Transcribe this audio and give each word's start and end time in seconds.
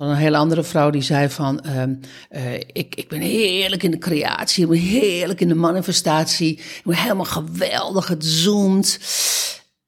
Een 0.00 0.16
hele 0.16 0.36
andere 0.36 0.62
vrouw 0.62 0.90
die 0.90 1.02
zei 1.02 1.28
van, 1.28 1.60
eh, 1.60 2.54
ik, 2.54 2.94
ik 2.94 3.08
ben 3.08 3.20
heerlijk 3.20 3.82
in 3.82 3.90
de 3.90 3.98
creatie, 3.98 4.62
ik 4.62 4.70
ben 4.70 4.78
heerlijk 4.78 5.40
in 5.40 5.48
de 5.48 5.54
manifestatie, 5.54 6.52
ik 6.52 6.82
ben 6.84 6.96
helemaal 6.96 7.24
geweldig, 7.24 8.08
het 8.08 8.24
zoomt. 8.24 8.98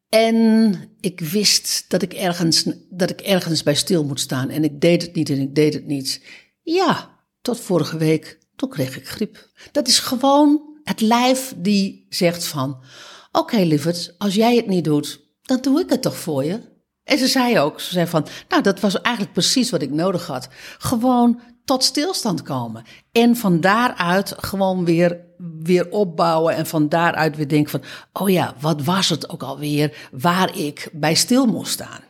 En 0.08 0.74
ik 1.00 1.20
wist 1.20 1.84
dat 1.88 2.02
ik, 2.02 2.12
ergens, 2.12 2.64
dat 2.90 3.10
ik 3.10 3.20
ergens 3.20 3.62
bij 3.62 3.74
stil 3.74 4.04
moet 4.04 4.20
staan 4.20 4.48
en 4.48 4.64
ik 4.64 4.80
deed 4.80 5.02
het 5.02 5.14
niet 5.14 5.30
en 5.30 5.40
ik 5.40 5.54
deed 5.54 5.74
het 5.74 5.86
niet. 5.86 6.22
Ja, 6.62 7.18
tot 7.42 7.60
vorige 7.60 7.96
week, 7.96 8.38
toen 8.56 8.68
kreeg 8.68 8.96
ik 8.96 9.08
griep. 9.08 9.48
Dat 9.72 9.88
is 9.88 9.98
gewoon 9.98 10.60
het 10.84 11.00
lijf 11.00 11.54
die 11.56 12.06
zegt 12.08 12.44
van, 12.44 12.70
oké 12.70 13.38
okay, 13.38 13.64
lieverd, 13.64 14.14
als 14.18 14.34
jij 14.34 14.56
het 14.56 14.66
niet 14.66 14.84
doet, 14.84 15.20
dan 15.42 15.60
doe 15.60 15.80
ik 15.80 15.90
het 15.90 16.02
toch 16.02 16.16
voor 16.16 16.44
je. 16.44 16.71
En 17.04 17.18
ze 17.18 17.26
zei 17.26 17.58
ook, 17.58 17.80
ze 17.80 17.92
zei 17.92 18.06
van, 18.06 18.26
nou 18.48 18.62
dat 18.62 18.80
was 18.80 19.00
eigenlijk 19.00 19.34
precies 19.34 19.70
wat 19.70 19.82
ik 19.82 19.90
nodig 19.90 20.26
had. 20.26 20.48
Gewoon 20.78 21.40
tot 21.64 21.84
stilstand 21.84 22.42
komen. 22.42 22.84
En 23.12 23.36
van 23.36 23.60
daaruit 23.60 24.34
gewoon 24.36 24.84
weer, 24.84 25.20
weer 25.62 25.90
opbouwen 25.90 26.54
en 26.54 26.66
van 26.66 26.88
daaruit 26.88 27.36
weer 27.36 27.48
denken 27.48 27.70
van, 27.70 27.82
oh 28.12 28.30
ja, 28.30 28.54
wat 28.60 28.82
was 28.82 29.08
het 29.08 29.28
ook 29.28 29.42
alweer 29.42 30.08
waar 30.12 30.58
ik 30.58 30.88
bij 30.92 31.14
stil 31.14 31.46
moest 31.46 31.72
staan. 31.72 32.00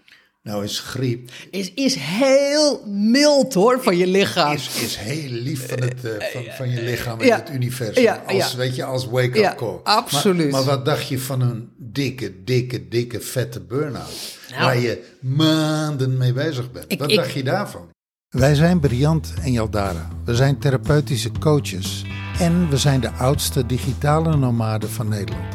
Nou 0.43 0.65
is 0.65 0.79
griep... 0.79 1.31
Is, 1.51 1.75
is 1.75 1.95
heel 1.95 2.83
mild 2.87 3.55
hoor, 3.55 3.83
van 3.83 3.97
je 3.97 4.07
lichaam. 4.07 4.55
Is, 4.55 4.83
is 4.83 4.97
heel 4.97 5.31
lief 5.31 5.69
van, 5.69 5.81
het, 5.81 6.05
uh, 6.05 6.13
van, 6.33 6.45
van 6.57 6.71
je 6.71 6.83
lichaam 6.83 7.21
en 7.21 7.35
het 7.35 7.51
universum. 7.51 8.03
Ja, 8.03 8.23
als, 8.27 8.51
ja. 8.51 8.57
Weet 8.57 8.77
je, 8.77 8.85
als 8.85 9.07
wake-up 9.07 9.57
call. 9.57 9.81
Absoluut. 9.83 10.51
Maar, 10.51 10.65
maar, 10.65 10.77
wat 10.77 10.85
dacht 10.85 11.09
je 11.09 11.19
van 11.19 11.41
een 11.41 11.73
dikke, 11.79 12.45
dikke, 12.45 12.89
dikke, 12.89 13.21
vette 13.21 13.61
burn-out? 13.61 14.41
Nou, 14.53 14.65
waar 14.65 14.79
je 14.79 15.13
maanden 15.21 16.17
mee 16.17 16.33
bezig 16.33 16.71
bent. 16.71 16.85
Ik, 16.89 16.99
wat 16.99 17.11
ik, 17.11 17.17
dacht 17.17 17.33
je 17.33 17.43
daarvan? 17.43 17.89
Wij 18.29 18.55
zijn 18.55 18.81
Briant 18.81 19.35
en 19.43 19.53
Jaldara. 19.53 20.09
We 20.25 20.35
zijn 20.35 20.59
therapeutische 20.59 21.31
coaches. 21.39 22.05
En 22.39 22.69
we 22.69 22.77
zijn 22.77 23.01
de 23.01 23.11
oudste 23.11 23.67
digitale 23.67 24.37
nomaden 24.37 24.91
van 24.91 25.09
Nederland. 25.09 25.55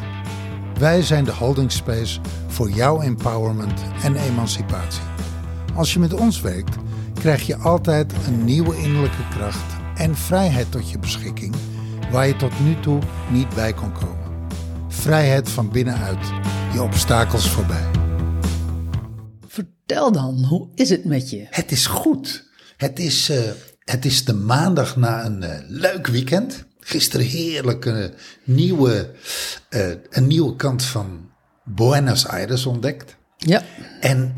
Wij 0.80 1.02
zijn 1.02 1.24
de 1.24 1.32
holding 1.32 1.72
space 1.72 2.20
voor 2.48 2.70
jouw 2.70 3.02
empowerment 3.02 3.82
en 4.04 4.16
emancipatie. 4.16 5.04
Als 5.76 5.94
je 5.94 6.00
met 6.00 6.14
ons 6.14 6.42
werkt, 6.42 6.76
krijg 7.14 7.48
je 7.48 7.58
altijd 7.58 8.14
een 8.28 8.44
nieuwe 8.46 8.78
innerlijke 8.78 9.28
kracht 9.30 9.74
en 9.96 10.16
vrijheid 10.16 10.72
tot 10.72 10.92
je 10.92 11.00
beschikking, 11.00 11.56
waar 12.12 12.28
je 12.28 12.36
tot 12.36 12.60
nu 12.60 12.80
toe 12.80 13.00
niet 13.32 13.56
bij 13.56 13.74
kon 13.74 13.92
komen. 13.92 14.48
Vrijheid 14.88 15.50
van 15.50 15.72
binnenuit, 15.72 16.32
je 16.74 16.82
obstakels 16.82 17.50
voorbij. 17.50 18.07
Vertel 19.88 20.12
dan, 20.12 20.44
hoe 20.44 20.68
is 20.76 20.90
het 20.90 21.06
met 21.06 21.30
je? 21.30 21.46
Het 21.50 21.72
is 21.72 21.86
goed. 21.86 22.50
Het 22.78 23.00
is, 23.00 23.30
uh, 23.30 23.38
het 23.84 24.06
is 24.06 24.26
de 24.26 24.34
maandag 24.34 24.96
na 24.96 25.26
een 25.26 25.44
uh, 25.44 25.58
leuk 25.68 26.08
weekend. 26.08 26.66
Gisteren 26.80 27.26
heerlijke 27.26 28.14
nieuwe, 28.44 29.12
uh, 29.70 29.90
een 30.10 30.28
nieuwe 30.28 30.56
kant 30.56 30.84
van 30.84 31.30
Buenos 31.64 32.28
Aires 32.28 32.66
ontdekt. 32.66 33.16
Ja. 33.38 33.64
En 34.00 34.32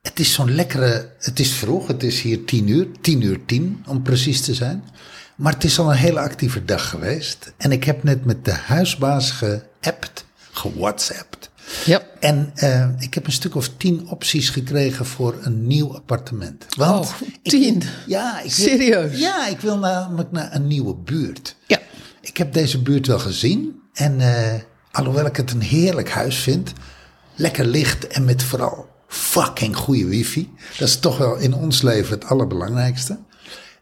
het 0.00 0.18
is 0.20 0.32
zo'n 0.32 0.54
lekkere, 0.54 1.14
het 1.18 1.40
is 1.40 1.52
vroeg, 1.52 1.86
het 1.86 2.02
is 2.02 2.20
hier 2.20 2.44
tien 2.44 2.68
uur, 2.68 2.88
tien 3.00 3.20
uur 3.20 3.44
tien 3.44 3.84
om 3.88 4.02
precies 4.02 4.40
te 4.40 4.54
zijn. 4.54 4.84
Maar 5.36 5.52
het 5.52 5.64
is 5.64 5.78
al 5.78 5.90
een 5.90 5.96
hele 5.96 6.20
actieve 6.20 6.64
dag 6.64 6.88
geweest. 6.88 7.52
En 7.56 7.72
ik 7.72 7.84
heb 7.84 8.02
net 8.02 8.24
met 8.24 8.44
de 8.44 8.52
huisbaas 8.52 9.30
geappt, 9.30 10.24
gewhatsappt. 10.50 11.50
Ja. 11.84 12.02
En 12.20 12.52
uh, 12.56 12.88
ik 12.98 13.14
heb 13.14 13.26
een 13.26 13.32
stuk 13.32 13.54
of 13.54 13.70
tien 13.76 14.08
opties 14.08 14.48
gekregen 14.48 15.06
voor 15.06 15.38
een 15.40 15.66
nieuw 15.66 15.94
appartement. 15.94 16.66
Want 16.76 17.06
oh, 17.06 17.12
tien? 17.42 17.76
Ik, 17.76 17.88
ja, 18.06 18.40
ik 18.40 18.52
wil, 18.52 18.68
Serieus? 18.68 19.18
Ja, 19.18 19.48
ik 19.48 19.60
wil 19.60 19.78
namelijk 19.78 20.30
naar 20.32 20.54
een 20.54 20.66
nieuwe 20.66 20.94
buurt. 20.94 21.56
Ja. 21.66 21.78
Ik 22.20 22.36
heb 22.36 22.52
deze 22.52 22.82
buurt 22.82 23.06
wel 23.06 23.18
gezien. 23.18 23.80
En 23.92 24.20
uh, 24.20 24.54
alhoewel 24.90 25.26
ik 25.26 25.36
het 25.36 25.50
een 25.50 25.62
heerlijk 25.62 26.10
huis 26.10 26.36
vind, 26.36 26.72
lekker 27.34 27.64
licht 27.64 28.06
en 28.06 28.24
met 28.24 28.42
vooral 28.42 28.86
fucking 29.08 29.76
goede 29.76 30.06
wifi. 30.06 30.50
Dat 30.78 30.88
is 30.88 30.98
toch 30.98 31.18
wel 31.18 31.36
in 31.36 31.54
ons 31.54 31.82
leven 31.82 32.14
het 32.14 32.24
allerbelangrijkste. 32.24 33.18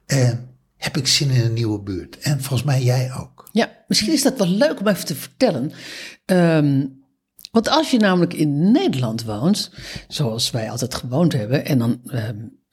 Uh, 0.07 0.31
heb 0.77 0.97
ik 0.97 1.07
zin 1.07 1.31
in 1.31 1.45
een 1.45 1.53
nieuwe 1.53 1.81
buurt. 1.81 2.19
En 2.19 2.39
volgens 2.39 2.63
mij 2.63 2.83
jij 2.83 3.13
ook. 3.21 3.49
Ja, 3.53 3.71
misschien 3.87 4.13
is 4.13 4.23
dat 4.23 4.39
wel 4.39 4.49
leuk 4.49 4.81
om 4.81 4.89
even 4.89 5.07
te 5.07 5.15
vertellen. 5.15 5.73
Um, 6.27 7.00
want 7.51 7.69
als 7.69 7.91
je 7.91 7.99
namelijk 7.99 8.35
in 8.35 8.73
Nederland 8.73 9.25
woont, 9.25 9.71
zoals 10.09 10.51
wij 10.51 10.71
altijd 10.71 10.95
gewoond 10.95 11.33
hebben, 11.33 11.65
en 11.65 11.79
dan 11.79 12.01
uh, 12.05 12.29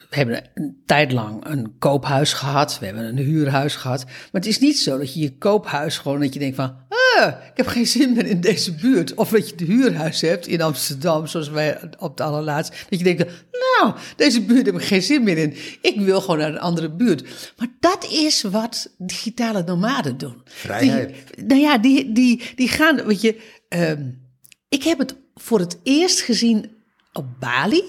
we 0.09 0.15
hebben 0.15 0.49
een 0.53 0.81
tijd 0.85 1.11
lang 1.11 1.45
een 1.45 1.77
koophuis 1.79 2.33
gehad, 2.33 2.79
we 2.79 2.85
hebben 2.85 3.03
een 3.03 3.17
huurhuis 3.17 3.75
gehad, 3.75 4.03
maar 4.05 4.41
het 4.41 4.45
is 4.45 4.59
niet 4.59 4.79
zo 4.79 4.97
dat 4.97 5.13
je 5.13 5.19
je 5.19 5.37
koophuis 5.37 5.97
gewoon 5.97 6.19
dat 6.19 6.33
je 6.33 6.39
denkt 6.39 6.55
van, 6.55 6.75
ah, 7.17 7.27
ik 7.27 7.57
heb 7.57 7.67
geen 7.67 7.87
zin 7.87 8.13
meer 8.13 8.25
in 8.25 8.41
deze 8.41 8.75
buurt, 8.75 9.13
of 9.13 9.29
dat 9.29 9.49
je 9.49 9.55
het 9.55 9.67
huurhuis 9.67 10.21
hebt 10.21 10.47
in 10.47 10.61
Amsterdam, 10.61 11.27
zoals 11.27 11.49
wij 11.49 11.81
op 11.99 12.09
het 12.09 12.21
allerlaatst, 12.21 12.85
dat 12.89 12.99
je 12.99 13.05
denkt, 13.05 13.25
nou, 13.51 13.95
deze 14.15 14.41
buurt 14.41 14.65
heb 14.65 14.75
ik 14.75 14.83
geen 14.83 15.01
zin 15.01 15.23
meer 15.23 15.37
in, 15.37 15.55
ik 15.81 15.99
wil 15.99 16.21
gewoon 16.21 16.37
naar 16.37 16.49
een 16.49 16.59
andere 16.59 16.91
buurt. 16.91 17.53
Maar 17.57 17.67
dat 17.79 18.07
is 18.11 18.41
wat 18.41 18.93
digitale 18.97 19.63
nomaden 19.63 20.17
doen. 20.17 20.41
Vrijheid. 20.45 21.15
Die, 21.35 21.45
nou 21.45 21.61
ja, 21.61 21.77
die, 21.77 22.11
die, 22.11 22.43
die 22.55 22.67
gaan, 22.67 23.05
weet 23.05 23.21
je. 23.21 23.41
Um, 23.69 24.25
ik 24.69 24.83
heb 24.83 24.97
het 24.97 25.15
voor 25.35 25.59
het 25.59 25.79
eerst 25.83 26.21
gezien 26.21 26.71
op 27.13 27.25
Bali. 27.39 27.83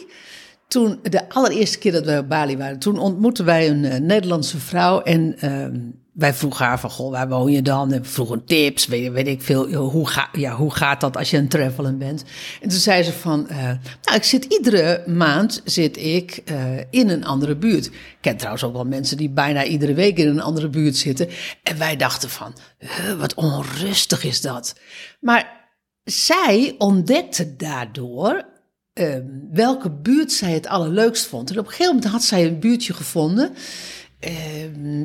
Toen, 0.69 0.99
de 1.03 1.28
allereerste 1.28 1.78
keer 1.78 1.93
dat 1.93 2.05
wij 2.05 2.19
op 2.19 2.28
Bali 2.28 2.56
waren, 2.56 2.78
toen 2.78 2.99
ontmoetten 2.99 3.44
wij 3.44 3.69
een 3.69 3.84
uh, 3.84 3.94
Nederlandse 3.94 4.59
vrouw. 4.59 5.03
En 5.03 5.37
uh, 5.44 5.67
wij 6.12 6.34
vroegen 6.34 6.65
haar 6.65 6.81
van, 6.81 6.91
goh, 6.91 7.11
waar 7.11 7.28
woon 7.28 7.53
je 7.53 7.62
dan? 7.62 7.93
En 7.93 8.03
we 8.03 8.09
vroegen 8.09 8.44
tips, 8.44 8.87
weet, 8.87 9.12
weet 9.12 9.27
ik 9.27 9.43
veel. 9.43 9.72
Hoe, 9.75 10.09
ga, 10.09 10.28
ja, 10.33 10.55
hoe 10.55 10.75
gaat 10.75 11.00
dat 11.00 11.17
als 11.17 11.31
je 11.31 11.37
een 11.37 11.49
travelen 11.49 11.99
bent? 11.99 12.25
En 12.61 12.69
toen 12.69 12.78
zei 12.78 13.03
ze 13.03 13.12
van, 13.12 13.47
uh, 13.50 13.56
nou, 14.03 14.17
ik 14.17 14.25
zit 14.25 14.44
iedere 14.44 15.03
maand 15.06 15.62
zit 15.65 15.97
ik 15.97 16.43
uh, 16.50 16.56
in 16.91 17.09
een 17.09 17.25
andere 17.25 17.56
buurt. 17.56 17.87
Ik 17.87 18.19
ken 18.21 18.37
trouwens 18.37 18.65
ook 18.65 18.72
wel 18.72 18.84
mensen 18.84 19.17
die 19.17 19.31
bijna 19.31 19.65
iedere 19.65 19.94
week 19.94 20.19
in 20.19 20.28
een 20.28 20.43
andere 20.43 20.69
buurt 20.69 20.97
zitten. 20.97 21.28
En 21.62 21.78
wij 21.78 21.97
dachten 21.97 22.31
van, 22.31 22.53
wat 23.19 23.34
onrustig 23.34 24.25
is 24.25 24.41
dat. 24.41 24.75
Maar 25.21 25.58
zij 26.11 26.75
ontdekte 26.79 27.57
daardoor 27.57 28.47
uh, 28.95 29.17
welke 29.53 29.91
buurt 29.91 30.33
zij 30.33 30.53
het 30.53 30.67
allerleukst 30.67 31.27
vond. 31.27 31.51
En 31.51 31.59
op 31.59 31.65
een 31.65 31.71
gegeven 31.71 31.95
moment 31.95 32.13
had 32.13 32.23
zij 32.23 32.47
een 32.47 32.59
buurtje 32.59 32.95
gevonden 32.95 33.55
uh, 34.21 34.63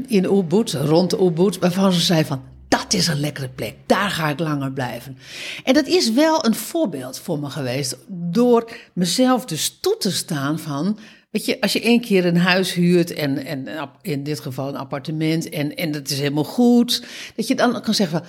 in 0.08 0.24
Ubud, 0.24 0.72
rond 0.72 1.13
Ubud, 1.13 1.59
waarvan 1.59 1.92
ze 1.92 2.00
zei 2.00 2.25
van, 2.25 2.44
dat 2.68 2.94
is 2.94 3.08
een 3.08 3.19
lekkere 3.19 3.50
plek, 3.50 3.75
daar 3.86 4.09
ga 4.09 4.30
ik 4.30 4.40
langer 4.40 4.72
blijven. 4.72 5.18
En 5.63 5.74
dat 5.74 5.88
is 5.88 6.12
wel 6.12 6.46
een 6.46 6.56
voorbeeld 6.56 7.19
voor 7.19 7.40
me 7.40 7.50
geweest, 7.50 7.97
door 8.08 8.72
mezelf 8.94 9.46
dus 9.46 9.78
toe 9.81 9.97
te 9.97 10.12
staan 10.12 10.59
van, 10.59 10.97
Weet 11.30 11.46
je, 11.46 11.62
als 11.62 11.74
je 11.74 11.81
één 11.81 12.02
keer 12.02 12.25
een 12.25 12.38
huis 12.38 12.74
huurt 12.74 13.13
en, 13.13 13.46
en 13.46 13.90
in 14.02 14.24
dit 14.24 14.40
geval 14.40 14.68
een 14.68 14.75
appartement 14.75 15.50
en, 15.50 15.75
en 15.75 15.92
dat 15.92 16.09
is 16.09 16.18
helemaal 16.18 16.44
goed, 16.44 17.06
dat 17.36 17.47
je 17.47 17.56
dan 17.56 17.81
kan 17.81 17.94
zeggen 17.94 18.19
van, 18.19 18.28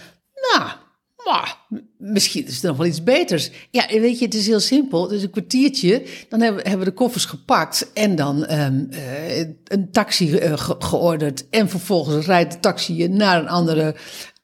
nou, 0.52 0.70
maar 1.24 1.66
misschien 1.98 2.46
is 2.46 2.62
er 2.62 2.68
nog 2.68 2.76
wel 2.76 2.86
iets 2.86 3.02
beters. 3.02 3.50
Ja, 3.70 3.86
weet 3.88 4.18
je, 4.18 4.24
het 4.24 4.34
is 4.34 4.46
heel 4.46 4.60
simpel. 4.60 5.08
Dus 5.08 5.22
een 5.22 5.30
kwartiertje, 5.30 6.02
dan 6.28 6.40
hebben, 6.40 6.62
hebben 6.62 6.84
we 6.84 6.90
de 6.90 6.96
koffers 6.96 7.24
gepakt 7.24 7.92
en 7.92 8.16
dan 8.16 8.52
um, 8.52 8.88
uh, 8.90 9.38
een 9.64 9.90
taxi 9.90 10.28
ge 10.28 10.52
georderd. 10.78 11.48
En 11.48 11.68
vervolgens 11.68 12.26
rijdt 12.26 12.52
de 12.52 12.60
taxi 12.60 12.96
je 12.96 13.08
naar 13.08 13.40
een 13.40 13.48
andere 13.48 13.94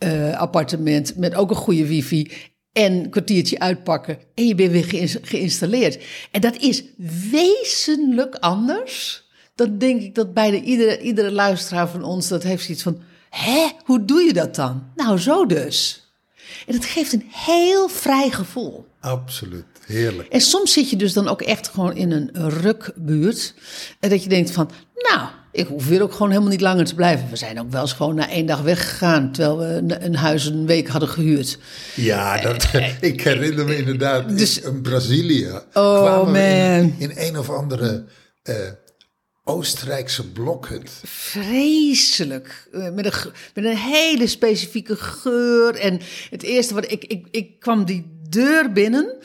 uh, 0.05 0.39
appartement 0.39 1.17
met 1.17 1.35
ook 1.35 1.51
een 1.51 1.57
goede 1.57 1.87
wifi. 1.87 2.31
En 2.73 2.93
een 2.93 3.11
kwartiertje 3.11 3.59
uitpakken 3.59 4.19
en 4.35 4.47
je 4.47 4.55
bent 4.55 4.73
weer 4.73 5.19
geïnstalleerd. 5.23 6.03
En 6.31 6.41
dat 6.41 6.57
is 6.57 6.85
wezenlijk 7.31 8.35
anders. 8.35 9.25
Dan 9.55 9.79
denk 9.79 10.01
ik 10.01 10.15
dat 10.15 10.35
bijna 10.35 10.57
iedere, 10.57 11.01
iedere 11.01 11.33
luisteraar 11.33 11.89
van 11.89 12.03
ons 12.03 12.29
dat 12.29 12.43
heeft 12.43 12.65
zoiets 12.65 12.83
van... 12.83 13.03
Hè, 13.31 13.69
hoe 13.85 14.05
doe 14.05 14.21
je 14.21 14.33
dat 14.33 14.55
dan? 14.55 14.85
Nou, 14.95 15.19
zo 15.19 15.47
dus. 15.47 16.10
En 16.67 16.75
het 16.75 16.85
geeft 16.85 17.13
een 17.13 17.27
heel 17.31 17.89
vrij 17.89 18.31
gevoel. 18.31 18.87
Absoluut, 19.01 19.65
heerlijk. 19.87 20.29
En 20.29 20.41
soms 20.41 20.73
zit 20.73 20.91
je 20.91 20.97
dus 20.97 21.13
dan 21.13 21.29
ook 21.29 21.43
echt 21.43 21.69
gewoon 21.69 21.97
in 21.97 22.13
een 22.13 22.51
rukbuurt. 22.51 23.55
En 24.01 24.11
dat 24.11 24.23
je 24.23 24.29
denkt 24.29 24.51
van, 24.51 24.71
nou, 24.95 25.29
ik 25.53 25.67
hoef 25.67 25.87
weer 25.87 26.03
ook 26.03 26.13
gewoon 26.13 26.29
helemaal 26.29 26.51
niet 26.51 26.61
langer 26.61 26.85
te 26.85 26.95
blijven. 26.95 27.31
We 27.31 27.37
zijn 27.37 27.61
ook 27.61 27.71
wel 27.71 27.81
eens 27.81 27.93
gewoon 27.93 28.15
na 28.15 28.29
één 28.29 28.47
dag 28.47 28.61
weggegaan, 28.61 29.33
terwijl 29.33 29.59
we 29.59 29.97
een 30.01 30.17
huis 30.17 30.47
een 30.47 30.67
week 30.67 30.89
hadden 30.89 31.09
gehuurd. 31.09 31.59
Ja, 31.95 32.41
dat, 32.41 32.69
ik 33.01 33.21
herinner 33.21 33.65
me 33.65 33.77
inderdaad 33.77 34.39
dus, 34.39 34.61
in 34.61 34.83
Brazilië. 34.83 35.51
Oh 35.73 36.25
man. 36.25 36.37
In, 36.37 36.95
in, 36.99 37.13
een 37.15 37.39
of 37.39 37.51
andere 37.51 38.05
uh, 38.45 38.57
Oostenrijkse 39.51 40.31
blokhut. 40.33 41.01
Vreselijk. 41.05 42.69
Eh, 42.73 42.91
met 42.91 43.05
een, 43.07 43.33
met 43.55 43.65
een 43.65 43.77
hele 43.77 44.27
specifieke 44.27 44.97
geur. 44.97 45.75
En 45.75 46.01
het 46.31 46.43
eerste 46.43 46.75
wat 46.75 46.91
ik, 46.93 47.05
ik, 47.05 47.27
ik 47.31 47.61
kwam 47.61 47.85
die 47.85 48.21
deur 48.29 48.73
binnen. 48.73 49.17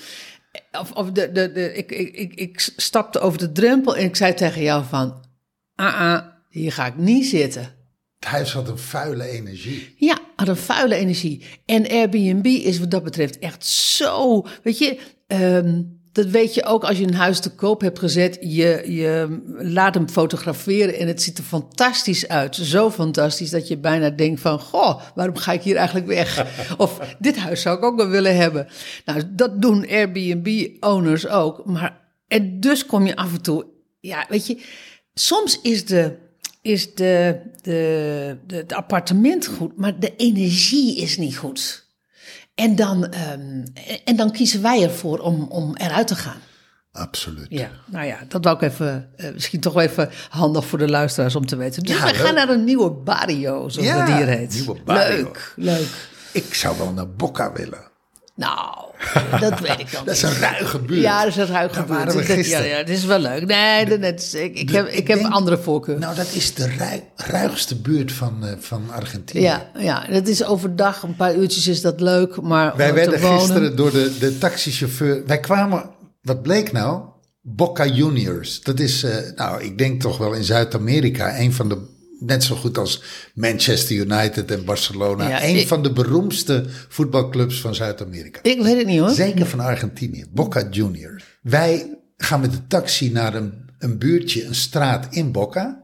of, 0.72 0.92
of 0.92 1.12
de, 1.12 1.32
de, 1.32 1.52
de, 1.52 1.74
ik, 1.74 1.92
ik, 1.92 2.16
ik, 2.16 2.34
ik 2.34 2.72
stapte 2.76 3.20
over 3.20 3.40
de 3.40 3.52
drempel 3.52 3.96
en 3.96 4.06
ik 4.06 4.16
zei 4.16 4.34
tegen 4.34 4.62
jou 4.62 4.86
van, 4.86 5.24
ah, 5.76 6.00
ah 6.00 6.26
hier 6.50 6.72
ga 6.72 6.86
ik 6.86 6.98
niet 6.98 7.26
zitten. 7.26 7.76
Het 8.20 8.30
huis 8.30 8.54
had 8.54 8.68
een 8.68 8.78
vuile 8.78 9.24
energie. 9.24 9.96
Ja, 9.98 10.20
had 10.36 10.48
een 10.48 10.58
vuile 10.58 10.96
energie. 10.96 11.46
En 11.66 11.90
Airbnb 11.90 12.46
is 12.46 12.80
wat 12.80 12.92
dat 12.92 13.04
betreft 13.04 13.40
echt 13.40 13.66
zo, 13.66 14.46
weet 14.64 14.78
je, 14.78 15.00
um, 15.28 15.95
dat 16.16 16.26
weet 16.26 16.54
je 16.54 16.66
ook 16.66 16.84
als 16.84 16.98
je 16.98 17.04
een 17.04 17.14
huis 17.14 17.40
te 17.40 17.50
koop 17.50 17.82
hebt 17.82 18.00
gezet. 18.00 18.38
Je, 18.42 18.84
je 18.88 19.40
laat 19.58 19.94
hem 19.94 20.10
fotograferen 20.10 20.98
en 20.98 21.08
het 21.08 21.22
ziet 21.22 21.38
er 21.38 21.44
fantastisch 21.44 22.28
uit. 22.28 22.56
Zo 22.56 22.92
fantastisch 22.92 23.50
dat 23.50 23.68
je 23.68 23.78
bijna 23.78 24.10
denkt 24.10 24.42
van... 24.42 24.60
Goh, 24.60 25.02
waarom 25.16 25.38
ga 25.38 25.52
ik 25.52 25.62
hier 25.62 25.76
eigenlijk 25.76 26.08
weg? 26.08 26.46
of 26.78 27.16
dit 27.20 27.38
huis 27.38 27.62
zou 27.62 27.78
ik 27.78 27.84
ook 27.84 27.96
wel 27.96 28.08
willen 28.08 28.36
hebben. 28.36 28.68
Nou, 29.06 29.24
dat 29.30 29.62
doen 29.62 29.88
Airbnb-owners 29.90 31.28
ook. 31.28 31.66
Maar, 31.66 32.02
en 32.28 32.60
dus 32.60 32.86
kom 32.86 33.06
je 33.06 33.16
af 33.16 33.34
en 33.34 33.42
toe... 33.42 33.66
Ja, 34.00 34.26
weet 34.30 34.48
je, 34.48 34.62
soms 35.14 35.60
is 35.62 35.86
de 35.86 36.16
is 36.62 36.94
de, 36.96 37.42
de, 37.62 38.38
de, 38.48 38.56
het 38.56 38.74
appartement 38.74 39.48
goed, 39.48 39.78
maar 39.78 40.00
de 40.00 40.16
energie 40.16 40.98
is 40.98 41.18
niet 41.18 41.38
goed. 41.38 41.85
En 42.56 42.76
dan, 42.76 43.14
um, 43.32 43.64
en 44.04 44.16
dan 44.16 44.32
kiezen 44.32 44.62
wij 44.62 44.84
ervoor 44.84 45.20
om, 45.20 45.44
om 45.50 45.76
eruit 45.76 46.08
te 46.08 46.16
gaan. 46.16 46.40
Absoluut. 46.92 47.46
Ja, 47.50 47.70
nou 47.86 48.06
ja, 48.06 48.20
dat 48.28 48.44
wou 48.44 48.56
ik 48.56 48.62
even, 48.62 49.10
uh, 49.18 49.34
misschien 49.34 49.60
toch 49.60 49.74
wel 49.74 49.84
even 49.84 50.10
handig 50.30 50.66
voor 50.66 50.80
de 50.80 50.90
luisteraars 50.90 51.36
om 51.36 51.46
te 51.46 51.56
weten. 51.56 51.84
Dus 51.84 51.98
ja, 51.98 52.06
we 52.06 52.14
gaan 52.14 52.34
naar 52.34 52.50
een 52.50 52.64
nieuwe 52.64 52.92
barrio, 52.92 53.70
zoals 53.70 53.88
ja, 53.88 54.06
dat 54.06 54.16
hier 54.16 54.28
heet. 54.28 54.54
Nieuwe 54.54 54.82
barrio. 54.86 55.16
Leuk, 55.16 55.54
leuk. 55.56 56.10
Ik 56.32 56.54
zou 56.54 56.78
wel 56.78 56.92
naar 56.92 57.10
Boca 57.10 57.52
willen. 57.52 57.92
Nou, 58.36 58.85
dat 59.40 59.60
weet 59.60 59.80
ik 59.80 59.92
dan 59.92 60.06
Dat 60.06 60.16
is 60.16 60.22
een 60.22 60.40
ruige 60.40 60.80
buurt. 60.80 61.02
Ja, 61.02 61.20
dat 61.24 61.28
is 61.28 61.38
een 61.38 61.48
ruige 61.48 61.76
Daar 61.76 61.86
buurt. 61.86 61.98
Waren 61.98 62.28
we 62.28 62.36
dat, 62.36 62.46
ja, 62.46 62.62
ja, 62.62 62.78
dat 62.78 62.90
is 62.90 63.06
wel 63.06 63.20
leuk. 63.20 63.46
Nee, 63.46 63.86
de, 63.86 64.00
dat 64.00 64.20
is, 64.20 64.34
ik, 64.34 64.60
ik 64.60 64.70
heb, 64.70 64.88
ik 64.88 65.08
heb 65.08 65.20
een 65.20 65.32
andere 65.32 65.58
voorkeur. 65.58 66.00
Nou, 66.00 66.16
dat 66.16 66.28
is 66.32 66.54
de 66.54 67.00
ruigste 67.16 67.76
buurt 67.76 68.12
van, 68.12 68.40
uh, 68.44 68.50
van 68.60 68.84
Argentinië. 68.92 69.44
Ja, 69.44 69.70
ja, 69.78 70.08
dat 70.10 70.28
is 70.28 70.44
overdag, 70.44 71.04
een 71.04 71.16
paar 71.16 71.36
uurtjes 71.36 71.68
is 71.68 71.82
dat 71.82 72.02
leuk. 72.02 72.42
Maar 72.42 72.76
wij 72.76 72.94
werden 72.94 73.20
gisteren 73.20 73.76
door 73.76 73.92
de, 73.92 74.18
de 74.20 74.38
taxichauffeur... 74.38 75.26
Wij 75.26 75.40
kwamen, 75.40 75.90
wat 76.22 76.42
bleek 76.42 76.72
nou? 76.72 77.02
Boca 77.42 77.86
Juniors. 77.86 78.62
Dat 78.62 78.80
is, 78.80 79.04
uh, 79.04 79.16
nou, 79.36 79.64
ik 79.64 79.78
denk 79.78 80.02
toch 80.02 80.18
wel 80.18 80.34
in 80.34 80.44
Zuid-Amerika... 80.44 81.40
een 81.40 81.54
van 81.54 81.70
de 81.70 81.78
net 82.20 82.44
zo 82.44 82.56
goed 82.56 82.78
als 82.78 83.04
Manchester 83.34 83.96
United 83.96 84.52
en 84.52 84.66
Barcelona. 84.66 85.30
Ja, 85.30 85.44
een 85.44 85.68
van 85.68 85.84
de 85.84 85.92
beroemdste 85.92 86.66
voetbalclubs 86.90 87.62
van 87.62 87.76
Zuid-Amerika. 87.76 88.40
Ik 88.44 88.62
weet 88.62 88.78
het 88.78 88.88
niet 88.88 89.00
hoor. 89.00 89.10
Zeker 89.10 89.46
van 89.46 89.60
Argentinië, 89.60 90.26
Boca 90.32 90.68
Juniors. 90.72 91.24
Wij 91.42 91.98
gaan 92.18 92.42
met 92.42 92.52
de 92.52 92.68
taxi 92.68 93.12
naar 93.12 93.36
een, 93.36 93.54
een 93.80 93.98
buurtje, 93.98 94.46
een 94.46 94.56
straat 94.56 95.08
in 95.10 95.32
Boca. 95.32 95.84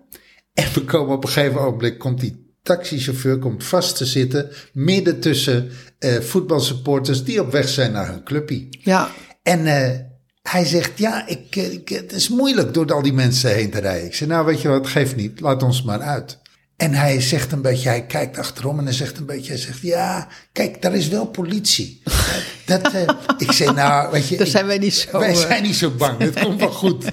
En 0.54 0.74
we 0.74 0.84
komen 0.84 1.16
op 1.16 1.24
een 1.24 1.30
gegeven 1.30 1.62
ogenblik, 1.62 2.00
komt 2.00 2.20
die 2.20 2.50
taxichauffeur 2.64 3.40
komt 3.40 3.64
vast 3.64 3.98
te 3.98 4.06
zitten 4.06 4.50
midden 4.74 5.20
tussen 5.20 5.70
uh, 6.00 6.20
voetbalsupporters 6.20 7.24
die 7.24 7.42
op 7.42 7.52
weg 7.52 7.70
zijn 7.70 7.92
naar 7.92 8.08
hun 8.08 8.24
clubje. 8.24 8.68
Ja. 8.70 9.10
En 9.44 9.66
uh, 9.66 9.90
hij 10.42 10.66
zegt, 10.66 10.92
ja, 10.98 11.28
ik, 11.28 11.56
ik, 11.56 11.90
het 11.90 12.12
is 12.12 12.30
moeilijk 12.30 12.74
door 12.74 12.94
al 12.94 13.02
die 13.02 13.14
mensen 13.14 13.54
heen 13.54 13.70
te 13.70 13.80
rijden. 13.80 14.06
Ik 14.06 14.16
zeg, 14.16 14.28
nou 14.28 14.46
weet 14.46 14.62
je 14.62 14.68
wat, 14.68 14.88
geef 14.88 15.16
niet, 15.16 15.40
laat 15.40 15.64
ons 15.64 15.84
maar 15.84 16.02
uit. 16.02 16.40
En 16.76 16.94
hij 16.94 17.22
zegt 17.22 17.52
een 17.52 17.62
beetje, 17.62 17.90
hij 17.90 18.06
kijkt 18.06 18.38
achterom 18.38 18.80
en 18.80 18.84
hij 18.84 18.94
zegt 18.94 19.18
een 19.18 19.26
beetje, 19.26 19.52
hij 19.52 19.62
zegt, 19.62 19.82
ja, 19.82 20.28
kijk, 20.52 20.82
daar 20.82 20.96
is 20.96 21.08
wel 21.08 21.26
politie. 21.26 22.02
dat, 22.66 22.94
uh, 22.94 23.02
ik 23.38 23.52
zeg, 23.52 23.76
nou, 23.76 24.12
weet 24.12 24.28
je. 24.28 24.38
Daar 24.38 24.48
zijn 24.48 24.66
wij 24.66 24.78
niet 24.78 24.94
zo. 24.94 25.20
Wij 25.20 25.36
zijn 25.36 25.64
niet 25.64 25.76
zo 25.76 25.90
bang, 25.90 26.20
het 26.20 26.40
komt 26.40 26.60
wel 26.60 26.72
goed. 26.72 27.06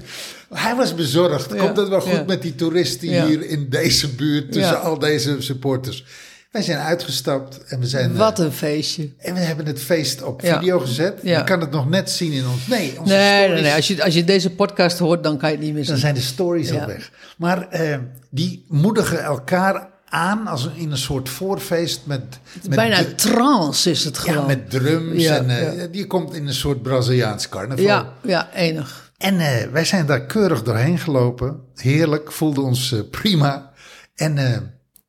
Hij 0.53 0.75
was 0.75 0.95
bezorgd. 0.95 1.55
Komt 1.55 1.77
het 1.77 1.87
wel 1.87 2.01
goed 2.01 2.27
met 2.27 2.41
die 2.41 2.55
toeristen 2.55 3.25
hier 3.25 3.45
in 3.45 3.69
deze 3.69 4.09
buurt 4.09 4.51
tussen 4.51 4.81
al 4.81 4.99
deze 4.99 5.35
supporters? 5.39 6.05
Wij 6.49 6.61
zijn 6.61 6.77
uitgestapt 6.77 7.63
en 7.63 7.79
we 7.79 7.87
zijn. 7.87 8.15
Wat 8.15 8.39
een 8.39 8.51
feestje. 8.51 9.09
En 9.17 9.33
we 9.33 9.39
hebben 9.39 9.65
het 9.65 9.79
feest 9.79 10.21
op 10.23 10.41
video 10.41 10.79
gezet. 10.79 11.19
Je 11.23 11.43
kan 11.43 11.59
het 11.59 11.71
nog 11.71 11.89
net 11.89 12.09
zien 12.09 12.31
in 12.31 12.47
ons. 12.47 12.67
Nee, 12.67 12.99
onze 12.99 13.13
nee, 13.13 13.49
nee, 13.49 13.61
nee, 13.61 13.73
Als, 13.73 13.87
je, 13.87 14.03
als 14.03 14.13
je 14.13 14.23
deze 14.23 14.49
podcast 14.49 14.99
hoort, 14.99 15.23
dan 15.23 15.37
kan 15.37 15.49
je 15.49 15.55
het 15.55 15.65
niet 15.65 15.73
meer 15.73 15.83
zien. 15.83 15.91
Dan 15.91 16.01
zijn 16.01 16.13
de 16.13 16.21
stories 16.21 16.71
al 16.71 16.85
weg. 16.85 17.11
Maar 17.37 17.81
uh, 17.81 17.97
die 18.29 18.65
moedigen 18.67 19.23
elkaar 19.23 19.89
aan 20.05 20.47
als 20.47 20.65
een, 20.65 20.75
in 20.75 20.91
een 20.91 20.97
soort 20.97 21.29
voorfeest 21.29 22.01
met. 22.05 22.39
met 22.63 22.75
bijna 22.75 23.03
trance 23.15 23.89
is 23.89 24.03
het 24.03 24.17
gewoon. 24.17 24.41
Ja, 24.41 24.45
met 24.45 24.69
drums. 24.69 25.25
en 25.25 25.49
uh, 25.49 25.83
die 25.91 26.07
komt 26.07 26.33
in 26.33 26.47
een 26.47 26.53
soort 26.53 26.81
Braziliaans 26.81 27.49
carnaval. 27.49 27.85
Ja, 27.85 28.13
ja 28.23 28.53
enig. 28.53 29.11
En 29.17 29.35
uh, 29.35 29.61
wij 29.71 29.85
zijn 29.85 30.05
daar 30.05 30.25
keurig 30.25 30.63
doorheen 30.63 30.99
gelopen. 30.99 31.59
Heerlijk, 31.75 32.31
voelden 32.31 32.63
ons 32.63 32.95
prima. 33.11 33.71
En 34.15 34.37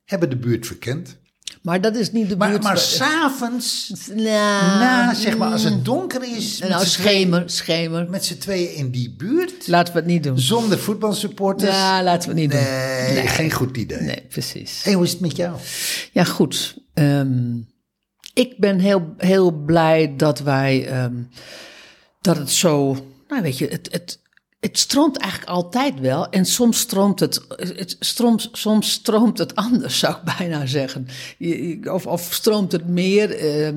hebben 0.05 0.31
de 0.31 0.37
buurt 0.37 0.67
verkend. 0.67 1.19
Maar 1.63 1.81
dat 1.81 1.97
is 1.97 2.13
niet 2.13 2.29
de 2.29 2.37
buurt. 2.37 2.51
Maar, 2.51 2.63
maar 2.63 2.79
s'avonds, 2.79 3.93
nou, 4.07 4.25
na, 4.25 5.15
zeg 5.15 5.37
maar, 5.37 5.53
als 5.53 5.63
het 5.63 5.85
donker 5.85 6.37
is. 6.37 6.59
Nou, 6.59 6.85
schemer, 6.87 7.43
schemer. 7.47 8.11
Met 8.11 8.25
z'n 8.25 8.39
tweeën 8.39 8.75
in 8.75 8.91
die 8.91 9.15
buurt. 9.17 9.69
Laten 9.69 9.95
we 9.95 9.99
het 9.99 10.09
niet 10.09 10.23
doen. 10.23 10.39
Zonder 10.39 10.79
voetbalsupporters. 10.79 11.77
Ja, 11.77 12.03
laten 12.03 12.35
we 12.35 12.41
het 12.41 12.51
niet 12.51 12.51
doen. 12.51 13.15
Nee, 13.15 13.27
geen 13.27 13.51
goed 13.51 13.77
idee. 13.77 14.01
Nee, 14.01 14.27
precies. 14.29 14.83
En 14.85 14.93
hoe 14.93 15.05
is 15.05 15.11
het 15.11 15.21
met 15.21 15.37
jou? 15.37 15.57
Ja, 16.13 16.25
goed. 16.25 16.79
Um, 16.95 17.69
ik 18.35 18.55
ben 18.59 18.79
heel, 18.79 19.15
heel 19.17 19.51
blij 19.51 20.15
dat 20.17 20.39
wij, 20.39 21.03
um, 21.03 21.29
dat 22.21 22.37
het 22.37 22.51
zo, 22.51 22.97
nou 23.29 23.43
weet 23.43 23.59
je, 23.59 23.67
het, 23.67 23.89
het, 23.93 24.20
het 24.61 24.79
stroomt 24.79 25.17
eigenlijk 25.17 25.51
altijd 25.51 26.01
wel. 26.01 26.29
En 26.29 26.45
soms 26.45 26.79
stroomt 26.79 27.21
het, 27.21 27.41
het 27.49 27.97
stroomt, 27.99 28.49
soms 28.53 28.91
stroomt 28.91 29.39
het 29.39 29.55
anders, 29.55 29.99
zou 29.99 30.15
ik 30.15 30.37
bijna 30.39 30.67
zeggen. 30.67 31.07
Of, 31.93 32.07
of 32.07 32.33
stroomt 32.33 32.73
het 32.73 32.87
meer. 32.87 33.37
Eh, 33.37 33.73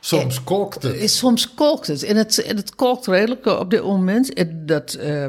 soms 0.00 0.36
eh, 0.36 0.44
kolkt 0.44 0.82
het. 0.82 0.96
Eh, 0.96 1.06
soms 1.06 1.54
kolkt 1.54 1.86
het. 1.86 2.02
En 2.02 2.16
het, 2.16 2.42
en 2.42 2.56
het 2.56 2.74
kolkt 2.74 3.06
redelijk 3.06 3.46
op 3.46 3.70
dit 3.70 3.82
moment. 3.82 4.32
Dat, 4.66 4.98
uh, 5.00 5.26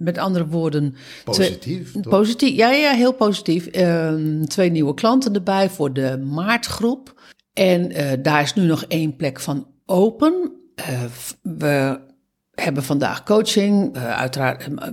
met 0.00 0.18
andere 0.18 0.46
woorden. 0.46 0.94
Positief. 1.24 1.90
Twee, 1.90 2.02
positief, 2.02 2.56
ja, 2.56 2.70
ja, 2.70 2.92
heel 2.92 3.12
positief. 3.12 3.66
Ehm, 3.66 4.44
twee 4.44 4.70
nieuwe 4.70 4.94
klanten 4.94 5.34
erbij 5.34 5.70
voor 5.70 5.92
de 5.92 6.18
maartgroep. 6.18 7.20
En 7.52 7.92
daar 8.22 8.42
is 8.42 8.54
nu 8.54 8.62
nog 8.66 8.84
één 8.84 9.16
plek 9.16 9.40
van 9.40 9.66
open. 9.86 10.52
we 11.42 12.06
hebben 12.60 12.82
vandaag 12.82 13.22
coaching. 13.22 13.96
Uh, 13.96 14.16
uiteraard, 14.16 14.62
eh, 14.62 14.88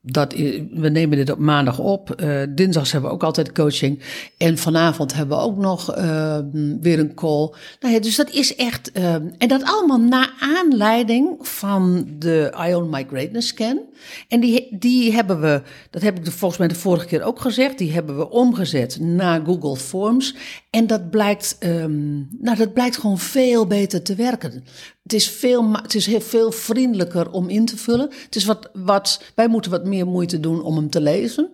dat, 0.00 0.32
we 0.70 0.88
nemen 0.88 1.16
dit 1.16 1.30
op 1.30 1.38
maandag 1.38 1.78
op. 1.78 2.14
Uh, 2.22 2.42
dinsdags 2.48 2.92
hebben 2.92 3.10
we 3.10 3.16
ook 3.16 3.22
altijd 3.22 3.52
coaching. 3.52 4.02
En 4.38 4.58
vanavond 4.58 5.14
hebben 5.14 5.36
we 5.36 5.42
ook 5.42 5.56
nog 5.56 5.98
uh, 5.98 6.38
weer 6.80 6.98
een 6.98 7.14
call. 7.14 7.50
Nou 7.80 8.00
dus 8.00 8.16
dat 8.16 8.30
is 8.30 8.56
echt. 8.56 8.90
Uh, 8.98 9.14
en 9.14 9.48
dat 9.48 9.62
allemaal 9.64 10.00
na 10.00 10.30
aanleiding 10.40 11.36
van 11.40 12.06
de 12.18 12.54
Ion 12.68 12.90
My 12.90 13.06
Greatness 13.08 13.48
Scan. 13.48 13.80
En 14.28 14.40
die, 14.40 14.76
die 14.78 15.12
hebben 15.12 15.40
we, 15.40 15.62
dat 15.90 16.02
heb 16.02 16.18
ik 16.18 16.32
volgens 16.32 16.58
mij 16.58 16.68
de 16.68 16.74
vorige 16.74 17.06
keer 17.06 17.22
ook 17.22 17.40
gezegd, 17.40 17.78
die 17.78 17.92
hebben 17.92 18.16
we 18.16 18.30
omgezet 18.30 19.00
naar 19.00 19.44
Google 19.44 19.76
Forms. 19.76 20.34
En 20.70 20.86
dat 20.86 21.10
blijkt, 21.10 21.56
um, 21.60 22.28
nou, 22.40 22.56
dat 22.56 22.72
blijkt 22.72 22.96
gewoon 22.96 23.18
veel 23.18 23.66
beter 23.66 24.02
te 24.02 24.14
werken. 24.14 24.64
Het 25.02 25.12
is, 25.12 25.28
veel, 25.28 25.72
het 25.72 25.94
is 25.94 26.06
heel 26.06 26.20
veel 26.20 26.52
vriendelijker 26.52 27.30
om 27.30 27.48
in 27.48 27.64
te 27.64 27.76
vullen. 27.76 28.10
Het 28.24 28.36
is 28.36 28.44
wat, 28.44 28.70
wat, 28.72 29.22
wij 29.34 29.48
moeten 29.48 29.70
wat 29.70 29.84
meer 29.84 30.06
moeite 30.06 30.40
doen 30.40 30.62
om 30.62 30.76
hem 30.76 30.90
te 30.90 31.00
lezen. 31.00 31.50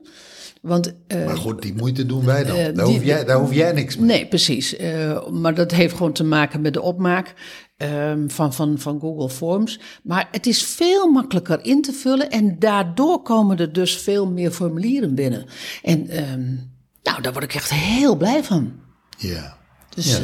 Want, 0.63 0.93
uh, 1.09 1.27
maar 1.27 1.37
goed, 1.37 1.63
die 1.63 1.75
moeite 1.75 2.07
doen 2.07 2.25
wij 2.25 2.45
dan. 2.45 2.57
Uh, 2.57 2.67
daar, 2.75 2.87
hoef 2.87 3.05
jij, 3.05 3.25
daar 3.25 3.39
hoef 3.39 3.55
jij 3.55 3.73
niks 3.73 3.97
mee. 3.97 4.07
Nee, 4.07 4.27
precies. 4.27 4.79
Uh, 4.79 5.29
maar 5.29 5.55
dat 5.55 5.71
heeft 5.71 5.97
gewoon 5.97 6.13
te 6.13 6.25
maken 6.25 6.61
met 6.61 6.73
de 6.73 6.83
opmaak 6.83 7.35
um, 7.83 8.31
van, 8.31 8.53
van, 8.55 8.79
van 8.79 9.01
Google 9.01 9.31
Forms. 9.31 9.81
Maar 10.03 10.29
het 10.31 10.47
is 10.47 10.63
veel 10.63 11.11
makkelijker 11.11 11.65
in 11.65 11.83
te 11.83 11.93
vullen. 11.93 12.31
En 12.31 12.59
daardoor 12.59 13.23
komen 13.23 13.59
er 13.59 13.73
dus 13.73 13.97
veel 13.97 14.27
meer 14.27 14.51
formulieren 14.51 15.15
binnen. 15.15 15.47
En 15.83 16.31
um, 16.33 16.71
nou, 17.03 17.23
daar 17.23 17.33
word 17.33 17.45
ik 17.45 17.55
echt 17.55 17.71
heel 17.71 18.17
blij 18.17 18.45
van. 18.45 18.73
Ja. 19.17 19.57
Dus, 19.95 20.17
ja. 20.17 20.23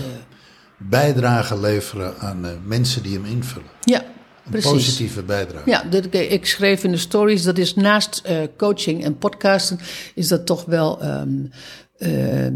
Bijdrage 0.79 1.61
leveren 1.61 2.19
aan 2.19 2.47
mensen 2.65 3.03
die 3.03 3.15
hem 3.15 3.25
invullen. 3.25 3.71
Ja, 3.81 4.05
Precies. 4.51 4.71
positieve 4.71 5.23
bijdrage. 5.23 5.71
Ja, 5.71 5.83
dat, 5.83 6.15
ik 6.15 6.47
schreef 6.47 6.85
in 6.85 6.91
de 6.91 6.97
stories, 6.97 7.43
dat 7.43 7.59
is 7.59 7.75
naast 7.75 8.23
uh, 8.27 8.39
coaching 8.57 9.05
en 9.05 9.19
podcasten, 9.19 9.79
is 10.15 10.29
dat 10.29 10.47
toch 10.47 10.65
wel, 10.65 11.05
um, 11.05 11.51
uh, 11.99 12.47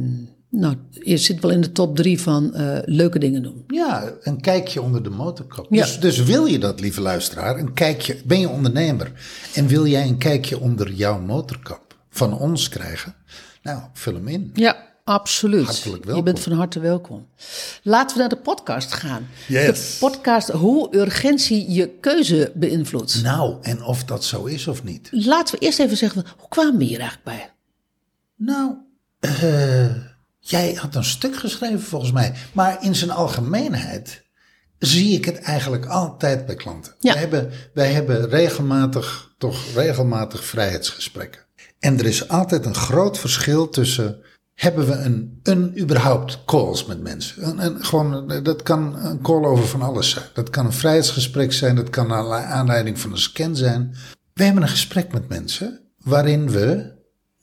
nou, 0.53 0.77
je 0.91 1.17
zit 1.17 1.41
wel 1.41 1.51
in 1.51 1.61
de 1.61 1.73
top 1.73 1.97
drie 1.97 2.21
van 2.21 2.53
uh, 2.55 2.79
leuke 2.85 3.19
dingen 3.19 3.43
doen. 3.43 3.65
Ja, 3.67 4.13
een 4.21 4.41
kijkje 4.41 4.83
onder 4.83 5.03
de 5.03 5.11
motorkap. 5.11 5.67
Ja. 5.71 5.83
Dus, 5.83 6.01
dus 6.01 6.23
wil 6.23 6.47
je 6.47 6.59
dat, 6.59 6.81
lieve 6.81 7.01
luisteraar, 7.01 7.59
een 7.59 7.73
kijkje, 7.73 8.21
ben 8.25 8.41
je 8.41 8.49
ondernemer 8.49 9.13
en 9.55 9.67
wil 9.67 9.87
jij 9.87 10.07
een 10.07 10.19
kijkje 10.19 10.61
onder 10.61 10.93
jouw 10.93 11.19
motorkap 11.19 11.97
van 12.11 12.39
ons 12.39 12.69
krijgen? 12.69 13.15
Nou, 13.63 13.83
vul 13.93 14.15
hem 14.15 14.29
in. 14.29 14.51
Ja, 14.55 14.89
absoluut. 15.05 15.67
Hartelijk 15.67 16.05
welkom. 16.05 16.25
Je 16.25 16.33
bent 16.33 16.45
van 16.45 16.53
harte 16.53 16.81
welkom. 16.81 17.27
Laten 17.83 18.17
we 18.17 18.21
naar 18.21 18.31
de 18.31 18.37
podcast 18.37 18.93
gaan. 18.93 19.29
Yes. 19.49 19.93
De 19.93 20.07
podcast 20.07 20.49
Hoe 20.49 20.97
urgentie 20.97 21.73
je 21.73 21.89
keuze 21.89 22.53
beïnvloedt. 22.55 23.23
Nou, 23.23 23.57
en 23.63 23.85
of 23.85 24.05
dat 24.05 24.25
zo 24.25 24.45
is 24.45 24.67
of 24.67 24.85
niet. 24.85 25.09
Laten 25.11 25.55
we 25.55 25.65
eerst 25.65 25.79
even 25.79 25.97
zeggen, 25.97 26.25
hoe 26.37 26.49
kwamen 26.49 26.79
we 26.79 26.85
hier 26.85 27.01
eigenlijk 27.01 27.25
bij? 27.25 27.51
Nou, 28.37 28.75
uh, 29.21 30.12
jij 30.43 30.75
had 30.75 30.95
een 30.95 31.05
stuk 31.05 31.37
geschreven 31.37 31.81
volgens 31.81 32.13
mij. 32.13 32.35
Maar 32.53 32.85
in 32.85 32.95
zijn 32.95 33.11
algemeenheid 33.11 34.23
zie 34.79 35.17
ik 35.17 35.25
het 35.25 35.39
eigenlijk 35.39 35.87
altijd 35.87 36.47
bij 36.47 36.55
klanten. 36.55 36.95
Ja. 36.99 37.13
Wij, 37.13 37.21
hebben, 37.21 37.51
wij 37.75 37.93
hebben 37.93 38.29
regelmatig, 38.29 39.35
toch 39.39 39.75
regelmatig 39.75 40.45
vrijheidsgesprekken. 40.45 41.41
En 41.79 41.99
er 41.99 42.07
is 42.07 42.29
altijd 42.29 42.67
een 42.67 42.75
groot 42.75 43.19
verschil 43.19 43.69
tussen 43.69 44.21
hebben 44.55 44.87
we 44.87 44.93
een, 44.93 45.41
een 45.43 45.81
überhaupt 45.81 46.45
calls 46.45 46.87
met 46.87 47.03
mensen. 47.03 47.61
Een, 47.61 47.85
gewoon, 47.85 48.43
dat 48.43 48.63
kan 48.63 48.97
een 48.97 49.21
call 49.23 49.45
over 49.45 49.67
van 49.67 49.83
alles 49.83 50.11
zijn. 50.11 50.25
Dat 50.35 50.51
kan 50.51 50.67
een 50.67 50.73
vrijheidsgesprek 50.73 51.53
zijn, 51.53 51.77
dat 51.77 51.91
kan 51.91 52.07
naar 52.07 52.45
aanleiding 52.45 52.99
van 52.99 53.11
een 53.11 53.19
scan 53.19 53.57
zijn. 53.57 53.95
We 54.35 54.45
hebben 54.45 54.63
een 54.63 54.69
gesprek 54.69 55.13
met 55.13 55.29
mensen 55.29 55.81
waarin 55.99 56.51
we 56.51 57.01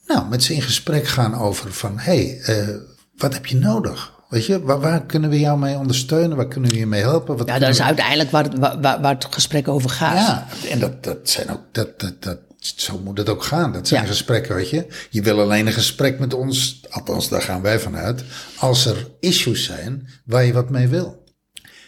nou, 0.10 0.28
met 0.28 0.44
ze 0.44 0.54
in 0.54 0.62
gesprek 0.62 1.08
gaan 1.08 1.36
over 1.36 1.74
van 1.74 2.00
hé, 2.00 2.40
hey, 2.44 2.58
uh, 2.68 2.76
wat 3.18 3.34
heb 3.34 3.46
je 3.46 3.56
nodig? 3.56 4.14
Weet 4.30 4.46
je, 4.46 4.62
waar, 4.62 4.80
waar, 4.80 5.06
kunnen 5.06 5.30
we 5.30 5.40
jou 5.40 5.60
mee 5.60 5.78
ondersteunen? 5.78 6.38
Waar 6.38 6.48
kunnen 6.48 6.70
we 6.70 6.78
je 6.78 6.86
mee 6.86 7.02
helpen? 7.02 7.38
Wat 7.38 7.48
ja, 7.48 7.60
dat 7.60 7.70
is 7.70 7.82
uiteindelijk 7.82 8.32
waar 8.32 8.44
het, 8.44 8.58
waar, 8.58 8.80
waar 8.82 9.14
het 9.14 9.28
gesprek 9.30 9.68
over 9.68 9.90
gaat. 9.90 10.18
Ja, 10.18 10.48
en 10.70 10.80
dat, 10.80 11.04
dat 11.04 11.30
zijn 11.30 11.50
ook, 11.52 11.62
dat, 11.72 12.00
dat, 12.00 12.22
dat, 12.24 12.38
zo 12.58 13.00
moet 13.00 13.18
het 13.18 13.30
ook 13.30 13.44
gaan. 13.44 13.74
Dat 13.74 13.88
zijn 13.88 14.02
ja. 14.02 14.08
gesprekken, 14.08 14.56
weet 14.56 14.70
je. 14.70 14.88
Je 15.10 15.22
wil 15.22 15.40
alleen 15.40 15.68
een 15.68 15.74
gesprek 15.74 16.20
met 16.20 16.34
ons, 16.34 16.86
althans 16.90 17.30
daar 17.30 17.42
gaan 17.42 17.62
wij 17.62 17.80
vanuit, 17.80 18.24
als 18.58 18.86
er 18.86 19.08
issues 19.20 19.64
zijn 19.64 20.08
waar 20.26 20.44
je 20.44 20.54
wat 20.54 20.70
mee 20.70 20.88
wil. 20.88 21.24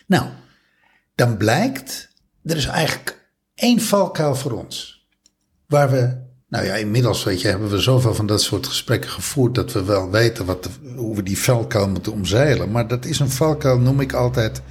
Nou, 0.05 0.25
dan 1.15 1.37
blijkt, 1.37 2.09
er 2.43 2.57
is 2.57 2.65
eigenlijk 2.65 3.29
één 3.55 3.79
valkuil 3.79 4.35
voor 4.35 4.51
ons. 4.51 5.05
Waar 5.67 5.91
we, 5.91 6.29
nou 6.51 6.65
ja, 6.65 6.73
inmiddels 6.73 7.23
weet 7.23 7.41
je, 7.41 7.47
hebben 7.47 7.69
we 7.69 7.79
zoveel 7.79 8.13
van 8.13 8.25
dat 8.25 8.41
soort 8.41 8.67
gesprekken 8.67 9.09
gevoerd 9.09 9.55
dat 9.55 9.71
we 9.71 9.83
wel 9.83 10.09
weten 10.09 10.45
wat 10.45 10.63
de, 10.63 10.69
hoe 10.95 11.15
we 11.15 11.23
die 11.23 11.37
valkuil 11.37 11.89
moeten 11.89 12.11
omzeilen. 12.11 12.71
Maar 12.71 12.87
dat 12.87 13.05
is 13.05 13.19
een 13.19 13.29
valkuil, 13.29 13.79
noem 13.79 13.99
ik 13.99 14.13
altijd, 14.13 14.61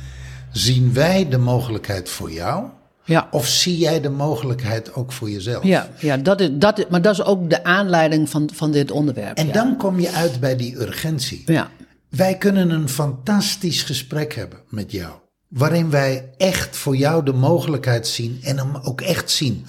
zien 0.53 0.93
wij 0.93 1.29
de 1.29 1.39
mogelijkheid 1.39 2.09
voor 2.09 2.33
jou? 2.33 2.65
Ja. 3.05 3.29
Of 3.31 3.47
zie 3.47 3.79
jij 3.79 4.01
de 4.01 4.11
mogelijkheid 4.11 4.95
ook 4.95 5.13
voor 5.13 5.31
jezelf? 5.31 5.65
Ja, 5.65 5.89
ja 5.99 6.17
dat 6.17 6.41
is, 6.41 6.49
dat 6.53 6.79
is, 6.79 6.85
maar 6.91 7.03
dat 7.03 7.13
is 7.13 7.25
ook 7.25 7.51
de 7.51 7.65
aanleiding 7.65 8.29
van, 8.29 8.51
van 8.55 8.71
dit 8.71 8.91
onderwerp. 8.91 9.37
En 9.37 9.47
ja. 9.47 9.53
dan 9.53 9.77
kom 9.77 10.01
je 10.01 10.11
uit 10.11 10.41
bij 10.41 10.57
die 10.57 10.77
urgentie. 10.81 11.43
Ja. 11.47 11.71
Wij 12.09 12.37
kunnen 12.37 12.71
een 12.71 12.89
fantastisch 12.89 13.83
gesprek 13.83 14.35
hebben 14.35 14.59
met 14.69 14.93
jou. 14.93 15.13
Waarin 15.49 15.91
wij 15.91 16.31
echt 16.37 16.77
voor 16.77 16.97
jou 16.97 17.25
de 17.25 17.33
mogelijkheid 17.33 18.07
zien 18.07 18.41
en 18.43 18.59
hem 18.59 18.77
ook 18.83 19.01
echt 19.01 19.31
zien. 19.31 19.67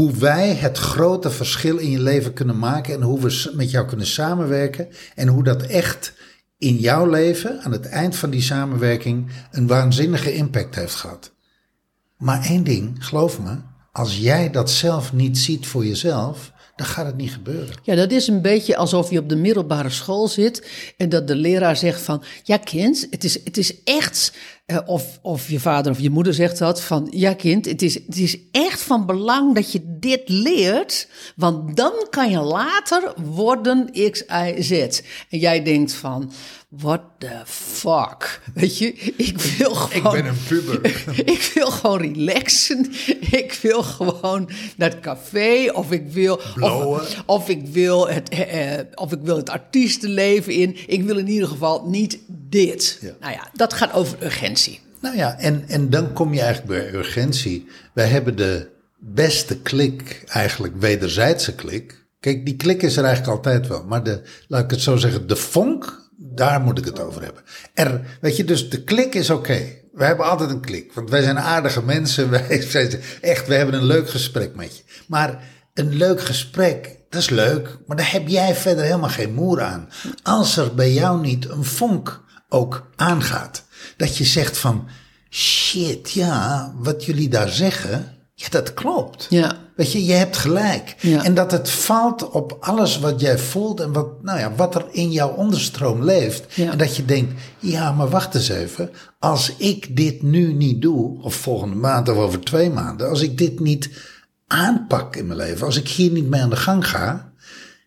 Hoe 0.00 0.12
wij 0.12 0.54
het 0.54 0.78
grote 0.78 1.30
verschil 1.30 1.76
in 1.76 1.90
je 1.90 2.00
leven 2.00 2.32
kunnen 2.32 2.58
maken 2.58 2.94
en 2.94 3.02
hoe 3.02 3.20
we 3.20 3.52
met 3.54 3.70
jou 3.70 3.86
kunnen 3.86 4.06
samenwerken. 4.06 4.88
En 5.14 5.28
hoe 5.28 5.44
dat 5.44 5.62
echt 5.62 6.12
in 6.58 6.76
jouw 6.76 7.10
leven, 7.10 7.60
aan 7.60 7.72
het 7.72 7.86
eind 7.86 8.16
van 8.16 8.30
die 8.30 8.42
samenwerking, 8.42 9.30
een 9.50 9.66
waanzinnige 9.66 10.34
impact 10.34 10.74
heeft 10.74 10.94
gehad. 10.94 11.32
Maar 12.16 12.44
één 12.44 12.64
ding, 12.64 13.06
geloof 13.06 13.40
me, 13.40 13.56
als 13.92 14.18
jij 14.18 14.50
dat 14.50 14.70
zelf 14.70 15.12
niet 15.12 15.38
ziet 15.38 15.66
voor 15.66 15.86
jezelf, 15.86 16.52
dan 16.80 16.86
gaat 16.86 17.06
het 17.06 17.16
niet 17.16 17.32
gebeuren. 17.32 17.74
Ja, 17.82 17.94
dat 17.94 18.10
is 18.10 18.26
een 18.26 18.42
beetje 18.42 18.76
alsof 18.76 19.10
je 19.10 19.18
op 19.18 19.28
de 19.28 19.36
middelbare 19.36 19.90
school 19.90 20.28
zit 20.28 20.68
en 20.96 21.08
dat 21.08 21.28
de 21.28 21.34
leraar 21.34 21.76
zegt 21.76 22.00
van, 22.00 22.22
ja 22.42 22.56
kind, 22.56 23.06
het 23.10 23.24
is, 23.24 23.44
het 23.44 23.56
is 23.56 23.82
echt, 23.82 24.32
of, 24.86 25.18
of 25.22 25.48
je 25.48 25.60
vader 25.60 25.92
of 25.92 26.00
je 26.00 26.10
moeder 26.10 26.34
zegt 26.34 26.58
dat, 26.58 26.80
van, 26.80 27.06
ja 27.10 27.34
kind, 27.34 27.64
het 27.64 27.82
is, 27.82 27.94
het 27.94 28.16
is 28.16 28.38
echt 28.50 28.82
van 28.82 29.06
belang 29.06 29.54
dat 29.54 29.72
je 29.72 29.80
dit 29.84 30.28
leert, 30.28 31.08
want 31.36 31.76
dan 31.76 31.92
kan 32.10 32.30
je 32.30 32.40
later 32.40 33.12
worden 33.16 33.90
X, 34.10 34.22
Y, 34.22 34.62
Z. 34.62 34.70
En 35.28 35.38
jij 35.38 35.62
denkt 35.62 35.92
van, 35.92 36.32
what 36.68 37.00
the 37.18 37.40
fuck, 37.44 38.40
weet 38.54 38.78
je, 38.78 38.94
ik 39.16 39.40
wil 39.40 39.74
gewoon... 39.74 40.16
Ik 40.16 40.22
ben 40.22 40.32
een 40.32 40.42
puber. 40.48 40.84
ik 41.34 41.50
wil 41.54 41.70
gewoon 41.70 42.00
relaxen, 42.00 42.92
ik 43.30 43.58
wil 43.62 43.82
gewoon 43.82 44.50
naar 44.76 44.90
het 44.90 45.00
café, 45.00 45.70
of 45.72 45.90
ik 45.90 46.08
wil... 46.08 46.40
Of, 46.60 47.22
of, 47.26 47.48
ik 47.48 47.66
wil 47.66 48.08
het, 48.08 48.28
eh, 48.28 48.78
of 48.94 49.12
ik 49.12 49.18
wil 49.22 49.36
het 49.36 49.50
artiestenleven 49.50 50.52
in. 50.52 50.76
Ik 50.86 51.02
wil 51.02 51.16
in 51.16 51.28
ieder 51.28 51.48
geval 51.48 51.88
niet 51.88 52.18
dit. 52.28 52.98
Ja. 53.00 53.12
Nou 53.20 53.32
ja, 53.32 53.48
dat 53.52 53.72
gaat 53.72 53.92
over 53.92 54.18
urgentie. 54.22 54.59
Nou 55.00 55.16
ja, 55.16 55.38
en, 55.38 55.64
en 55.68 55.90
dan 55.90 56.12
kom 56.12 56.34
je 56.34 56.40
eigenlijk 56.40 56.68
bij 56.68 57.00
urgentie. 57.00 57.68
Wij 57.92 58.06
hebben 58.06 58.36
de 58.36 58.68
beste 58.98 59.60
klik, 59.60 60.24
eigenlijk 60.26 60.74
wederzijdse 60.78 61.54
klik. 61.54 62.06
Kijk, 62.20 62.44
die 62.44 62.56
klik 62.56 62.82
is 62.82 62.96
er 62.96 63.04
eigenlijk 63.04 63.36
altijd 63.36 63.66
wel. 63.66 63.84
Maar 63.84 64.04
de, 64.04 64.22
laat 64.48 64.64
ik 64.64 64.70
het 64.70 64.80
zo 64.80 64.96
zeggen, 64.96 65.26
de 65.26 65.36
vonk, 65.36 66.08
daar 66.16 66.60
moet 66.60 66.78
ik 66.78 66.84
het 66.84 67.00
over 67.00 67.22
hebben. 67.22 67.42
Er, 67.74 68.00
weet 68.20 68.36
je, 68.36 68.44
dus 68.44 68.70
de 68.70 68.84
klik 68.84 69.14
is 69.14 69.30
oké. 69.30 69.40
Okay. 69.40 69.84
We 69.92 70.04
hebben 70.04 70.26
altijd 70.26 70.50
een 70.50 70.60
klik, 70.60 70.92
want 70.92 71.10
wij 71.10 71.22
zijn 71.22 71.38
aardige 71.38 71.82
mensen. 71.82 72.30
Wij 72.48 72.62
zijn 72.62 73.00
echt, 73.20 73.46
we 73.46 73.54
hebben 73.54 73.74
een 73.74 73.84
leuk 73.84 74.10
gesprek 74.10 74.54
met 74.54 74.76
je. 74.76 74.82
Maar 75.06 75.42
een 75.74 75.94
leuk 75.96 76.20
gesprek, 76.20 76.96
dat 77.08 77.20
is 77.20 77.30
leuk, 77.30 77.78
maar 77.86 77.96
daar 77.96 78.12
heb 78.12 78.28
jij 78.28 78.54
verder 78.54 78.84
helemaal 78.84 79.08
geen 79.08 79.34
moer 79.34 79.62
aan. 79.62 79.88
Als 80.22 80.56
er 80.56 80.74
bij 80.74 80.92
jou 80.92 81.20
niet 81.20 81.48
een 81.48 81.64
vonk 81.64 82.22
ook 82.50 82.90
aangaat, 82.96 83.64
dat 83.96 84.16
je 84.16 84.24
zegt 84.24 84.58
van, 84.58 84.88
shit, 85.30 86.10
ja, 86.10 86.72
wat 86.76 87.04
jullie 87.04 87.28
daar 87.28 87.48
zeggen, 87.48 88.20
ja, 88.34 88.46
dat 88.50 88.74
klopt. 88.74 89.26
Ja. 89.30 89.56
Weet 89.76 89.92
je, 89.92 90.04
je 90.04 90.12
hebt 90.12 90.36
gelijk. 90.36 90.96
Ja. 91.00 91.24
En 91.24 91.34
dat 91.34 91.50
het 91.50 91.70
valt 91.70 92.30
op 92.30 92.56
alles 92.60 92.98
wat 92.98 93.20
jij 93.20 93.38
voelt 93.38 93.80
en 93.80 93.92
wat, 93.92 94.22
nou 94.22 94.38
ja, 94.38 94.54
wat 94.54 94.74
er 94.74 94.86
in 94.90 95.10
jouw 95.10 95.28
onderstroom 95.28 96.04
leeft. 96.04 96.54
Ja. 96.54 96.70
En 96.70 96.78
dat 96.78 96.96
je 96.96 97.04
denkt, 97.04 97.42
ja, 97.58 97.92
maar 97.92 98.08
wacht 98.08 98.34
eens 98.34 98.48
even. 98.48 98.90
Als 99.18 99.54
ik 99.56 99.96
dit 99.96 100.22
nu 100.22 100.52
niet 100.52 100.82
doe, 100.82 101.22
of 101.22 101.34
volgende 101.34 101.76
maand 101.76 102.08
of 102.08 102.16
over 102.16 102.40
twee 102.40 102.70
maanden, 102.70 103.08
als 103.08 103.22
ik 103.22 103.38
dit 103.38 103.60
niet 103.60 103.90
aanpak 104.46 105.16
in 105.16 105.26
mijn 105.26 105.38
leven, 105.38 105.66
als 105.66 105.76
ik 105.76 105.88
hier 105.88 106.10
niet 106.10 106.28
mee 106.28 106.42
aan 106.42 106.50
de 106.50 106.56
gang 106.56 106.88
ga, 106.88 107.32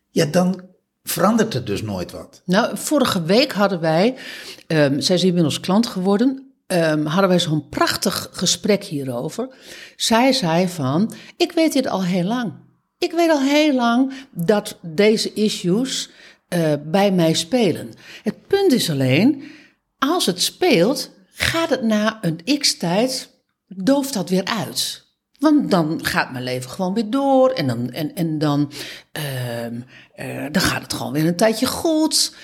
ja, 0.09 0.25
dan 0.25 0.61
verandert 1.03 1.53
er 1.53 1.65
dus 1.65 1.81
nooit 1.81 2.11
wat. 2.11 2.41
Nou, 2.45 2.77
vorige 2.77 3.23
week 3.23 3.51
hadden 3.51 3.79
wij, 3.79 4.15
um, 4.67 5.01
zij 5.01 5.15
is 5.15 5.23
inmiddels 5.23 5.59
klant 5.59 5.87
geworden, 5.87 6.53
um, 6.67 7.05
hadden 7.05 7.29
wij 7.29 7.39
zo'n 7.39 7.69
prachtig 7.69 8.29
gesprek 8.31 8.83
hierover. 8.83 9.55
Zij 9.95 10.33
zei 10.33 10.67
van, 10.67 11.13
ik 11.37 11.51
weet 11.51 11.73
dit 11.73 11.87
al 11.87 12.03
heel 12.03 12.23
lang. 12.23 12.53
Ik 12.97 13.11
weet 13.11 13.29
al 13.29 13.41
heel 13.41 13.73
lang 13.73 14.13
dat 14.31 14.77
deze 14.81 15.33
issues 15.33 16.09
uh, 16.49 16.73
bij 16.85 17.11
mij 17.11 17.33
spelen. 17.33 17.91
Het 18.23 18.47
punt 18.47 18.71
is 18.71 18.89
alleen, 18.89 19.43
als 19.97 20.25
het 20.25 20.41
speelt, 20.41 21.11
gaat 21.33 21.69
het 21.69 21.83
na 21.83 22.19
een 22.21 22.59
x-tijd, 22.59 23.29
dooft 23.67 24.13
dat 24.13 24.29
weer 24.29 24.45
uit. 24.45 25.02
Want 25.43 25.71
dan 25.71 26.05
gaat 26.05 26.31
mijn 26.31 26.43
leven 26.43 26.69
gewoon 26.69 26.93
weer 26.93 27.09
door 27.09 27.49
en 27.49 27.67
dan, 27.67 27.89
en, 27.89 28.15
en 28.15 28.37
dan, 28.37 28.71
uh, 29.17 29.65
uh, 29.65 30.51
dan 30.51 30.61
gaat 30.61 30.81
het 30.81 30.93
gewoon 30.93 31.13
weer 31.13 31.27
een 31.27 31.35
tijdje 31.35 31.65
goed. 31.65 32.35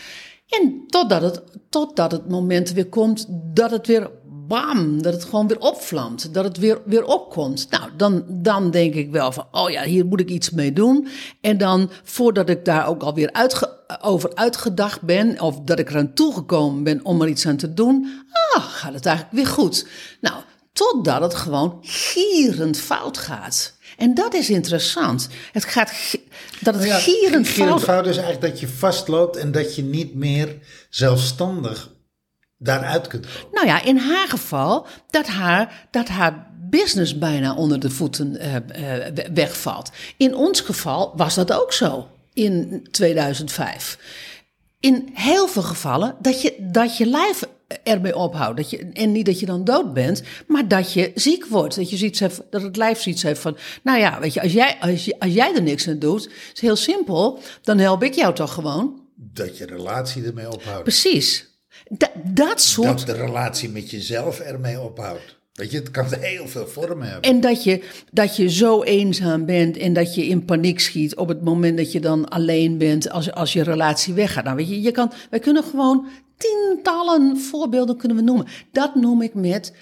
En 0.49 0.83
totdat 0.87 1.21
het, 1.21 1.41
totdat 1.69 2.11
het 2.11 2.29
moment 2.29 2.71
weer 2.71 2.89
komt 2.89 3.25
dat 3.53 3.71
het 3.71 3.87
weer 3.87 4.09
bam, 4.47 5.01
dat 5.01 5.13
het 5.13 5.23
gewoon 5.23 5.47
weer 5.47 5.59
opvlamt, 5.59 6.33
dat 6.33 6.43
het 6.43 6.57
weer, 6.57 6.81
weer 6.85 7.05
opkomt. 7.05 7.67
Nou, 7.69 7.89
dan, 7.97 8.23
dan 8.27 8.71
denk 8.71 8.93
ik 8.93 9.11
wel 9.11 9.31
van, 9.31 9.47
oh 9.51 9.69
ja, 9.69 9.83
hier 9.83 10.05
moet 10.05 10.19
ik 10.19 10.29
iets 10.29 10.49
mee 10.49 10.73
doen. 10.73 11.07
En 11.41 11.57
dan, 11.57 11.89
voordat 12.03 12.49
ik 12.49 12.65
daar 12.65 12.87
ook 12.87 13.03
alweer 13.03 13.31
uitge, 13.31 13.77
over 14.01 14.35
uitgedacht 14.35 15.01
ben, 15.01 15.41
of 15.41 15.59
dat 15.59 15.79
ik 15.79 15.89
eraan 15.89 16.13
toegekomen 16.13 16.83
ben 16.83 17.05
om 17.05 17.21
er 17.21 17.27
iets 17.27 17.47
aan 17.47 17.57
te 17.57 17.73
doen, 17.73 18.23
ah, 18.55 18.63
gaat 18.63 18.93
het 18.93 19.05
eigenlijk 19.05 19.35
weer 19.35 19.53
goed. 19.53 19.87
Nou, 20.21 20.35
totdat 20.79 21.21
het 21.21 21.35
gewoon 21.35 21.79
gierend 21.81 22.79
fout 22.79 23.17
gaat. 23.17 23.73
En 23.97 24.13
dat 24.13 24.33
is 24.33 24.49
interessant. 24.49 25.27
Het 25.51 25.65
gaat 25.65 25.91
dat 26.61 26.73
het 26.73 26.83
Nou 26.83 26.87
ja, 26.87 26.97
gierend, 26.97 27.47
gierend 27.47 27.69
fout 27.69 27.83
fout 27.83 28.05
is 28.05 28.17
eigenlijk 28.17 28.51
dat 28.51 28.59
je 28.59 28.67
vastloopt 28.67 29.35
en 29.35 29.51
dat 29.51 29.75
je 29.75 29.83
niet 29.83 30.15
meer 30.15 30.57
zelfstandig 30.89 31.89
daaruit 32.57 33.07
kunt 33.07 33.25
komen. 33.25 33.47
Nou 33.51 33.67
ja, 33.67 33.83
in 33.83 33.97
haar 33.97 34.27
geval 34.27 34.87
dat 35.09 35.27
haar, 35.27 35.87
dat 35.91 36.07
haar 36.07 36.51
business 36.69 37.17
bijna 37.17 37.55
onder 37.55 37.79
de 37.79 37.89
voeten 37.89 38.35
uh, 38.35 38.55
uh, 38.55 39.05
wegvalt. 39.33 39.91
In 40.17 40.35
ons 40.35 40.61
geval 40.61 41.13
was 41.15 41.35
dat 41.35 41.51
ook 41.51 41.73
zo 41.73 42.07
in 42.33 42.87
2005. 42.91 43.97
In 44.79 45.09
heel 45.13 45.47
veel 45.47 45.61
gevallen 45.61 46.15
dat 46.19 46.41
je, 46.41 46.55
dat 46.59 46.97
je 46.97 47.05
lijf 47.05 47.43
ermee 47.83 48.15
ophoudt. 48.15 48.57
Dat 48.57 48.69
je, 48.69 48.89
en 48.93 49.11
niet 49.11 49.25
dat 49.25 49.39
je 49.39 49.45
dan 49.45 49.63
dood 49.63 49.93
bent, 49.93 50.23
maar 50.47 50.67
dat 50.67 50.93
je 50.93 51.11
ziek 51.15 51.45
wordt. 51.45 51.75
Dat, 51.75 51.89
je 51.89 51.97
zoiets 51.97 52.19
heeft, 52.19 52.41
dat 52.49 52.61
het 52.61 52.77
lijf 52.77 53.01
zoiets 53.01 53.23
heeft 53.23 53.41
van... 53.41 53.57
Nou 53.83 53.99
ja, 53.99 54.19
weet 54.19 54.33
je, 54.33 54.41
als 54.41 54.53
jij, 54.53 54.77
als, 54.79 55.05
je, 55.05 55.19
als 55.19 55.33
jij 55.33 55.55
er 55.55 55.61
niks 55.61 55.87
aan 55.87 55.99
doet, 55.99 56.29
is 56.53 56.61
heel 56.61 56.75
simpel. 56.75 57.39
Dan 57.61 57.77
help 57.77 58.03
ik 58.03 58.13
jou 58.13 58.35
toch 58.35 58.53
gewoon. 58.53 59.01
dat 59.15 59.57
je 59.57 59.65
relatie 59.65 60.25
ermee 60.25 60.51
ophoudt. 60.51 60.83
Precies. 60.83 61.47
dat 62.23 62.61
soort... 62.61 62.87
Dat 62.87 63.17
de 63.17 63.23
relatie 63.25 63.69
met 63.69 63.89
jezelf 63.89 64.39
ermee 64.39 64.79
ophoudt. 64.79 65.37
Weet 65.53 65.71
je, 65.71 65.77
het 65.77 65.91
kan 65.91 66.05
heel 66.19 66.47
veel 66.47 66.67
vormen 66.67 67.07
hebben. 67.07 67.29
En 67.29 67.41
dat 67.41 67.63
je, 67.63 67.83
dat 68.11 68.35
je 68.35 68.49
zo 68.49 68.83
eenzaam 68.83 69.45
bent 69.45 69.77
en 69.77 69.93
dat 69.93 70.15
je 70.15 70.25
in 70.25 70.45
paniek 70.45 70.79
schiet 70.79 71.15
op 71.15 71.27
het 71.27 71.43
moment 71.43 71.77
dat 71.77 71.91
je 71.91 71.99
dan 71.99 72.29
alleen 72.29 72.77
bent 72.77 73.09
als, 73.09 73.31
als 73.31 73.53
je 73.53 73.63
relatie 73.63 74.13
weggaat. 74.13 74.43
Nou, 74.43 74.55
weet 74.55 74.69
je, 74.69 74.81
je 74.81 74.91
kan, 74.91 75.11
wij 75.29 75.39
kunnen 75.39 75.63
gewoon 75.63 76.07
tientallen 76.39 77.37
voorbeelden 77.37 77.97
kunnen 77.97 78.17
we 78.17 78.23
noemen. 78.23 78.47
Dat 78.71 78.95
noem 78.95 79.21
ik 79.21 79.33
met. 79.33 79.73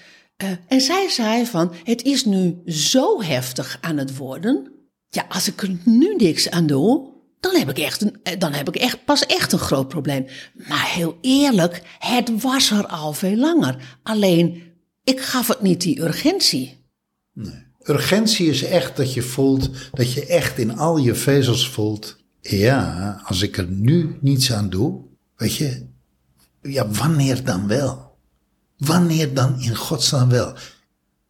Uh, 0.42 0.50
en 0.68 0.80
zij 0.80 1.08
zei 1.08 1.46
van: 1.46 1.72
Het 1.84 2.02
is 2.02 2.24
nu 2.24 2.56
zo 2.66 3.22
heftig 3.22 3.78
aan 3.80 3.96
het 3.96 4.16
worden. 4.16 4.72
Ja, 5.08 5.26
als 5.28 5.48
ik 5.48 5.62
er 5.62 5.76
nu 5.84 6.14
niks 6.16 6.50
aan 6.50 6.66
doe, 6.66 7.16
dan 7.40 7.54
heb 7.54 7.68
ik 7.68 7.78
echt, 7.78 8.00
een, 8.00 8.16
eh, 8.22 8.38
dan 8.38 8.52
heb 8.52 8.68
ik 8.68 8.76
echt 8.76 9.04
pas 9.04 9.26
echt 9.26 9.52
een 9.52 9.58
groot 9.58 9.88
probleem. 9.88 10.26
Maar 10.68 10.86
heel 10.86 11.18
eerlijk, 11.20 11.82
het 11.98 12.42
was 12.42 12.70
er 12.70 12.86
al 12.86 13.12
veel 13.12 13.36
langer. 13.36 13.98
Alleen 14.02 14.62
ik 15.04 15.20
gaf 15.20 15.48
het 15.48 15.62
niet 15.62 15.80
die 15.80 16.00
urgentie. 16.00 16.84
Nee. 17.32 17.66
Urgentie 17.82 18.48
is 18.48 18.64
echt 18.64 18.96
dat 18.96 19.14
je 19.14 19.22
voelt, 19.22 19.70
dat 19.92 20.12
je 20.12 20.26
echt 20.26 20.58
in 20.58 20.76
al 20.76 20.96
je 20.96 21.14
vezels 21.14 21.68
voelt. 21.68 22.16
Ja, 22.40 23.20
als 23.24 23.42
ik 23.42 23.56
er 23.56 23.68
nu 23.68 24.18
niets 24.20 24.52
aan 24.52 24.70
doe, 24.70 25.00
weet 25.36 25.54
je, 25.54 25.87
ja, 26.62 26.88
wanneer 26.88 27.44
dan 27.44 27.68
wel? 27.68 28.16
Wanneer 28.76 29.34
dan 29.34 29.60
in 29.60 29.76
godsnaam 29.76 30.28
wel? 30.28 30.54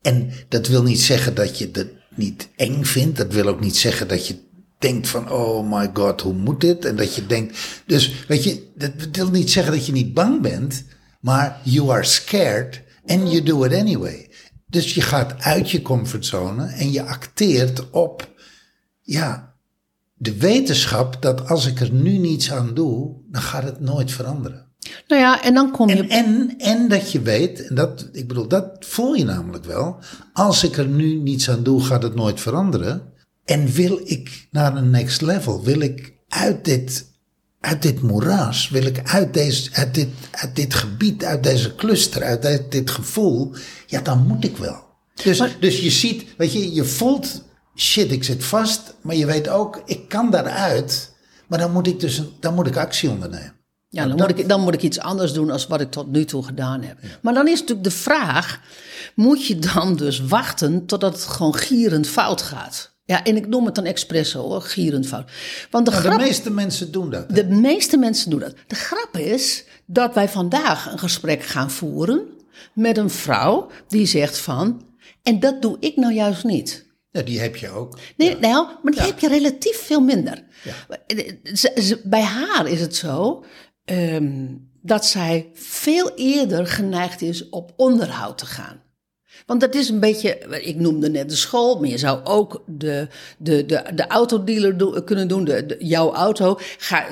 En 0.02 0.32
dat 0.49 0.66
wil 0.66 0.82
niet 0.82 1.00
zeggen 1.00 1.35
dat 1.35 1.58
je 1.58 1.68
het 1.73 1.92
niet 2.14 2.49
eng 2.56 2.85
vindt. 2.85 3.16
Dat 3.16 3.32
wil 3.32 3.47
ook 3.47 3.61
niet 3.61 3.76
zeggen 3.76 4.08
dat 4.08 4.26
je 4.26 4.38
denkt 4.78 5.08
van, 5.08 5.30
oh 5.30 5.78
my 5.78 5.90
god, 5.92 6.20
hoe 6.20 6.35
moet 6.35 6.61
dit? 6.61 6.85
En 6.85 6.97
dat 6.97 7.14
je 7.14 7.26
denkt, 7.26 7.58
dus 7.87 8.25
weet 8.28 8.44
je, 8.44 8.66
dat 8.76 9.16
wil 9.16 9.30
niet 9.30 9.50
zeggen 9.50 9.73
dat 9.73 9.87
je 9.87 9.92
niet 9.92 10.14
bang 10.14 10.40
bent, 10.40 10.85
maar 11.20 11.61
you 11.64 11.90
are 11.90 12.04
scared 12.04 12.82
and 13.06 13.30
you 13.30 13.42
do 13.42 13.64
it 13.64 13.75
anyway. 13.75 14.30
Dus 14.66 14.94
je 14.94 15.00
gaat 15.00 15.42
uit 15.42 15.70
je 15.70 15.82
comfortzone 15.82 16.66
en 16.66 16.92
je 16.92 17.02
acteert 17.02 17.90
op, 17.90 18.35
ja, 19.02 19.54
de 20.14 20.37
wetenschap 20.37 21.23
dat 21.23 21.49
als 21.49 21.66
ik 21.66 21.80
er 21.80 21.92
nu 21.92 22.18
niets 22.18 22.52
aan 22.52 22.75
doe, 22.75 23.16
dan 23.30 23.42
gaat 23.42 23.62
het 23.62 23.80
nooit 23.80 24.12
veranderen. 24.12 24.67
Nou 25.07 25.23
ja, 25.23 25.42
en 25.42 25.54
dan 25.54 25.71
kom 25.71 25.88
je. 25.88 25.95
En, 25.95 26.09
en, 26.09 26.54
en 26.59 26.88
dat 26.88 27.12
je 27.12 27.21
weet, 27.21 27.66
en 27.66 27.75
dat, 27.75 28.09
ik 28.12 28.28
bedoel, 28.28 28.49
dat 28.49 28.76
voel 28.80 29.14
je 29.14 29.25
namelijk 29.25 29.64
wel. 29.64 29.99
Als 30.33 30.64
ik 30.64 30.76
er 30.76 30.87
nu 30.87 31.14
niets 31.14 31.50
aan 31.50 31.62
doe, 31.62 31.85
gaat 31.85 32.02
het 32.02 32.14
nooit 32.14 32.40
veranderen. 32.40 33.02
En 33.45 33.66
wil 33.66 34.00
ik 34.04 34.49
naar 34.50 34.76
een 34.76 34.90
next 34.90 35.21
level? 35.21 35.62
Wil 35.64 35.80
ik 35.80 36.12
uit 36.28 36.64
dit, 36.64 37.11
uit 37.61 37.83
dit 37.83 38.02
moeras? 38.02 38.68
Wil 38.68 38.85
ik 38.85 39.00
uit, 39.04 39.35
deze, 39.35 39.71
uit, 39.73 39.95
dit, 39.95 40.09
uit 40.30 40.57
dit 40.57 40.75
gebied, 40.75 41.25
uit 41.25 41.42
deze 41.42 41.75
cluster, 41.75 42.23
uit 42.23 42.71
dit, 42.71 42.90
gevoel? 42.90 43.54
Ja, 43.87 44.00
dan 44.00 44.26
moet 44.26 44.45
ik 44.45 44.57
wel. 44.57 44.87
Dus, 45.23 45.42
dus 45.61 45.80
je 45.80 45.90
ziet, 45.90 46.25
weet 46.37 46.52
je, 46.52 46.75
je 46.75 46.85
voelt, 46.85 47.45
shit, 47.76 48.12
ik 48.12 48.25
zit 48.25 48.45
vast. 48.45 48.95
Maar 49.02 49.16
je 49.16 49.26
weet 49.26 49.49
ook, 49.49 49.83
ik 49.85 50.09
kan 50.09 50.30
daaruit. 50.30 51.16
Maar 51.47 51.59
dan 51.59 51.73
moet 51.73 51.87
ik 51.87 52.00
dus, 52.00 52.23
dan 52.40 52.54
moet 52.54 52.66
ik 52.66 52.76
actie 52.76 53.11
ondernemen. 53.11 53.57
Ja, 53.90 54.07
dan, 54.07 54.16
moet 54.16 54.38
ik, 54.38 54.49
dan 54.49 54.61
moet 54.61 54.75
ik 54.75 54.83
iets 54.83 54.99
anders 54.99 55.33
doen 55.33 55.50
als 55.50 55.66
wat 55.66 55.80
ik 55.80 55.90
tot 55.90 56.11
nu 56.11 56.25
toe 56.25 56.45
gedaan 56.45 56.83
heb. 56.83 56.99
Maar 57.23 57.35
dan 57.35 57.49
is 57.49 57.61
natuurlijk 57.61 57.88
de 57.88 57.97
vraag: 57.97 58.61
moet 59.14 59.47
je 59.47 59.59
dan 59.59 59.97
dus 59.97 60.21
wachten 60.21 60.87
totdat 60.87 61.12
het 61.12 61.25
gewoon 61.25 61.54
gierend 61.54 62.09
fout 62.09 62.42
gaat? 62.42 62.97
Ja, 63.04 63.25
en 63.25 63.37
ik 63.37 63.47
noem 63.47 63.64
het 63.66 63.75
dan 63.75 63.85
expres 63.85 64.33
hoor, 64.33 64.62
gierend 64.62 65.07
fout. 65.07 65.30
Want 65.71 65.87
de, 65.87 65.92
grap, 65.92 66.18
de 66.18 66.25
meeste 66.25 66.50
mensen 66.50 66.92
doen 66.92 67.11
dat. 67.11 67.35
De 67.35 67.45
meeste 67.45 67.97
mensen 67.97 68.30
doen 68.30 68.40
dat. 68.40 68.54
De 68.66 68.75
grap 68.75 69.16
is 69.16 69.64
dat 69.87 70.14
wij 70.14 70.28
vandaag 70.28 70.92
een 70.92 70.99
gesprek 70.99 71.42
gaan 71.42 71.71
voeren 71.71 72.26
met 72.75 72.99
een 72.99 73.11
vrouw 73.11 73.71
die 73.88 74.07
zegt 74.07 74.38
van, 74.38 74.83
en 75.23 75.40
dat 75.40 75.62
doe 75.62 75.76
ik 75.80 75.97
nou 75.97 76.12
juist 76.12 76.45
niet. 76.45 76.87
Ja, 77.11 77.23
die 77.23 77.40
heb 77.40 77.57
je 77.57 77.71
ook. 77.71 77.99
Nee, 78.16 78.37
nou, 78.38 78.68
maar 78.83 78.92
die 78.92 79.02
heb 79.02 79.18
je 79.18 79.28
relatief 79.28 79.76
veel 79.76 80.00
minder. 80.00 80.45
Bij 82.04 82.23
haar 82.23 82.66
is 82.66 82.80
het 82.80 82.97
zo 82.97 83.45
Ehm, 83.88 84.47
dat 84.83 85.07
zij 85.07 85.51
veel 85.53 86.12
eerder 86.14 86.66
geneigd 86.66 87.22
is 87.22 87.48
op 87.48 87.72
onderhoud 87.77 88.38
te 88.38 88.46
gaan. 88.46 88.83
Want 89.46 89.61
dat 89.61 89.74
is 89.74 89.88
een 89.88 90.01
beetje, 90.01 90.38
ik 90.62 90.77
noemde 90.77 91.11
net 91.11 91.29
de 91.29 91.37
school, 91.37 91.79
maar 91.81 91.88
je 91.88 91.98
zou 91.98 92.24
ook 92.24 92.62
de, 92.66 93.09
de, 93.38 93.66
de, 93.66 93.83
de 93.94 94.07
autodealer 94.07 95.05
kunnen 95.05 95.29
doen, 95.29 95.44
de, 95.44 95.77
jouw 95.79 96.14
auto. 96.14 96.59
Ga, 96.79 97.07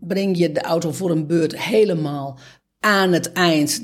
breng 0.00 0.38
je 0.38 0.52
de 0.52 0.60
auto 0.60 0.92
voor 0.92 1.10
een 1.10 1.26
beurt 1.26 1.58
helemaal 1.58 2.38
aan 2.80 3.12
het 3.12 3.32
eind 3.32 3.82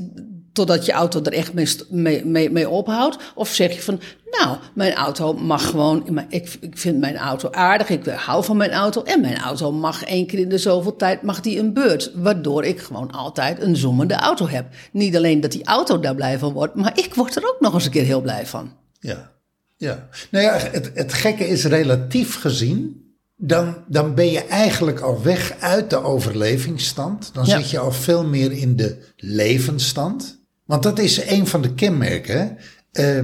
totdat 0.52 0.86
je 0.86 0.92
auto 0.92 1.22
er 1.22 1.32
echt 1.32 1.52
mee, 1.90 2.24
mee, 2.24 2.50
mee, 2.50 2.68
ophoudt? 2.68 3.16
Of 3.34 3.48
zeg 3.48 3.74
je 3.74 3.82
van, 3.82 4.00
nou, 4.30 4.58
mijn 4.74 4.94
auto 4.94 5.32
mag 5.32 5.70
gewoon, 5.70 6.26
ik, 6.28 6.56
ik 6.60 6.78
vind 6.78 6.98
mijn 6.98 7.16
auto 7.16 7.50
aardig, 7.50 7.88
ik 7.88 8.06
hou 8.06 8.44
van 8.44 8.56
mijn 8.56 8.72
auto 8.72 9.02
en 9.02 9.20
mijn 9.20 9.38
auto 9.38 9.72
mag 9.72 10.04
één 10.04 10.26
keer 10.26 10.38
in 10.38 10.48
de 10.48 10.58
zoveel 10.58 10.96
tijd 10.96 11.22
mag 11.22 11.40
die 11.40 11.58
een 11.58 11.72
beurt. 11.72 12.12
Waardoor 12.14 12.64
ik 12.64 12.80
gewoon 12.80 13.10
altijd 13.10 13.62
een 13.62 13.76
zoemende 13.76 14.14
auto 14.14 14.48
heb. 14.48 14.66
Niet 14.92 15.16
alleen 15.16 15.40
dat 15.40 15.52
die 15.52 15.64
auto 15.64 16.00
daar 16.00 16.14
blij 16.14 16.38
van 16.38 16.52
wordt, 16.52 16.74
maar 16.74 16.98
ik 16.98 17.14
word 17.14 17.36
er 17.36 17.48
ook 17.48 17.60
nog 17.60 17.74
eens 17.74 17.84
een 17.84 17.90
keer 17.90 18.04
heel 18.04 18.20
blij 18.20 18.46
van. 18.46 18.72
Ja, 19.00 19.30
ja. 19.76 20.08
Nou 20.30 20.44
ja, 20.44 20.58
het, 20.58 20.90
het 20.94 21.12
gekke 21.12 21.48
is 21.48 21.64
relatief 21.64 22.40
gezien 22.40 23.02
dan, 23.44 23.76
dan 23.88 24.14
ben 24.14 24.30
je 24.30 24.44
eigenlijk 24.44 25.00
al 25.00 25.22
weg 25.22 25.54
uit 25.60 25.90
de 25.90 26.02
overlevingsstand. 26.02 27.30
Dan 27.34 27.46
zit 27.46 27.70
je 27.70 27.78
al 27.78 27.92
veel 27.92 28.24
meer 28.24 28.52
in 28.52 28.76
de 28.76 28.98
levensstand. 29.16 30.41
Want 30.72 30.84
dat 30.84 30.98
is 30.98 31.26
een 31.26 31.46
van 31.46 31.62
de 31.62 31.74
kenmerken. 31.74 32.56
Uh, 32.92 33.18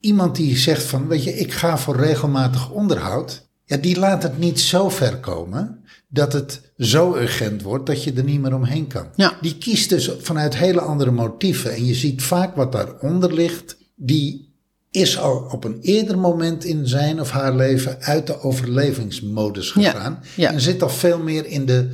iemand 0.00 0.36
die 0.36 0.56
zegt 0.56 0.82
van, 0.82 1.08
weet 1.08 1.24
je, 1.24 1.38
ik 1.38 1.52
ga 1.52 1.78
voor 1.78 1.96
regelmatig 1.96 2.70
onderhoud. 2.70 3.48
Ja, 3.64 3.76
die 3.76 3.98
laat 3.98 4.22
het 4.22 4.38
niet 4.38 4.60
zo 4.60 4.88
ver 4.88 5.16
komen 5.16 5.84
dat 6.08 6.32
het 6.32 6.60
zo 6.76 7.14
urgent 7.14 7.62
wordt 7.62 7.86
dat 7.86 8.04
je 8.04 8.12
er 8.12 8.24
niet 8.24 8.40
meer 8.40 8.54
omheen 8.54 8.86
kan. 8.86 9.06
Ja. 9.16 9.38
Die 9.40 9.58
kiest 9.58 9.88
dus 9.88 10.10
vanuit 10.20 10.56
hele 10.56 10.80
andere 10.80 11.10
motieven. 11.10 11.74
En 11.74 11.84
je 11.84 11.94
ziet 11.94 12.22
vaak 12.22 12.56
wat 12.56 12.72
daaronder 12.72 13.34
ligt. 13.34 13.76
Die 13.96 14.54
is 14.90 15.18
al 15.18 15.48
op 15.50 15.64
een 15.64 15.78
eerder 15.80 16.18
moment 16.18 16.64
in 16.64 16.86
zijn 16.86 17.20
of 17.20 17.30
haar 17.30 17.54
leven 17.54 18.00
uit 18.00 18.26
de 18.26 18.40
overlevingsmodus 18.40 19.70
gegaan. 19.70 20.22
Ja. 20.36 20.52
En 20.52 20.60
zit 20.60 20.82
al 20.82 20.88
veel 20.88 21.18
meer 21.18 21.46
in 21.46 21.66
de 21.66 21.90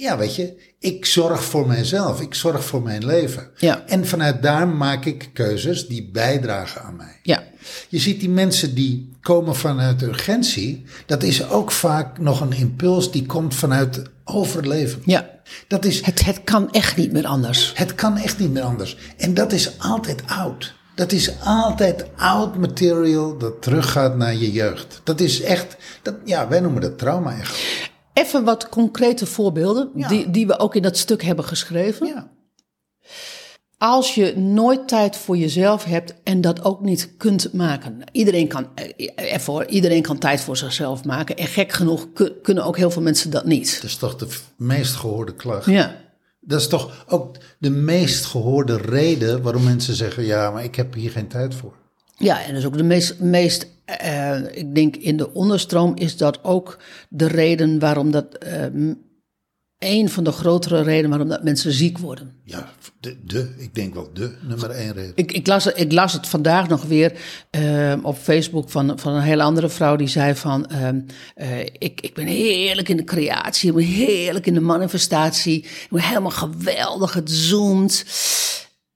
ja, 0.00 0.18
weet 0.18 0.36
je, 0.36 0.56
ik 0.78 1.06
zorg 1.06 1.44
voor 1.44 1.66
mijzelf, 1.66 2.20
ik 2.20 2.34
zorg 2.34 2.64
voor 2.64 2.82
mijn 2.82 3.06
leven. 3.06 3.50
Ja. 3.56 3.86
En 3.86 4.06
vanuit 4.06 4.42
daar 4.42 4.68
maak 4.68 5.04
ik 5.04 5.30
keuzes 5.32 5.88
die 5.88 6.10
bijdragen 6.12 6.82
aan 6.82 6.96
mij. 6.96 7.18
Ja. 7.22 7.42
Je 7.88 7.98
ziet 7.98 8.20
die 8.20 8.30
mensen 8.30 8.74
die 8.74 9.10
komen 9.20 9.56
vanuit 9.56 10.02
urgentie, 10.02 10.84
dat 11.06 11.22
is 11.22 11.48
ook 11.48 11.70
vaak 11.70 12.18
nog 12.18 12.40
een 12.40 12.52
impuls 12.52 13.10
die 13.10 13.26
komt 13.26 13.54
vanuit 13.54 14.02
overleven. 14.24 15.02
Ja. 15.04 15.30
Dat 15.66 15.84
is, 15.84 16.00
het, 16.00 16.24
het 16.24 16.44
kan 16.44 16.70
echt 16.70 16.96
niet 16.96 17.12
meer 17.12 17.26
anders. 17.26 17.72
Het 17.74 17.94
kan 17.94 18.16
echt 18.16 18.38
niet 18.38 18.52
meer 18.52 18.62
anders. 18.62 18.96
En 19.16 19.34
dat 19.34 19.52
is 19.52 19.78
altijd 19.78 20.22
oud. 20.26 20.74
Dat 20.94 21.12
is 21.12 21.30
altijd 21.44 22.04
oud 22.16 22.56
material 22.56 23.38
dat 23.38 23.62
teruggaat 23.62 24.16
naar 24.16 24.34
je 24.34 24.52
jeugd. 24.52 25.00
Dat 25.04 25.20
is 25.20 25.42
echt, 25.42 25.76
dat, 26.02 26.14
ja, 26.24 26.48
wij 26.48 26.60
noemen 26.60 26.80
dat 26.80 26.98
trauma 26.98 27.38
echt. 27.38 27.58
Even 28.20 28.44
wat 28.44 28.68
concrete 28.68 29.26
voorbeelden 29.26 29.90
die, 29.94 30.30
die 30.30 30.46
we 30.46 30.58
ook 30.58 30.74
in 30.74 30.82
dat 30.82 30.96
stuk 30.96 31.22
hebben 31.22 31.44
geschreven. 31.44 32.06
Ja. 32.06 32.30
Als 33.78 34.14
je 34.14 34.36
nooit 34.36 34.88
tijd 34.88 35.16
voor 35.16 35.36
jezelf 35.36 35.84
hebt 35.84 36.14
en 36.22 36.40
dat 36.40 36.64
ook 36.64 36.80
niet 36.80 37.14
kunt 37.16 37.52
maken. 37.52 37.98
Iedereen 38.12 38.48
kan, 38.48 38.68
eh, 38.74 39.32
ervoor, 39.32 39.64
iedereen 39.64 40.02
kan 40.02 40.18
tijd 40.18 40.40
voor 40.40 40.56
zichzelf 40.56 41.04
maken. 41.04 41.36
En 41.36 41.46
gek 41.46 41.72
genoeg 41.72 42.08
kunnen 42.42 42.64
ook 42.64 42.76
heel 42.76 42.90
veel 42.90 43.02
mensen 43.02 43.30
dat 43.30 43.44
niet. 43.44 43.74
Dat 43.74 43.90
is 43.90 43.96
toch 43.96 44.16
de 44.16 44.28
meest 44.56 44.94
gehoorde 44.94 45.34
klacht. 45.34 45.66
Ja. 45.66 45.96
Dat 46.40 46.60
is 46.60 46.68
toch 46.68 47.04
ook 47.08 47.36
de 47.58 47.70
meest 47.70 48.24
gehoorde 48.24 48.76
reden 48.76 49.42
waarom 49.42 49.64
mensen 49.64 49.94
zeggen: 49.94 50.24
ja, 50.24 50.50
maar 50.50 50.64
ik 50.64 50.74
heb 50.74 50.94
hier 50.94 51.10
geen 51.10 51.28
tijd 51.28 51.54
voor. 51.54 51.74
Ja, 52.22 52.42
en 52.42 52.48
dat 52.48 52.58
is 52.58 52.66
ook 52.66 52.76
de 52.76 52.82
meest, 52.82 53.20
meest 53.20 53.66
uh, 54.04 54.38
ik 54.52 54.74
denk 54.74 54.96
in 54.96 55.16
de 55.16 55.32
onderstroom 55.32 55.96
is 55.96 56.16
dat 56.16 56.44
ook 56.44 56.78
de 57.08 57.26
reden 57.26 57.78
waarom 57.78 58.10
dat, 58.10 58.26
uh, 58.74 58.92
een 59.78 60.08
van 60.08 60.24
de 60.24 60.32
grotere 60.32 60.82
redenen 60.82 61.10
waarom 61.10 61.28
dat 61.28 61.42
mensen 61.42 61.72
ziek 61.72 61.98
worden. 61.98 62.34
Ja, 62.44 62.70
de, 63.00 63.16
de 63.24 63.54
ik 63.58 63.74
denk 63.74 63.94
wel 63.94 64.10
de 64.12 64.36
nummer 64.40 64.70
één 64.70 64.92
reden. 64.92 65.12
Ik, 65.14 65.32
ik, 65.32 65.46
las, 65.46 65.66
ik 65.66 65.92
las 65.92 66.12
het 66.12 66.26
vandaag 66.26 66.68
nog 66.68 66.82
weer 66.82 67.12
uh, 67.58 67.94
op 68.02 68.16
Facebook 68.16 68.70
van, 68.70 68.98
van 68.98 69.14
een 69.14 69.22
hele 69.22 69.42
andere 69.42 69.68
vrouw 69.68 69.96
die 69.96 70.08
zei 70.08 70.34
van, 70.34 70.70
ik, 71.78 72.00
ik 72.00 72.14
ben 72.14 72.26
heerlijk 72.26 72.88
in 72.88 72.96
de 72.96 73.04
creatie, 73.04 73.68
ik 73.68 73.74
ben 73.74 73.84
heerlijk 73.84 74.46
in 74.46 74.54
de 74.54 74.60
manifestatie, 74.60 75.58
ik 75.62 75.88
ben 75.90 76.02
helemaal 76.02 76.30
geweldig, 76.30 77.12
het 77.12 77.30
zoomt. 77.30 78.04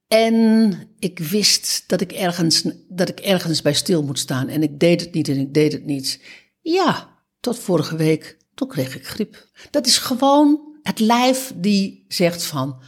En 0.07 0.73
ik 1.05 1.19
wist 1.19 1.83
dat 1.87 2.01
ik, 2.01 2.11
ergens, 2.11 2.63
dat 2.87 3.09
ik 3.09 3.19
ergens 3.19 3.61
bij 3.61 3.73
stil 3.73 4.03
moet 4.03 4.19
staan. 4.19 4.47
En 4.47 4.63
ik 4.63 4.79
deed 4.79 5.01
het 5.01 5.13
niet 5.13 5.27
en 5.27 5.37
ik 5.37 5.53
deed 5.53 5.71
het 5.71 5.85
niet. 5.85 6.21
Ja, 6.61 7.09
tot 7.39 7.59
vorige 7.59 7.95
week, 7.95 8.37
toen 8.53 8.67
kreeg 8.67 8.95
ik 8.95 9.07
griep. 9.07 9.47
Dat 9.71 9.85
is 9.85 9.97
gewoon 9.97 10.59
het 10.81 10.99
lijf 10.99 11.53
die 11.55 12.05
zegt 12.07 12.43
van, 12.43 12.81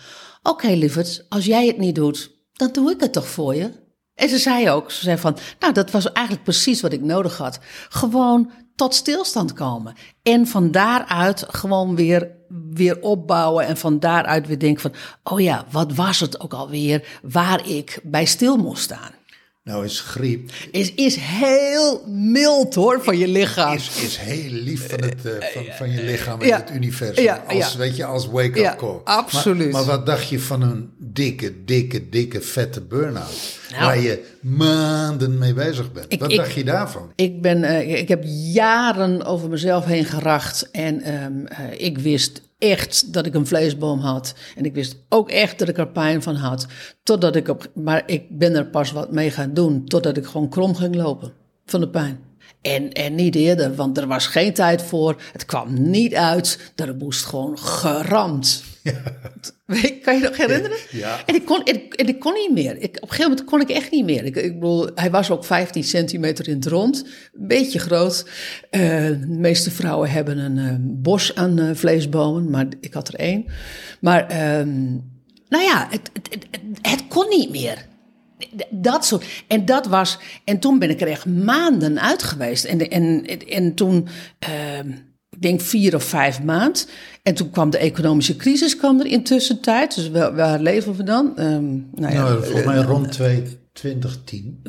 oké 0.43 0.67
lieverd, 0.67 1.25
als 1.29 1.45
jij 1.45 1.67
het 1.67 1.77
niet 1.77 1.95
doet, 1.95 2.31
dan 2.53 2.71
doe 2.71 2.91
ik 2.91 2.99
het 2.99 3.13
toch 3.13 3.27
voor 3.27 3.55
je. 3.55 3.71
En 4.13 4.29
ze 4.29 4.37
zei 4.37 4.69
ook, 4.69 4.91
ze 4.91 5.03
zei 5.03 5.17
van, 5.17 5.37
nou 5.59 5.73
dat 5.73 5.91
was 5.91 6.11
eigenlijk 6.11 6.45
precies 6.45 6.81
wat 6.81 6.93
ik 6.93 7.01
nodig 7.01 7.37
had. 7.37 7.59
Gewoon 7.89 8.51
tot 8.77 8.95
stilstand 8.95 9.53
komen. 9.53 9.95
En 10.23 10.47
van 10.47 10.71
daaruit 10.71 11.45
gewoon 11.47 11.95
weer, 11.95 12.31
weer 12.69 13.01
opbouwen. 13.01 13.65
En 13.65 13.77
van 13.77 13.99
daaruit 13.99 14.47
weer 14.47 14.59
denken 14.59 14.81
van, 14.81 14.93
oh 15.23 15.39
ja, 15.39 15.65
wat 15.71 15.93
was 15.93 16.19
het 16.19 16.39
ook 16.39 16.53
alweer 16.53 17.19
waar 17.21 17.67
ik 17.67 17.99
bij 18.03 18.25
stil 18.25 18.57
moest 18.57 18.83
staan. 18.83 19.11
Nou 19.67 19.85
is 19.85 19.99
griep... 19.99 20.51
Is, 20.71 20.93
is 20.93 21.15
heel 21.15 22.03
mild 22.07 22.75
hoor, 22.75 23.03
van 23.03 23.17
je 23.17 23.27
lichaam. 23.27 23.75
Is, 23.75 24.01
is 24.03 24.17
heel 24.17 24.51
lief 24.51 24.89
van, 24.89 25.01
het, 25.01 25.25
uh, 25.25 25.31
van, 25.53 25.63
van, 25.77 25.91
je 25.91 26.03
lichaam 26.03 26.41
en 26.41 26.53
het 26.53 26.71
universum. 26.73 27.23
Ja, 27.23 27.43
als, 27.47 27.75
Weet 27.75 27.95
je, 27.95 28.05
als 28.05 28.27
wake-up 28.27 28.75
call. 28.77 28.99
absoluut. 29.03 29.71
Maar, 29.71 29.85
maar, 29.85 29.95
wat 29.97 30.05
dacht 30.05 30.29
je 30.29 30.39
van 30.39 30.61
een 30.61 30.89
dikke, 30.97 31.63
dikke, 31.65 32.09
dikke, 32.09 32.41
vette 32.41 32.81
burn-out? 32.81 33.57
Nou, 33.71 33.83
waar 33.83 33.99
je 33.99 34.23
maanden 34.41 35.37
mee 35.37 35.53
bezig 35.53 35.91
bent. 35.91 36.05
Ik, 36.13 36.19
wat 36.19 36.31
dacht 36.31 36.53
je 36.53 36.63
daarvan? 36.63 37.11
Ik, 37.15 37.41
ben, 37.41 37.63
uh, 37.63 37.99
ik 37.99 38.07
heb 38.07 38.23
jaren 38.53 39.23
over 39.23 39.49
mezelf 39.49 39.85
heen 39.85 40.05
geracht. 40.05 40.71
En 40.71 41.23
um, 41.23 41.45
uh, 41.51 41.57
ik 41.77 41.97
wist 41.97 42.41
echt 42.57 43.13
dat 43.13 43.25
ik 43.25 43.33
een 43.33 43.47
vleesboom 43.47 43.99
had. 43.99 44.33
En 44.55 44.65
ik 44.65 44.73
wist 44.73 44.95
ook 45.09 45.29
echt 45.29 45.59
dat 45.59 45.67
ik 45.67 45.77
er 45.77 45.87
pijn 45.87 46.21
van 46.21 46.35
had. 46.35 46.67
Totdat 47.03 47.35
ik 47.35 47.47
op. 47.47 47.71
Maar 47.73 48.03
ik 48.05 48.37
ben 48.37 48.55
er 48.55 48.65
pas 48.65 48.91
wat 48.91 49.11
mee 49.11 49.31
gaan 49.31 49.53
doen. 49.53 49.85
Totdat 49.85 50.17
ik 50.17 50.25
gewoon 50.25 50.49
krom 50.49 50.75
ging 50.75 50.95
lopen 50.95 51.33
van 51.65 51.79
de 51.79 51.89
pijn. 51.89 52.19
En, 52.61 52.91
en 52.91 53.15
niet 53.15 53.35
eerder, 53.35 53.75
want 53.75 53.97
er 53.97 54.07
was 54.07 54.27
geen 54.27 54.53
tijd 54.53 54.81
voor. 54.81 55.21
Het 55.31 55.45
kwam 55.45 55.89
niet 55.89 56.15
uit. 56.15 56.71
Er 56.75 56.95
moest 56.95 57.25
gewoon 57.25 57.59
geramd. 57.59 58.63
Ja. 58.83 59.01
Kan 60.03 60.15
je 60.15 60.21
nog 60.21 60.37
herinneren? 60.37 60.77
Ja. 60.91 61.25
En 61.25 61.35
ik 61.35 61.45
kon, 61.45 61.63
en, 61.63 62.07
ik 62.07 62.19
kon 62.19 62.33
niet 62.33 62.51
meer. 62.51 62.77
Ik, 62.77 62.95
op 62.95 63.01
een 63.01 63.09
gegeven 63.09 63.29
moment 63.29 63.43
kon 63.43 63.61
ik 63.61 63.69
echt 63.69 63.91
niet 63.91 64.05
meer. 64.05 64.25
Ik, 64.25 64.35
ik 64.35 64.53
bedoel, 64.53 64.89
hij 64.95 65.11
was 65.11 65.31
ook 65.31 65.45
15 65.45 65.83
centimeter 65.83 66.47
in 66.47 66.55
het 66.55 66.65
rond. 66.65 67.05
Een 67.33 67.47
beetje 67.47 67.79
groot. 67.79 68.25
Uh, 68.71 68.81
de 69.07 69.25
meeste 69.27 69.71
vrouwen 69.71 70.09
hebben 70.09 70.37
een 70.37 70.57
uh, 70.57 70.75
bos 70.79 71.35
aan 71.35 71.59
uh, 71.59 71.69
vleesbomen, 71.73 72.49
maar 72.49 72.67
ik 72.79 72.93
had 72.93 73.07
er 73.07 73.15
één. 73.15 73.45
Maar 73.99 74.27
ehm, 74.27 74.91
nou 75.49 75.63
ja, 75.63 75.87
het, 75.89 76.09
het, 76.13 76.27
het, 76.31 76.59
het 76.81 77.07
kon 77.07 77.29
niet 77.29 77.49
meer. 77.49 77.85
Dat 78.69 79.05
soort. 79.05 79.25
En 79.47 79.65
dat 79.65 79.85
was. 79.85 80.17
En 80.43 80.59
toen 80.59 80.79
ben 80.79 80.89
ik 80.89 81.01
er 81.01 81.07
echt 81.07 81.25
maanden 81.25 82.01
uit 82.01 82.23
geweest. 82.23 82.65
En, 82.65 82.89
en, 82.89 83.25
en 83.47 83.75
toen. 83.75 84.07
Uh, 84.49 84.93
ik 85.37 85.43
denk 85.43 85.61
vier 85.61 85.95
of 85.95 86.03
vijf 86.03 86.43
maanden. 86.43 86.81
En 87.23 87.33
toen 87.33 87.49
kwam 87.49 87.69
de 87.69 87.77
economische 87.77 88.35
crisis 88.35 88.77
kwam 88.77 88.99
er 88.99 89.05
intussen 89.05 89.61
tijd. 89.61 89.95
Dus 89.95 90.09
waar, 90.09 90.35
waar 90.35 90.59
leven 90.59 90.95
we 90.95 91.03
dan? 91.03 91.25
Um, 91.39 91.89
nou 91.95 92.13
ja, 92.13 92.23
nou, 92.23 92.43
volgens 92.43 92.65
mij 92.65 92.77
rond 92.77 93.19
2010. 93.73 94.61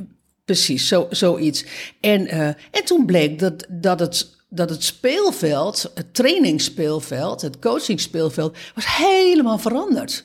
Precies, 0.44 0.88
zo, 0.88 1.06
zoiets. 1.10 1.64
En, 2.00 2.20
uh, 2.26 2.46
en 2.46 2.84
toen 2.84 3.06
bleek 3.06 3.38
dat, 3.38 3.66
dat 3.68 4.00
het 4.00 4.36
dat 4.50 4.70
het 4.70 4.84
speelveld, 4.84 5.90
het 5.94 6.14
trainingsspeelveld, 6.14 7.40
het 7.42 7.58
coachingspeelveld, 7.58 8.56
was 8.74 8.96
helemaal 8.96 9.58
veranderd. 9.58 10.24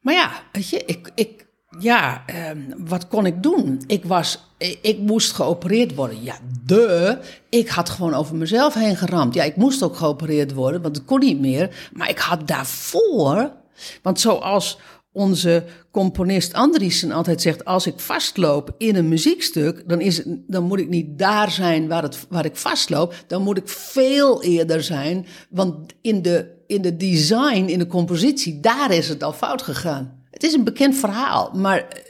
Maar 0.00 0.14
ja, 0.14 0.42
weet 0.52 0.68
je, 0.68 0.82
ik, 0.86 1.10
ik, 1.14 1.45
ja, 1.78 2.22
ehm, 2.26 2.58
wat 2.76 3.08
kon 3.08 3.26
ik 3.26 3.42
doen? 3.42 3.82
Ik, 3.86 4.04
was, 4.04 4.38
ik, 4.80 4.98
moest 4.98 5.32
geopereerd 5.32 5.94
worden. 5.94 6.22
Ja, 6.22 6.34
de. 6.64 7.18
Ik 7.48 7.68
had 7.68 7.88
gewoon 7.88 8.14
over 8.14 8.36
mezelf 8.36 8.74
heen 8.74 8.96
geramd. 8.96 9.34
Ja, 9.34 9.44
ik 9.44 9.56
moest 9.56 9.82
ook 9.82 9.96
geopereerd 9.96 10.52
worden, 10.52 10.82
want 10.82 10.96
het 10.96 11.04
kon 11.04 11.20
niet 11.20 11.40
meer. 11.40 11.90
Maar 11.92 12.08
ik 12.08 12.18
had 12.18 12.48
daarvoor, 12.48 13.52
want 14.02 14.20
zoals 14.20 14.78
onze 15.12 15.64
componist 15.90 16.52
Andriessen 16.52 17.12
altijd 17.12 17.42
zegt: 17.42 17.64
als 17.64 17.86
ik 17.86 17.98
vastloop 17.98 18.74
in 18.78 18.96
een 18.96 19.08
muziekstuk, 19.08 19.88
dan, 19.88 20.00
is 20.00 20.16
het, 20.16 20.26
dan 20.46 20.64
moet 20.64 20.78
ik 20.78 20.88
niet 20.88 21.18
daar 21.18 21.50
zijn 21.50 21.88
waar, 21.88 22.02
het, 22.02 22.26
waar 22.28 22.44
ik 22.44 22.56
vastloop. 22.56 23.14
Dan 23.26 23.42
moet 23.42 23.56
ik 23.56 23.68
veel 23.68 24.42
eerder 24.42 24.82
zijn, 24.82 25.26
want 25.50 25.92
in 26.00 26.22
de, 26.22 26.54
in 26.66 26.82
de 26.82 26.96
design, 26.96 27.64
in 27.64 27.78
de 27.78 27.86
compositie, 27.86 28.60
daar 28.60 28.90
is 28.90 29.08
het 29.08 29.22
al 29.22 29.32
fout 29.32 29.62
gegaan. 29.62 30.24
Het 30.36 30.44
is 30.44 30.52
een 30.52 30.64
bekend 30.64 30.96
verhaal, 30.96 31.50
maar, 31.54 32.02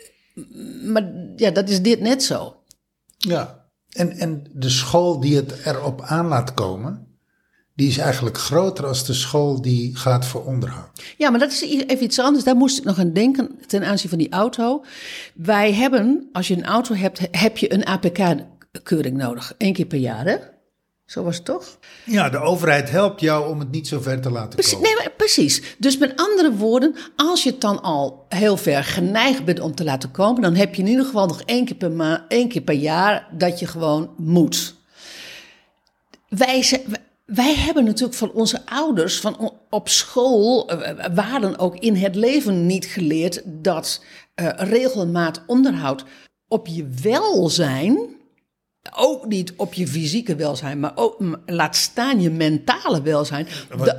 maar 0.85 1.13
ja, 1.37 1.51
dat 1.51 1.69
is 1.69 1.83
dit 1.83 2.01
net 2.01 2.23
zo. 2.23 2.57
Ja, 3.17 3.69
en, 3.91 4.11
en 4.11 4.47
de 4.53 4.71
school 4.71 5.21
die 5.21 5.37
het 5.37 5.53
erop 5.65 6.01
aan 6.01 6.27
laat 6.27 6.55
komen, 6.55 7.19
die 7.75 7.89
is 7.89 7.99
eigenlijk 7.99 8.39
groter 8.39 8.87
als 8.87 9.07
de 9.07 9.13
school 9.13 9.63
die 9.63 9.97
gaat 9.97 10.27
voor 10.27 10.45
onderhoud. 10.45 11.03
Ja, 11.17 11.31
maar 11.31 11.41
dat 11.41 11.53
is 11.53 11.63
even 11.63 12.05
iets 12.05 12.19
anders. 12.19 12.45
Daar 12.45 12.57
moest 12.57 12.79
ik 12.79 12.85
nog 12.85 12.99
aan 12.99 13.13
denken 13.13 13.59
ten 13.67 13.85
aanzien 13.85 14.09
van 14.09 14.19
die 14.19 14.33
auto. 14.33 14.85
Wij 15.35 15.73
hebben, 15.73 16.29
als 16.33 16.49
je 16.49 16.57
een 16.57 16.65
auto 16.65 16.95
hebt, 16.95 17.21
heb 17.31 17.59
je 17.59 17.73
een 17.73 17.87
APK-keuring 17.87 19.17
nodig. 19.17 19.55
Eén 19.59 19.73
keer 19.73 19.87
per 19.87 19.99
jaar, 19.99 20.27
hè? 20.27 20.37
Zo 21.07 21.23
was 21.23 21.37
het 21.37 21.45
toch? 21.45 21.79
Ja, 22.05 22.29
de 22.31 22.39
overheid 22.39 22.91
helpt 22.91 23.21
jou 23.21 23.49
om 23.49 23.59
het 23.59 23.71
niet 23.71 23.89
zo 23.89 24.01
ver 24.01 24.21
te 24.21 24.31
laten 24.31 24.51
precies, 24.51 24.73
komen. 24.73 24.89
Nee, 24.99 25.11
precies. 25.17 25.63
Dus 25.79 25.99
met 25.99 26.13
andere 26.17 26.53
woorden, 26.53 26.95
als 27.17 27.43
je 27.43 27.51
het 27.51 27.61
dan 27.61 27.83
al 27.83 28.27
heel 28.29 28.57
ver 28.57 28.85
geneigd 28.85 29.45
bent 29.45 29.61
om 29.61 29.75
te 29.75 29.85
laten 29.85 30.11
komen, 30.11 30.43
dan 30.43 30.55
heb 30.55 30.75
je 30.75 30.83
in 30.83 30.89
ieder 30.89 31.05
geval 31.05 31.27
nog 31.27 31.43
één 31.43 31.65
keer 31.65 31.77
per, 31.77 31.91
ma 31.91 32.25
één 32.29 32.49
keer 32.49 32.63
per 32.63 32.75
jaar 32.75 33.29
dat 33.33 33.59
je 33.59 33.67
gewoon 33.67 34.11
moet. 34.17 34.75
Wij, 36.29 36.85
wij 37.25 37.55
hebben 37.55 37.85
natuurlijk 37.85 38.19
van 38.19 38.33
onze 38.33 38.67
ouders, 38.67 39.21
van 39.21 39.53
op 39.71 39.89
school, 39.89 40.69
eh, 40.69 41.07
waren 41.15 41.59
ook 41.59 41.77
in 41.77 41.95
het 41.95 42.15
leven 42.15 42.67
niet 42.67 42.85
geleerd 42.85 43.43
dat 43.45 44.05
uh, 44.41 44.49
regelmaat 44.57 45.43
onderhoud 45.47 46.05
op 46.49 46.67
je 46.67 46.89
welzijn 47.03 48.16
ook 48.95 49.27
niet 49.27 49.53
op 49.57 49.75
je 49.75 49.89
fysieke 49.89 50.37
welzijn, 50.37 50.81
maar 50.81 50.93
ook 50.95 51.23
laat 51.47 51.77
staan 51.77 52.21
je 52.21 52.31
mentale 52.31 53.03
welzijn. 53.03 53.47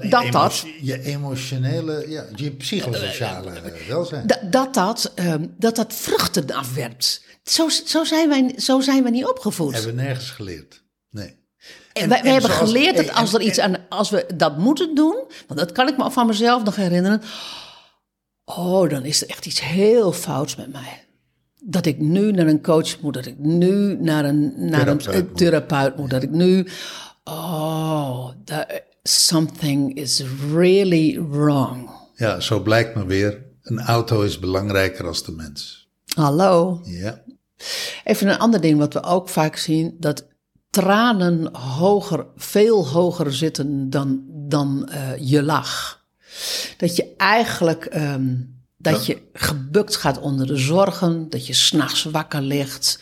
dat 0.09 0.31
dat. 0.31 0.65
Je 0.81 1.01
emotionele, 1.03 2.05
ja, 2.09 2.25
je 2.35 2.51
psychosociale 2.51 3.51
uh, 3.51 3.87
welzijn. 3.87 4.27
Dat 4.49 4.73
dat, 4.73 5.11
um, 5.15 5.53
dat 5.57 5.75
dat 5.75 5.93
vruchten 5.93 6.51
afwerpt. 6.51 7.23
Zo, 7.43 7.69
zo, 7.69 8.03
zijn 8.03 8.29
wij, 8.29 8.53
zo 8.57 8.79
zijn 8.79 9.03
we 9.03 9.09
niet 9.09 9.25
opgevoed. 9.25 9.73
Hebben 9.73 9.95
we 9.95 10.01
nergens 10.01 10.29
geleerd. 10.29 10.83
Nee. 11.09 11.35
En, 11.93 12.09
wij, 12.09 12.19
hebben 12.19 12.49
geleerd 12.51 12.95
dat 12.95 13.13
als, 13.13 13.33
er 13.33 13.41
iets 13.41 13.59
aan, 13.59 13.75
als 13.89 14.09
we 14.09 14.25
dat 14.35 14.57
moeten 14.57 14.95
doen, 14.95 15.23
want 15.47 15.59
dat 15.59 15.71
kan 15.71 15.87
ik 15.87 15.97
me 15.97 16.11
van 16.11 16.27
mezelf 16.27 16.63
nog 16.63 16.75
herinneren. 16.75 17.21
Oh, 18.45 18.89
dan 18.89 19.05
is 19.05 19.21
er 19.21 19.29
echt 19.29 19.45
iets 19.45 19.61
heel 19.61 20.11
fouts 20.11 20.55
met 20.55 20.71
mij 20.71 21.06
dat 21.63 21.85
ik 21.85 21.99
nu 21.99 22.31
naar 22.31 22.47
een 22.47 22.61
coach 22.61 23.01
moet, 23.01 23.13
dat 23.13 23.25
ik 23.25 23.37
nu 23.37 23.97
naar 24.01 24.25
een, 24.25 24.53
naar 24.57 24.79
therapeut, 24.79 25.15
een, 25.15 25.33
therapeut 25.33 25.97
moet, 25.97 26.09
dat 26.09 26.23
ik 26.23 26.29
nu, 26.29 26.67
oh, 27.23 28.29
that, 28.43 28.81
something 29.03 29.95
is 29.95 30.23
really 30.51 31.21
wrong. 31.29 31.89
Ja, 32.15 32.39
zo 32.39 32.59
blijkt 32.59 32.95
me 32.95 33.05
weer, 33.05 33.45
een 33.61 33.79
auto 33.79 34.21
is 34.21 34.39
belangrijker 34.39 35.07
als 35.07 35.23
de 35.23 35.31
mens. 35.31 35.89
Hallo. 36.15 36.81
Ja. 36.83 37.21
Even 38.03 38.27
een 38.27 38.37
ander 38.37 38.61
ding 38.61 38.77
wat 38.77 38.93
we 38.93 39.03
ook 39.03 39.29
vaak 39.29 39.55
zien, 39.55 39.95
dat 39.99 40.27
tranen 40.69 41.55
hoger, 41.55 42.25
veel 42.35 42.87
hoger 42.87 43.33
zitten 43.33 43.89
dan, 43.89 44.23
dan 44.29 44.89
uh, 44.91 45.29
je 45.29 45.43
lach. 45.43 46.05
Dat 46.77 46.95
je 46.95 47.13
eigenlijk 47.17 47.95
um, 47.95 48.56
dat 48.77 49.05
je 49.05 49.21
gebukt 49.33 49.95
gaat 49.95 50.19
onder 50.19 50.47
de 50.47 50.57
zorgen, 50.57 51.29
dat 51.29 51.47
je 51.47 51.53
s'nachts 51.53 52.03
wakker 52.03 52.41
ligt. 52.41 52.99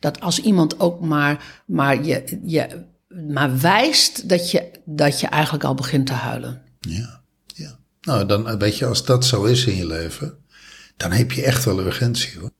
Dat 0.00 0.20
als 0.20 0.40
iemand 0.40 0.80
ook 0.80 1.00
maar, 1.00 1.62
maar, 1.66 2.04
je, 2.04 2.40
je, 2.44 2.84
maar 3.28 3.60
wijst 3.60 4.28
dat 4.28 4.50
je, 4.50 4.70
dat 4.84 5.20
je 5.20 5.26
eigenlijk 5.26 5.64
al 5.64 5.74
begint 5.74 6.06
te 6.06 6.12
huilen. 6.12 6.62
Ja, 6.80 7.22
ja. 7.46 7.78
Nou, 8.00 8.26
dan 8.26 8.58
weet 8.58 8.78
je, 8.78 8.86
als 8.86 9.04
dat 9.04 9.24
zo 9.24 9.44
is 9.44 9.66
in 9.66 9.76
je 9.76 9.86
leven, 9.86 10.38
dan 10.96 11.12
heb 11.12 11.32
je 11.32 11.42
echt 11.42 11.64
wel 11.64 11.80
urgentie 11.80 12.38
hoor. 12.38 12.50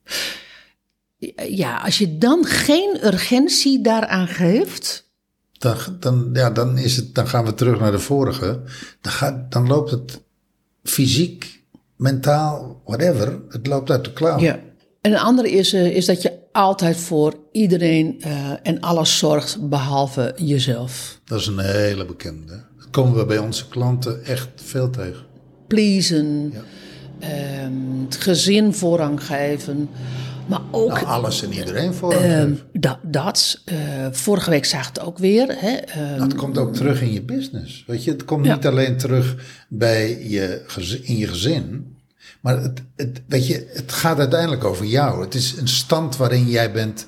Ja, 1.49 1.77
als 1.77 1.97
je 1.97 2.17
dan 2.17 2.45
geen 2.45 2.99
urgentie 3.03 3.81
daaraan 3.81 4.27
geeft. 4.27 5.05
Dan, 5.51 5.77
dan, 5.99 6.29
ja, 6.33 6.49
dan, 6.49 6.77
is 6.77 6.95
het, 6.95 7.15
dan 7.15 7.27
gaan 7.27 7.45
we 7.45 7.53
terug 7.53 7.79
naar 7.79 7.91
de 7.91 7.99
vorige. 7.99 8.61
Dan, 9.01 9.11
gaat, 9.11 9.51
dan 9.51 9.67
loopt 9.67 9.91
het 9.91 10.21
fysiek 10.83 11.56
mentaal, 11.97 12.81
whatever, 12.85 13.39
het 13.49 13.67
loopt 13.67 13.91
uit 13.91 14.03
de 14.03 14.13
klauw. 14.13 14.39
Ja. 14.39 14.59
En 15.01 15.11
een 15.11 15.19
andere 15.19 15.51
is, 15.51 15.73
uh, 15.73 15.85
is 15.85 16.05
dat 16.05 16.21
je 16.21 16.33
altijd 16.51 16.97
voor 16.97 17.33
iedereen 17.51 18.21
uh, 18.27 18.51
en 18.63 18.79
alles 18.79 19.17
zorgt 19.17 19.69
behalve 19.69 20.33
jezelf. 20.35 21.19
Dat 21.25 21.39
is 21.39 21.47
een 21.47 21.59
hele 21.59 22.05
bekende. 22.05 22.63
Dat 22.77 22.89
komen 22.89 23.17
we 23.17 23.25
bij 23.25 23.37
onze 23.37 23.67
klanten 23.67 24.25
echt 24.25 24.47
veel 24.55 24.89
tegen. 24.89 25.25
Pleasen, 25.67 26.53
ja. 27.19 27.63
um, 27.65 28.03
het 28.05 28.15
gezin 28.15 28.73
voorrang 28.73 29.23
geven. 29.23 29.89
Maar 30.47 30.61
ook... 30.71 30.89
Nou, 30.89 31.05
alles 31.05 31.43
en 31.43 31.53
iedereen 31.53 31.93
voor 31.93 32.13
uh, 32.13 32.43
dat, 32.73 32.97
dat 33.03 33.61
vorige 34.11 34.49
week 34.49 34.65
zag 34.65 34.87
het 34.87 34.99
ook 34.99 35.17
weer. 35.17 35.55
Hè, 35.57 35.77
uh, 36.13 36.19
dat 36.19 36.35
komt 36.35 36.57
ook 36.57 36.73
terug 36.73 37.01
in 37.01 37.13
je 37.13 37.21
business. 37.21 37.83
Weet 37.87 38.03
je, 38.03 38.11
het 38.11 38.25
komt 38.25 38.45
niet 38.45 38.65
alleen 38.65 38.97
terug 38.97 39.35
bij 39.69 40.27
je, 40.29 40.65
in 41.03 41.17
je 41.17 41.27
gezin. 41.27 41.95
Maar 42.41 42.61
het, 42.61 42.83
het, 42.95 43.21
weet 43.27 43.47
je, 43.47 43.67
het 43.73 43.91
gaat 43.91 44.19
uiteindelijk 44.19 44.63
over 44.63 44.85
jou. 44.85 45.21
Het 45.21 45.33
is 45.33 45.55
een 45.57 45.67
stand 45.67 46.17
waarin 46.17 46.47
jij 46.47 46.71
bent 46.71 47.07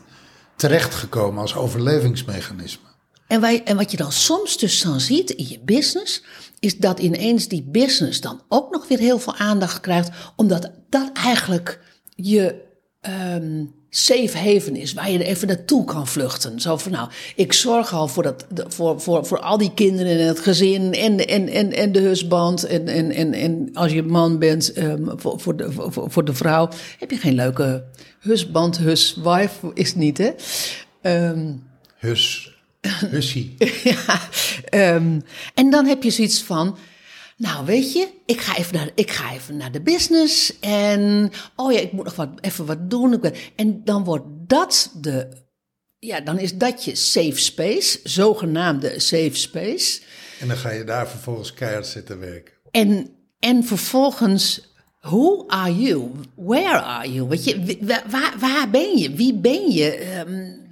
terechtgekomen 0.56 1.42
als 1.42 1.56
overlevingsmechanisme. 1.56 2.88
En, 3.28 3.42
wij, 3.42 3.64
en 3.64 3.76
wat 3.76 3.92
je 3.92 3.98
dan 3.98 4.12
soms 4.12 4.58
dus 4.58 4.82
dan 4.82 5.00
ziet 5.00 5.30
in 5.30 5.48
je 5.48 5.60
business, 5.66 6.24
is 6.60 6.78
dat 6.78 7.00
ineens 7.00 7.48
die 7.48 7.64
business 7.64 8.22
dan 8.22 8.42
ook 8.48 8.72
nog 8.72 8.88
weer 8.88 9.00
heel 9.00 9.20
veel 9.20 9.36
aandacht 9.36 9.80
krijgt, 9.80 10.10
omdat 10.36 10.72
dat 10.90 11.10
eigenlijk 11.14 11.80
je 12.16 12.68
um, 13.08 13.74
safe 13.90 14.38
haven 14.38 14.76
is, 14.76 14.94
waar 14.94 15.12
je 15.12 15.20
er 15.20 15.26
even 15.26 15.48
naartoe 15.48 15.86
kan 15.86 16.08
vluchten. 16.08 16.60
Zo 16.60 16.78
van 16.78 16.92
nou, 16.92 17.10
ik 17.36 17.54
zorg 17.54 17.94
al 17.94 18.08
voor, 18.08 18.24
dat, 18.24 18.46
voor, 18.68 19.02
voor, 19.02 19.26
voor 19.26 19.40
al 19.40 19.58
die 19.58 19.74
kinderen 19.74 20.20
en 20.20 20.28
het 20.28 20.40
gezin 20.40 20.94
en, 20.94 21.28
en, 21.28 21.48
en, 21.48 21.74
en 21.74 21.92
de 21.92 22.00
husband. 22.00 22.64
En, 22.64 22.88
en, 22.88 23.12
en, 23.12 23.34
en 23.34 23.70
als 23.74 23.92
je 23.92 24.04
man 24.04 24.40
bent, 24.40 24.78
um, 24.78 25.12
voor, 25.16 25.40
voor, 25.40 25.56
de, 25.56 25.72
voor, 25.72 26.12
voor 26.12 26.26
de 26.26 26.34
vrouw, 26.34 26.70
heb 27.00 27.12
je 27.12 27.18
geen 27.18 27.36
leuke 27.36 27.84
husband, 28.20 28.78
huswife 28.78 29.72
is 29.74 29.96
niet 29.96 30.18
hè. 30.18 30.32
Um, 31.30 31.68
Hus. 31.98 32.58
Hussie. 33.12 33.56
ja, 33.84 34.30
um, 34.96 35.22
en 35.54 35.70
dan 35.70 35.86
heb 35.86 36.04
je 36.04 36.10
zoiets 36.10 36.44
van, 36.44 36.78
nou, 37.40 37.66
weet 37.66 37.94
je, 37.94 38.08
ik 38.26 38.42
ga 38.42 38.58
even 38.58 38.76
naar, 38.76 38.92
ik 38.96 39.12
ga 39.12 39.34
even 39.34 39.58
naar 39.58 39.72
de 39.72 39.82
business. 39.82 40.60
En, 40.60 41.32
oh 41.56 41.72
ja, 41.72 41.80
ik 41.80 41.92
moet 41.92 42.04
nog 42.04 42.16
wat, 42.16 42.30
even 42.42 42.66
wat 42.66 42.90
doen. 42.90 43.22
En 43.56 43.84
dan 43.84 44.04
wordt 44.04 44.26
dat 44.28 44.92
de, 45.02 45.28
ja, 46.00 46.22
dan 46.22 46.40
is 46.40 46.58
dat 46.58 46.86
je 46.86 46.96
safe 46.96 47.38
space, 47.38 48.00
zogenaamde 48.04 49.00
safe 49.00 49.36
space. 49.36 50.02
En 50.40 50.48
dan 50.48 50.58
ga 50.58 50.70
je 50.70 50.84
daar 50.84 51.08
vervolgens 51.10 51.54
keihard 51.54 51.88
zitten 51.88 52.20
werken. 52.20 52.54
En, 52.72 53.10
en 53.40 53.64
vervolgens, 53.64 54.74
who 55.02 55.48
are 55.48 55.76
you? 55.82 56.12
Where 56.36 56.80
are 56.80 57.14
you? 57.14 57.28
Weet 57.28 57.44
je, 57.44 57.78
waar, 58.08 58.36
waar 58.40 58.70
ben 58.70 58.98
je? 58.98 59.14
Wie 59.14 59.34
ben 59.34 59.72
je? 59.72 60.18
Um, 60.28 60.68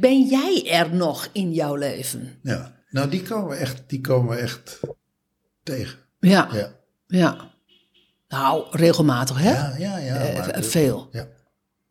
ben 0.00 0.22
jij 0.22 0.70
er 0.70 0.94
nog 0.94 1.28
in 1.32 1.52
jouw 1.52 1.74
leven? 1.74 2.38
Ja, 2.42 2.82
nou 2.90 3.08
die 3.08 3.22
komen 3.22 3.58
echt, 3.58 3.82
die 3.86 4.00
komen 4.00 4.38
echt 4.38 4.80
tegen. 5.64 5.98
Ja, 6.20 6.48
ja. 6.52 6.70
ja. 7.06 7.36
Nou, 8.28 8.64
regelmatig, 8.70 9.38
hè? 9.38 9.50
Ja, 9.50 9.74
ja, 9.78 9.98
ja. 9.98 10.56
Uh, 10.56 10.62
veel. 10.62 11.08
Ja. 11.12 11.26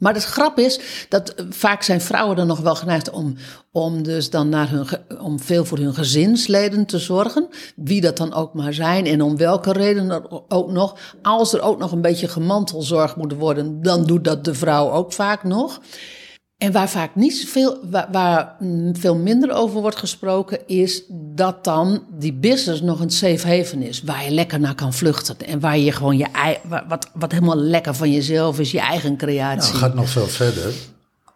Maar 0.04 0.14
het 0.14 0.26
grap 0.26 0.60
is 0.60 0.80
dat 1.10 1.30
eh, 1.30 1.46
vaak 1.50 1.84
zijn 1.84 2.02
vrouwen 2.02 2.36
dan 2.36 2.48
nog 2.48 2.60
wel 2.60 2.76
geneigd 2.76 3.10
om, 3.10 3.36
om 3.72 4.04
dus 4.04 4.30
dan 4.30 4.50
naar 4.50 4.70
hun, 4.70 4.86
om 5.20 5.40
veel 5.40 5.66
voor 5.66 5.78
hun 5.78 5.94
gezinsleden 5.94 6.86
te 6.86 7.00
zorgen. 7.00 7.48
Wie 7.76 8.02
dat 8.02 8.18
dan 8.18 8.34
ook 8.34 8.54
maar 8.54 8.74
zijn 8.74 9.06
en 9.06 9.22
om 9.22 9.38
welke 9.38 9.72
reden 9.72 10.32
ook 10.52 10.72
nog. 10.72 10.98
Als 11.22 11.54
er 11.54 11.62
ook 11.62 11.80
nog 11.80 11.92
een 11.92 12.02
beetje 12.02 12.28
gemantelzorg 12.28 13.16
moet 13.16 13.34
worden, 13.34 13.82
dan 13.82 14.06
doet 14.06 14.24
dat 14.24 14.46
de 14.46 14.54
vrouw 14.54 14.92
ook 14.92 15.14
vaak 15.14 15.44
nog. 15.44 15.82
En 16.64 16.72
waar 16.72 16.90
vaak 16.90 17.16
niet 17.16 17.36
zoveel, 17.38 17.78
waar, 17.90 18.08
waar, 18.12 18.56
veel 18.94 19.16
minder 19.16 19.52
over 19.52 19.82
wordt 19.82 19.98
gesproken, 19.98 20.68
is 20.68 21.04
dat 21.10 21.64
dan 21.64 22.04
die 22.10 22.34
business 22.34 22.82
nog 22.82 23.00
een 23.00 23.10
safe 23.10 23.48
haven 23.48 23.82
is. 23.82 24.02
Waar 24.02 24.24
je 24.24 24.32
lekker 24.32 24.60
naar 24.60 24.76
kan 24.76 24.94
vluchten. 24.94 25.36
En 25.40 25.60
waar 25.60 25.78
je 25.78 25.92
gewoon 25.92 26.18
je 26.18 26.28
wat, 26.88 27.10
wat 27.14 27.32
helemaal 27.32 27.58
lekker 27.58 27.96
van 27.96 28.12
jezelf 28.12 28.60
is, 28.60 28.72
je 28.72 28.80
eigen 28.80 29.18
creatie. 29.18 29.60
Nou, 29.60 29.72
het 29.72 29.78
gaat 29.78 29.94
nog 29.94 30.10
veel 30.10 30.28
verder. 30.28 30.74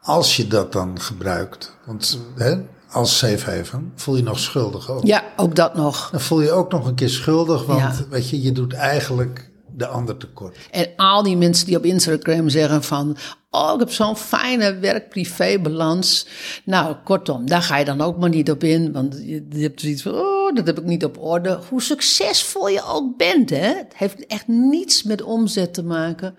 Als 0.02 0.36
je 0.36 0.48
dat 0.48 0.72
dan 0.72 1.02
gebruikt, 1.02 1.76
want 1.86 2.20
hè, 2.36 2.56
als 2.92 3.18
safe 3.18 3.52
haven, 3.52 3.92
voel 3.96 4.16
je 4.16 4.24
nog 4.24 4.40
schuldig 4.40 4.92
ook. 4.92 5.06
Ja, 5.06 5.24
ook 5.38 5.56
dat 5.56 5.76
nog. 5.76 6.10
Dan 6.12 6.22
voel 6.22 6.42
je 6.42 6.52
ook 6.52 6.72
nog 6.72 6.88
een 6.88 6.96
keer 6.96 7.10
schuldig, 7.10 7.66
want 7.66 8.08
weet 8.10 8.30
je, 8.30 8.42
je 8.42 8.52
doet 8.52 8.74
eigenlijk 8.74 9.52
de 9.76 9.88
ander 9.88 10.18
tekort. 10.18 10.58
En 10.72 10.88
al 10.96 11.24
die 11.24 11.38
mensen 11.38 11.66
die 11.66 11.78
op 11.78 11.86
Instagram 11.86 12.50
zeggen 12.50 12.84
van... 12.84 13.18
oh, 13.58 13.74
ik 13.74 13.80
heb 13.80 13.92
zo'n 13.92 14.18
fijne 14.18 14.78
werk-privé-balans. 14.78 16.28
Nou, 16.64 16.96
kortom, 17.04 17.46
daar 17.46 17.62
ga 17.62 17.78
je 17.78 17.86
dan 17.86 18.02
ook 18.02 18.18
maar 18.18 18.30
niet 18.30 18.52
op 18.52 18.64
in. 18.64 18.92
Want 18.92 19.14
je, 19.26 19.46
je 19.50 19.62
hebt 19.62 19.82
zoiets 19.82 20.02
van, 20.02 20.14
oh, 20.14 20.56
dat 20.56 20.68
heb 20.68 20.78
ik 20.78 20.86
niet 20.86 21.06
op 21.06 21.18
orde. 21.20 21.60
Hoe 21.70 21.82
succesvol 21.82 22.68
je 22.68 22.84
ook 22.84 23.18
bent, 23.18 23.50
hè. 23.50 23.74
Het 23.76 23.94
heeft 23.96 24.26
echt 24.26 24.48
niets 24.48 25.04
met 25.04 25.22
omzet 25.22 25.74
te 25.74 25.84
maken. 25.84 26.38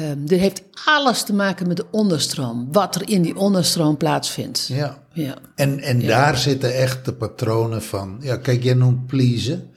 Um, 0.00 0.26
dit 0.26 0.40
heeft 0.40 0.62
alles 0.84 1.22
te 1.22 1.34
maken 1.34 1.68
met 1.68 1.76
de 1.76 1.86
onderstroom. 1.90 2.68
Wat 2.72 2.94
er 2.94 3.08
in 3.08 3.22
die 3.22 3.36
onderstroom 3.36 3.96
plaatsvindt. 3.96 4.66
Ja. 4.66 4.98
ja. 5.12 5.34
En, 5.54 5.80
en 5.80 6.06
daar 6.06 6.36
zitten 6.36 6.74
echt 6.74 7.04
de 7.04 7.12
patronen 7.12 7.82
van... 7.82 8.18
Ja, 8.20 8.36
kijk, 8.36 8.62
jij 8.62 8.74
noemt 8.74 9.06
pleasen 9.06 9.70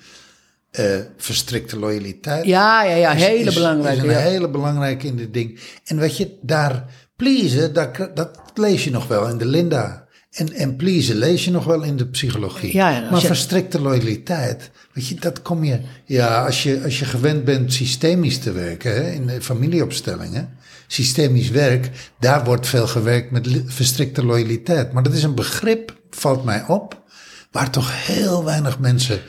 uh, 0.80 0.86
verstrikte 1.18 1.80
loyaliteit. 1.80 2.46
Ja, 2.46 2.84
ja, 2.84 2.96
ja, 2.96 3.12
hele 3.12 3.54
belangrijke. 3.54 4.08
Is 4.08 4.16
een 4.16 4.22
hele 4.22 4.50
belangrijke 4.50 5.08
in 5.08 5.16
dit 5.16 5.34
ding. 5.34 5.60
En 5.86 6.00
wat 6.00 6.18
je, 6.18 6.38
daar 6.42 6.86
pleasen, 7.16 7.74
dat, 7.74 8.10
dat 8.14 8.40
lees 8.54 8.84
je 8.84 8.92
nog 8.92 9.08
wel 9.08 9.28
in 9.28 9.38
de 9.38 9.46
Linda. 9.46 10.06
En, 10.32 10.54
en 10.54 10.76
pleasen 10.76 11.16
lees 11.16 11.46
je 11.46 11.52
nog 11.52 11.64
wel 11.64 11.84
in 11.84 11.98
de 11.98 12.08
psychologie. 12.08 12.74
Ja, 12.74 12.90
ja, 12.90 13.10
maar 13.12 13.22
verstrikte 13.22 13.82
loyaliteit, 13.82 14.72
weet 14.94 15.08
je, 15.08 15.16
dat 15.16 15.42
kom 15.42 15.64
je... 15.64 15.80
Ja, 16.06 16.46
als 16.46 16.64
je, 16.64 16.82
als 16.84 17.00
je 17.00 17.06
gewend 17.06 17.44
bent 17.46 17.74
systemisch 17.74 18.40
te 18.40 18.52
werken, 18.52 18.94
hè, 18.94 19.12
in 19.12 19.42
familieopstellingen... 19.42 20.56
Systemisch 20.90 21.50
werk, 21.50 21.90
daar 22.20 22.44
wordt 22.44 22.68
veel 22.68 22.88
gewerkt 22.88 23.32
met 23.32 23.48
verstrikte 23.66 24.26
loyaliteit. 24.26 24.94
Maar 24.94 25.04
dat 25.04 25.14
is 25.14 25.24
een 25.24 25.36
begrip, 25.36 25.98
valt 26.10 26.44
mij 26.44 26.64
op, 26.68 27.04
waar 27.52 27.72
toch 27.72 28.06
heel 28.06 28.44
weinig 28.44 28.80
mensen... 28.80 29.20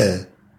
Uh, 0.00 0.14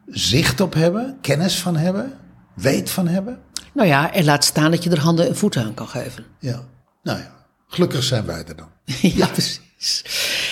zicht 0.07 0.61
op 0.61 0.73
hebben, 0.73 1.17
kennis 1.21 1.59
van 1.59 1.75
hebben, 1.75 2.13
weet 2.53 2.89
van 2.89 3.07
hebben. 3.07 3.39
Nou 3.73 3.87
ja, 3.87 4.13
en 4.13 4.23
laat 4.23 4.43
staan 4.43 4.71
dat 4.71 4.83
je 4.83 4.89
er 4.89 4.99
handen 4.99 5.27
en 5.27 5.37
voeten 5.37 5.63
aan 5.63 5.73
kan 5.73 5.87
geven. 5.87 6.25
Ja, 6.39 6.63
nou 7.03 7.19
ja, 7.19 7.35
gelukkig 7.67 8.03
zijn 8.03 8.25
wij 8.25 8.43
er 8.45 8.55
dan. 8.55 8.69
ja, 9.19 9.27
precies. 9.27 10.03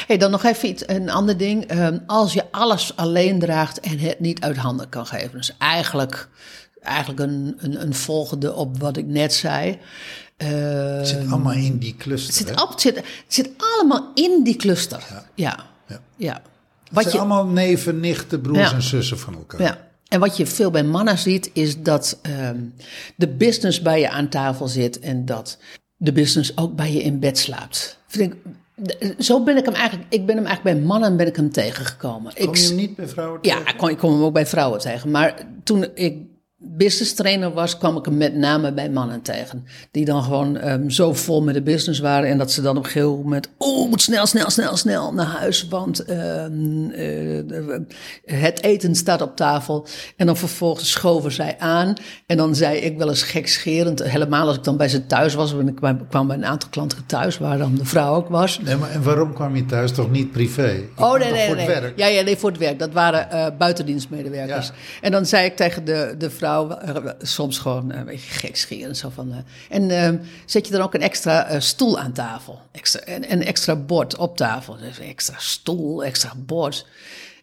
Hey, 0.07 0.17
dan 0.17 0.31
nog 0.31 0.43
even 0.43 0.69
iets, 0.69 0.83
een 0.87 1.09
ander 1.09 1.37
ding. 1.37 1.65
Ehm, 1.65 1.97
als 2.07 2.33
je 2.33 2.51
alles 2.51 2.95
alleen 2.95 3.39
draagt 3.39 3.79
en 3.79 3.99
het 3.99 4.19
niet 4.19 4.41
uit 4.41 4.57
handen 4.57 4.89
kan 4.89 5.05
geven. 5.05 5.31
Dus 5.31 5.57
eigenlijk, 5.57 6.29
eigenlijk 6.81 7.19
een, 7.19 7.55
een, 7.57 7.81
een 7.81 7.93
volgende 7.93 8.53
op 8.53 8.79
wat 8.79 8.97
ik 8.97 9.05
net 9.05 9.33
zei. 9.33 9.79
het 10.37 11.07
zit 11.07 11.27
allemaal 11.29 11.53
in 11.53 11.77
die 11.77 11.95
cluster. 11.95 12.27
Het 12.27 12.47
zit, 12.47 12.59
het 12.59 12.81
zit, 12.81 12.95
het 12.95 13.05
zit 13.27 13.49
allemaal 13.57 14.11
in 14.13 14.43
die 14.43 14.55
cluster. 14.55 15.03
ja. 15.09 15.25
ja. 15.35 15.65
ja. 15.87 15.99
ja. 16.15 16.41
Wat 16.93 17.03
zijn 17.03 17.15
je, 17.15 17.19
allemaal 17.19 17.45
neven, 17.45 17.99
nichten, 17.99 18.41
broers 18.41 18.73
en 18.73 18.81
zussen 18.81 19.19
van 19.19 19.33
elkaar. 19.33 19.61
Ja. 19.61 19.91
En 20.07 20.19
wat 20.19 20.37
je 20.37 20.45
veel 20.45 20.71
bij 20.71 20.83
mannen 20.83 21.17
ziet, 21.17 21.49
is 21.53 21.81
dat 21.81 22.19
um, 22.49 22.73
de 23.15 23.27
business 23.27 23.81
bij 23.81 23.99
je 23.99 24.09
aan 24.09 24.29
tafel 24.29 24.67
zit 24.67 24.99
en 24.99 25.25
dat 25.25 25.57
de 25.97 26.11
business 26.11 26.57
ook 26.57 26.75
bij 26.75 26.93
je 26.93 27.03
in 27.03 27.19
bed 27.19 27.37
slaapt. 27.37 27.99
Vind 28.07 28.33
ik, 28.33 29.15
zo 29.19 29.43
ben 29.43 29.57
ik 29.57 29.65
hem 29.65 29.73
eigenlijk, 29.73 30.13
ik 30.13 30.25
ben 30.25 30.35
hem 30.35 30.45
eigenlijk 30.45 30.77
bij 30.77 30.87
mannen 30.87 31.17
ben 31.17 31.27
ik 31.27 31.35
hem 31.35 31.51
tegengekomen. 31.51 32.33
Kom 32.33 32.55
je 32.55 32.67
hem 32.67 32.75
niet 32.75 32.95
bij 32.95 33.07
vrouwen 33.07 33.41
tegen? 33.41 33.59
Ja, 33.59 33.67
ik 33.67 33.77
kom, 33.77 33.89
ik 33.89 33.97
kom 33.97 34.13
hem 34.13 34.23
ook 34.23 34.33
bij 34.33 34.45
vrouwen 34.45 34.79
tegen. 34.79 35.11
Maar 35.11 35.47
toen 35.63 35.85
ik 35.93 36.17
business 36.63 37.13
trainer 37.13 37.53
was, 37.53 37.77
kwam 37.77 37.97
ik 37.97 38.05
hem 38.05 38.17
met 38.17 38.35
name 38.35 38.73
bij 38.73 38.89
mannen 38.89 39.21
tegen. 39.21 39.65
Die 39.91 40.05
dan 40.05 40.23
gewoon 40.23 40.67
um, 40.67 40.89
zo 40.89 41.13
vol 41.13 41.41
met 41.41 41.53
de 41.53 41.61
business 41.61 41.99
waren. 41.99 42.29
En 42.29 42.37
dat 42.37 42.51
ze 42.51 42.61
dan 42.61 42.77
op 42.77 42.83
een 42.83 42.89
gegeven 42.89 43.21
moment. 43.21 43.49
Oh, 43.57 43.89
moet 43.89 44.01
snel, 44.01 44.25
snel, 44.25 44.49
snel, 44.49 44.77
snel 44.77 45.13
naar 45.13 45.25
huis. 45.25 45.67
Want 45.67 46.09
um, 46.09 46.91
uh, 46.91 47.77
het 48.25 48.63
eten 48.63 48.95
staat 48.95 49.21
op 49.21 49.35
tafel. 49.35 49.87
En 50.17 50.25
dan 50.25 50.37
vervolgens 50.37 50.91
schoven 50.91 51.31
zij 51.31 51.55
aan. 51.59 51.93
En 52.25 52.37
dan 52.37 52.55
zei 52.55 52.77
ik 52.77 52.97
wel 52.97 53.09
eens 53.09 53.23
gekscherend. 53.23 54.03
Helemaal 54.03 54.47
als 54.47 54.55
ik 54.55 54.63
dan 54.63 54.77
bij 54.77 54.89
ze 54.89 55.05
thuis 55.05 55.33
was. 55.33 55.53
Want 55.53 55.69
ik 55.69 55.75
kwam 56.09 56.27
bij 56.27 56.37
een 56.37 56.45
aantal 56.45 56.69
klanten 56.69 57.05
thuis. 57.05 57.37
Waar 57.37 57.57
dan 57.57 57.75
de 57.75 57.85
vrouw 57.85 58.15
ook 58.15 58.29
was. 58.29 58.59
Nee, 58.59 58.75
maar 58.75 58.91
en 58.91 59.03
waarom 59.03 59.33
kwam 59.33 59.55
je 59.55 59.65
thuis? 59.65 59.91
Toch 59.91 60.11
niet 60.11 60.31
privé? 60.31 60.81
oh, 60.95 61.19
nee, 61.19 61.31
nee, 61.31 61.47
voor 61.47 61.55
nee. 61.55 61.65
Het 61.65 61.79
werk? 61.79 61.97
Ja, 61.97 62.07
ja, 62.07 62.21
nee, 62.21 62.37
voor 62.37 62.49
het 62.49 62.59
werk. 62.59 62.79
Dat 62.79 62.91
waren 62.91 63.27
uh, 63.31 63.57
buitendienstmedewerkers. 63.57 64.67
Ja. 64.67 64.73
En 65.01 65.11
dan 65.11 65.25
zei 65.25 65.45
ik 65.45 65.55
tegen 65.55 65.85
de, 65.85 66.15
de 66.17 66.29
vrouw 66.29 66.52
eh, 66.61 67.11
soms 67.21 67.57
gewoon 67.57 67.91
een 67.91 68.05
beetje 68.05 68.31
gekscherend. 68.31 68.97
Zo 68.97 69.09
van, 69.09 69.29
uh, 69.29 69.37
en 69.69 69.89
uh, 69.89 70.19
zet 70.45 70.65
je 70.65 70.73
dan 70.73 70.81
ook 70.81 70.93
een 70.93 71.01
extra 71.01 71.59
stoel 71.59 71.99
aan 71.99 72.11
tafel. 72.11 72.61
Extra, 72.71 72.99
en 72.99 73.31
een 73.31 73.43
extra 73.43 73.75
bord 73.75 74.17
op 74.17 74.37
tafel. 74.37 74.77
Dus 74.77 74.99
extra 74.99 75.35
stoel, 75.37 76.03
extra 76.03 76.33
bord. 76.37 76.85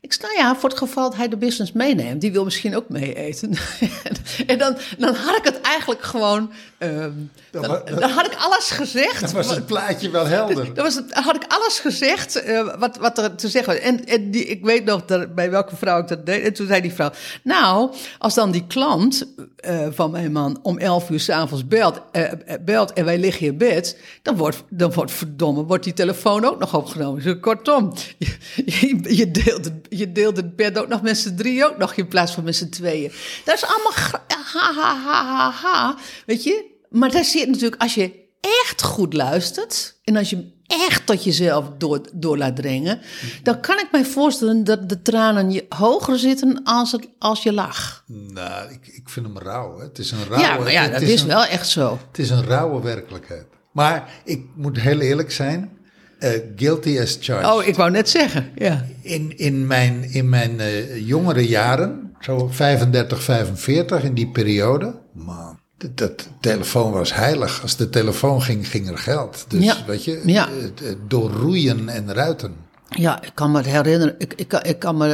Ik 0.03 0.13
zei, 0.13 0.33
nou 0.35 0.47
ja, 0.47 0.57
voor 0.57 0.69
het 0.69 0.79
geval 0.79 1.09
dat 1.09 1.19
hij 1.19 1.29
de 1.29 1.37
business 1.37 1.73
meeneemt, 1.73 2.21
die 2.21 2.33
wil 2.33 2.45
misschien 2.45 2.77
ook 2.77 2.89
mee 2.89 3.15
eten. 3.15 3.53
en 4.47 4.59
dan, 4.59 4.77
dan 4.99 5.15
had 5.15 5.37
ik 5.37 5.45
het 5.45 5.61
eigenlijk 5.61 6.03
gewoon, 6.03 6.53
um, 6.79 7.31
dan, 7.51 7.63
dan, 7.85 8.11
had 8.11 8.27
ik 8.27 8.35
alles 8.39 8.71
gezegd. 8.71 9.21
Dan 9.21 9.33
was 9.33 9.51
het 9.51 9.67
plaatje 9.67 10.11
wel 10.11 10.27
helder. 10.27 10.65
Dan 10.75 10.85
was 10.85 10.95
het, 10.95 11.13
had 11.13 11.37
ik 11.37 11.45
alles 11.49 11.79
gezegd 11.79 12.47
uh, 12.47 12.79
wat, 12.79 12.97
wat 12.97 13.19
er 13.19 13.35
te 13.35 13.49
zeggen 13.49 13.75
was. 13.75 13.83
En, 13.83 14.07
en 14.07 14.31
die, 14.31 14.45
ik 14.45 14.65
weet 14.65 14.85
nog 14.85 15.05
dat, 15.05 15.35
bij 15.35 15.51
welke 15.51 15.77
vrouw 15.77 16.01
ik 16.01 16.09
dat 16.09 16.27
deed. 16.27 16.45
En 16.45 16.53
toen 16.53 16.67
zei 16.67 16.81
die 16.81 16.93
vrouw, 16.93 17.11
nou, 17.43 17.95
als 18.19 18.35
dan 18.35 18.51
die 18.51 18.67
klant 18.67 19.27
uh, 19.67 19.87
van 19.91 20.11
mijn 20.11 20.33
man 20.33 20.59
om 20.63 20.79
11 20.79 21.11
uur 21.11 21.21
s'avonds 21.21 21.67
belt, 21.67 22.01
uh, 22.13 22.25
belt 22.61 22.93
en 22.93 23.05
wij 23.05 23.19
liggen 23.19 23.47
in 23.47 23.59
bed, 23.59 23.99
dan 24.23 24.37
wordt, 24.37 24.63
dan 24.69 24.93
wordt 24.93 25.13
verdomme, 25.13 25.63
wordt 25.63 25.85
die 25.85 25.93
telefoon 25.93 26.45
ook 26.45 26.59
nog 26.59 26.75
opgenomen. 26.75 27.23
Dus 27.23 27.41
kortom, 27.41 27.93
je, 28.19 28.37
je, 28.65 29.17
je 29.17 29.31
deelt 29.31 29.65
het 29.65 29.75
je 29.91 30.13
deelt 30.13 30.37
het 30.37 30.57
bed 30.57 30.79
ook 30.79 30.89
nog 30.89 31.03
met 31.03 31.19
z'n 31.19 31.35
drie 31.35 31.67
ook 31.67 31.79
nog 31.79 31.95
in 31.95 32.09
plaats 32.09 32.33
van 32.33 32.45
met 32.45 32.57
z'n 32.57 32.69
tweeën. 32.69 33.13
Dat 33.45 33.55
is 33.55 33.65
allemaal 33.65 33.93
ha, 33.93 34.23
ha, 34.53 34.75
ha, 34.75 34.95
ha, 34.95 35.51
ha. 35.51 35.97
Weet 36.27 36.45
je? 36.45 36.65
Maar 36.91 37.11
daar 37.11 37.25
zit 37.25 37.49
natuurlijk, 37.49 37.83
als 37.83 37.95
je 37.95 38.29
echt 38.41 38.83
goed 38.83 39.15
luistert 39.15 39.99
en 40.05 40.17
als 40.17 40.31
je 40.31 40.59
echt 40.67 41.07
tot 41.07 41.25
jezelf 41.25 41.71
door, 41.79 42.01
door 42.13 42.39
laat 42.39 42.57
dringen, 42.57 43.01
dan 43.43 43.61
kan 43.61 43.79
ik 43.79 43.89
mij 43.93 44.05
voorstellen 44.05 44.65
dat 44.65 44.89
de 44.89 45.03
tranen 45.03 45.51
je 45.51 45.67
hoger 45.69 46.19
zitten 46.19 46.61
als, 46.65 46.93
het, 46.93 47.09
als 47.19 47.43
je 47.43 47.53
lach. 47.53 48.05
Nou, 48.07 48.73
ik, 48.73 48.87
ik 48.87 49.09
vind 49.09 49.27
hem 49.27 49.39
rauw. 49.39 49.79
Hè. 49.79 49.85
Het 49.85 49.99
is 49.99 50.11
een 50.11 50.25
rauwe... 50.29 50.47
Ja, 50.47 50.59
maar 50.59 50.73
ja, 50.73 50.89
dat 50.89 51.01
is, 51.01 51.25
wel 51.25 51.45
echt 51.45 51.69
zo. 51.69 51.99
Het 52.09 52.19
is 52.19 52.31
een 52.31 52.45
rauwe 52.45 52.83
werkelijkheid. 52.83 53.47
Maar 53.73 54.11
ik 54.25 54.45
moet 54.55 54.81
heel 54.81 55.01
eerlijk 55.01 55.33
zijn. 55.33 55.79
Uh, 56.25 56.31
guilty 56.57 56.99
as 56.99 57.17
charged. 57.21 57.53
Oh, 57.53 57.67
ik 57.67 57.77
wou 57.77 57.91
net 57.91 58.09
zeggen, 58.09 58.51
ja. 58.55 58.85
In, 59.03 59.39
in 59.39 59.67
mijn, 59.67 60.11
in 60.11 60.29
mijn 60.29 60.55
uh, 60.59 61.07
jongere 61.07 61.49
jaren, 61.49 62.17
zo 62.21 62.49
35, 62.49 63.23
45, 63.23 64.03
in 64.03 64.15
die 64.15 64.29
periode, 64.29 64.95
man, 65.13 65.59
dat, 65.77 65.97
dat 65.97 66.29
telefoon 66.41 66.93
was 66.93 67.15
heilig. 67.15 67.63
Als 67.63 67.77
de 67.77 67.91
telefoon 67.91 68.43
ging, 68.43 68.69
ging 68.69 68.89
er 68.89 68.99
geld. 68.99 69.45
Dus 69.49 69.65
ja. 69.65 69.77
weet 69.87 70.05
je, 70.05 70.23
ja. 70.25 70.49
Uh, 70.49 70.93
door 71.09 71.31
roeien 71.31 71.89
en 71.89 72.15
ruiten. 72.15 72.55
Ja, 72.89 73.23
ik 73.23 73.35
kan 73.35 73.51
me 73.51 73.63
herinneren. 73.63 74.15
Ik, 74.19 74.33
ik, 74.37 74.53
ik 74.53 74.79
kan 74.79 74.97
me, 74.97 75.07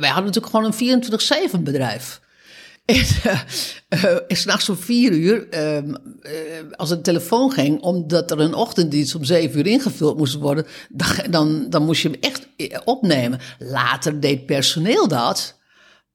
wij 0.00 0.08
hadden 0.08 0.32
natuurlijk 0.32 0.46
gewoon 0.46 0.74
een 0.78 1.58
24-7 1.58 1.62
bedrijf. 1.62 2.20
En 2.90 3.06
uh, 3.26 4.04
uh, 4.04 4.18
s'nachts 4.28 4.68
om 4.68 4.76
vier 4.76 5.12
uur, 5.12 5.46
uh, 5.54 5.94
als 6.76 6.90
een 6.90 7.02
telefoon 7.02 7.52
ging, 7.52 7.80
omdat 7.80 8.30
er 8.30 8.40
een 8.40 8.54
ochtenddienst 8.54 9.14
om 9.14 9.24
zeven 9.24 9.58
uur 9.58 9.66
ingevuld 9.66 10.16
moest 10.16 10.34
worden, 10.34 10.66
dan, 11.30 11.66
dan, 11.68 11.84
moest 11.84 12.02
je 12.02 12.08
hem 12.08 12.20
echt 12.20 12.48
opnemen. 12.84 13.40
Later 13.58 14.20
deed 14.20 14.46
personeel 14.46 15.08
dat. 15.08 15.58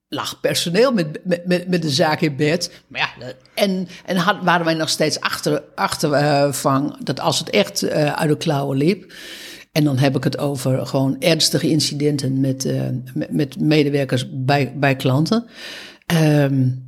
Lag 0.07 0.39
personeel 0.39 0.91
met, 0.93 1.19
met, 1.23 1.67
met, 1.67 1.81
de 1.81 1.89
zaak 1.89 2.21
in 2.21 2.35
bed. 2.35 2.71
Maar 2.87 3.15
ja, 3.19 3.33
en, 3.53 3.87
en 4.05 4.43
waren 4.43 4.65
wij 4.65 4.73
nog 4.73 4.89
steeds 4.89 5.19
achter, 5.19 5.63
achtervang 5.75 7.03
dat 7.03 7.19
als 7.19 7.39
het 7.39 7.49
echt 7.49 7.89
uit 7.89 8.29
de 8.29 8.37
klauwen 8.37 8.77
liep. 8.77 9.13
En 9.71 9.83
dan 9.83 9.97
heb 9.97 10.15
ik 10.15 10.23
het 10.23 10.37
over 10.37 10.85
gewoon 10.85 11.15
ernstige 11.19 11.69
incidenten 11.69 12.39
met, 12.39 12.67
met, 13.13 13.31
met 13.31 13.59
medewerkers 13.59 14.25
bij, 14.31 14.73
bij 14.75 14.95
klanten. 14.95 15.47
Um, 16.13 16.83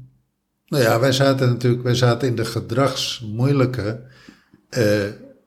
nou 0.68 0.84
ja, 0.84 1.00
wij 1.00 1.12
zaten 1.12 1.48
natuurlijk 1.48 1.84
wij 1.84 1.96
zaten 1.96 2.28
in 2.28 2.36
de 2.36 2.46
gedragsmoeilijke. 2.46 4.02
Uh, 4.78 4.84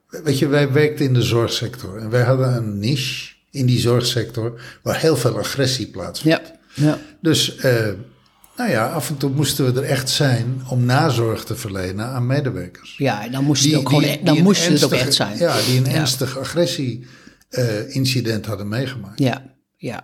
weet 0.07 0.39
je, 0.39 0.47
wij 0.47 0.71
werkten 0.71 1.05
in 1.05 1.13
de 1.13 1.21
zorgsector 1.21 1.97
en 1.97 2.09
wij 2.09 2.23
hadden 2.23 2.55
een 2.55 2.79
niche 2.79 3.33
in 3.51 3.65
die 3.65 3.79
zorgsector 3.79 4.61
waar 4.83 4.99
heel 4.99 5.15
veel 5.15 5.37
agressie 5.37 5.87
plaatsvond. 5.87 6.33
Ja, 6.33 6.41
ja. 6.73 6.97
Dus 7.21 7.55
uh, 7.55 7.63
nou 8.57 8.69
ja, 8.69 8.87
af 8.87 9.09
en 9.09 9.17
toe 9.17 9.29
moesten 9.29 9.73
we 9.73 9.81
er 9.81 9.87
echt 9.87 10.09
zijn 10.09 10.61
om 10.69 10.85
nazorg 10.85 11.43
te 11.43 11.55
verlenen 11.55 12.05
aan 12.05 12.25
medewerkers. 12.25 12.97
Ja, 12.97 13.29
dan 13.29 13.43
moest 13.43 13.75
ook, 13.75 13.89
gewoon, 13.89 14.03
e- 14.03 14.23
dan 14.23 14.41
moest 14.41 14.67
er 14.67 14.85
ook 14.85 14.91
echt 14.91 15.13
zijn. 15.13 15.37
Ja, 15.37 15.55
die 15.65 15.77
een 15.77 15.87
ernstig 15.87 16.37
agressie-incident 16.37 18.43
uh, 18.43 18.47
hadden 18.47 18.67
meegemaakt. 18.67 19.19
Ja, 19.19 19.55
ja. 19.77 20.03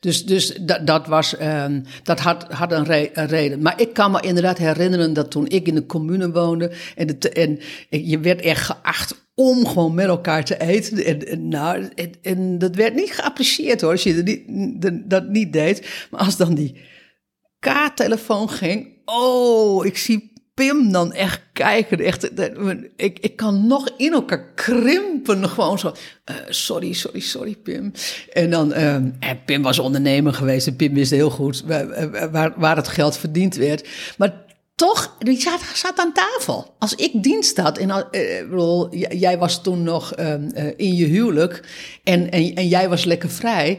Dus, 0.00 0.26
dus 0.26 0.54
dat, 0.60 0.86
dat, 0.86 1.06
was, 1.06 1.40
um, 1.40 1.84
dat 2.02 2.20
had, 2.20 2.52
had 2.52 2.72
een, 2.72 2.84
re 2.84 3.10
een, 3.12 3.26
reden. 3.26 3.62
Maar 3.62 3.80
ik 3.80 3.92
kan 3.92 4.10
me 4.10 4.20
inderdaad 4.20 4.58
herinneren 4.58 5.12
dat 5.12 5.30
toen 5.30 5.48
ik 5.48 5.66
in 5.66 5.74
de 5.74 5.86
commune 5.86 6.32
woonde 6.32 6.72
en, 6.94 7.18
en 7.32 7.60
je 7.88 8.18
werd 8.18 8.40
echt 8.40 8.64
geacht 8.64 9.30
om 9.34 9.66
gewoon 9.66 9.94
met 9.94 10.06
elkaar 10.06 10.44
te 10.44 10.60
eten. 10.60 11.26
En, 11.26 11.48
nou, 11.48 11.88
en, 12.22 12.58
dat 12.58 12.74
werd 12.74 12.94
niet 12.94 13.12
geapprecieerd 13.12 13.80
hoor, 13.80 13.90
als 13.90 14.02
je 14.02 14.12
niet, 14.22 15.10
dat 15.10 15.28
niet 15.28 15.52
deed. 15.52 16.06
Maar 16.10 16.20
als 16.20 16.36
dan 16.36 16.54
die 16.54 16.80
kaarttelefoon 17.58 18.50
ging, 18.50 19.02
oh, 19.04 19.86
ik 19.86 19.96
zie 19.96 20.31
Pim 20.54 20.92
dan 20.92 21.12
echt 21.12 21.40
kijken. 21.52 22.00
Echt, 22.00 22.30
ik, 22.96 23.18
ik 23.18 23.36
kan 23.36 23.66
nog 23.66 23.88
in 23.96 24.12
elkaar 24.12 24.52
krimpen. 24.54 25.48
Gewoon 25.48 25.78
zo. 25.78 25.92
Uh, 26.30 26.36
sorry, 26.48 26.92
sorry, 26.92 27.20
sorry, 27.20 27.56
Pim. 27.56 27.92
En 28.32 28.50
dan. 28.50 28.70
Uh, 28.70 28.94
en 28.94 29.44
Pim 29.44 29.62
was 29.62 29.78
ondernemer 29.78 30.34
geweest. 30.34 30.66
En 30.66 30.76
Pim 30.76 30.94
wist 30.94 31.10
heel 31.10 31.30
goed 31.30 31.62
waar, 32.30 32.52
waar 32.56 32.76
het 32.76 32.88
geld 32.88 33.16
verdiend 33.16 33.54
werd. 33.54 33.88
Maar 34.18 34.44
toch, 34.74 35.16
die 35.18 35.40
zat, 35.40 35.60
zat 35.74 35.98
aan 35.98 36.12
tafel. 36.12 36.74
Als 36.78 36.94
ik 36.94 37.22
dienst 37.22 37.56
had, 37.56 37.78
en 37.78 37.88
uh, 37.88 37.96
bedoel, 38.50 38.94
jij 38.96 39.38
was 39.38 39.62
toen 39.62 39.82
nog 39.82 40.14
in 40.76 40.94
je 40.94 41.06
huwelijk 41.06 41.62
en, 42.04 42.30
en, 42.30 42.68
jij 42.68 42.88
was 42.88 43.04
lekker 43.04 43.30
vrij, 43.30 43.78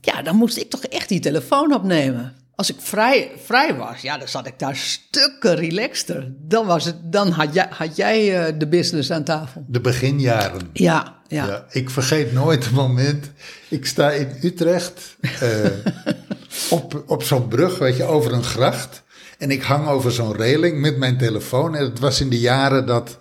ja, 0.00 0.22
dan 0.22 0.36
moest 0.36 0.56
ik 0.56 0.70
toch 0.70 0.84
echt 0.84 1.08
die 1.08 1.20
telefoon 1.20 1.74
opnemen. 1.74 2.43
Als 2.56 2.70
ik 2.70 2.76
vrij, 2.78 3.32
vrij 3.44 3.76
was, 3.76 4.00
ja, 4.00 4.18
dan 4.18 4.28
zat 4.28 4.46
ik 4.46 4.58
daar 4.58 4.76
stukken 4.76 5.54
relaxter. 5.54 6.32
Dan, 6.38 6.66
was 6.66 6.84
het, 6.84 7.12
dan 7.12 7.30
had 7.30 7.54
jij, 7.54 7.66
had 7.70 7.96
jij 7.96 8.48
uh, 8.48 8.58
de 8.58 8.68
business 8.68 9.10
aan 9.10 9.24
tafel. 9.24 9.64
De 9.68 9.80
beginjaren. 9.80 10.68
Ja, 10.72 11.20
ja. 11.28 11.46
ja 11.46 11.66
ik 11.70 11.90
vergeet 11.90 12.32
nooit 12.32 12.64
het 12.64 12.74
moment. 12.74 13.30
Ik 13.68 13.86
sta 13.86 14.10
in 14.10 14.28
Utrecht 14.42 15.16
uh, 15.42 15.66
op, 16.70 17.02
op 17.06 17.22
zo'n 17.22 17.48
brug, 17.48 17.78
weet 17.78 17.96
je, 17.96 18.04
over 18.04 18.32
een 18.32 18.44
gracht. 18.44 19.02
En 19.38 19.50
ik 19.50 19.62
hang 19.62 19.88
over 19.88 20.12
zo'n 20.12 20.36
reling 20.36 20.80
met 20.80 20.96
mijn 20.96 21.18
telefoon. 21.18 21.74
En 21.74 21.84
het 21.84 21.98
was 21.98 22.20
in 22.20 22.30
de 22.30 22.40
jaren 22.40 22.86
dat, 22.86 23.18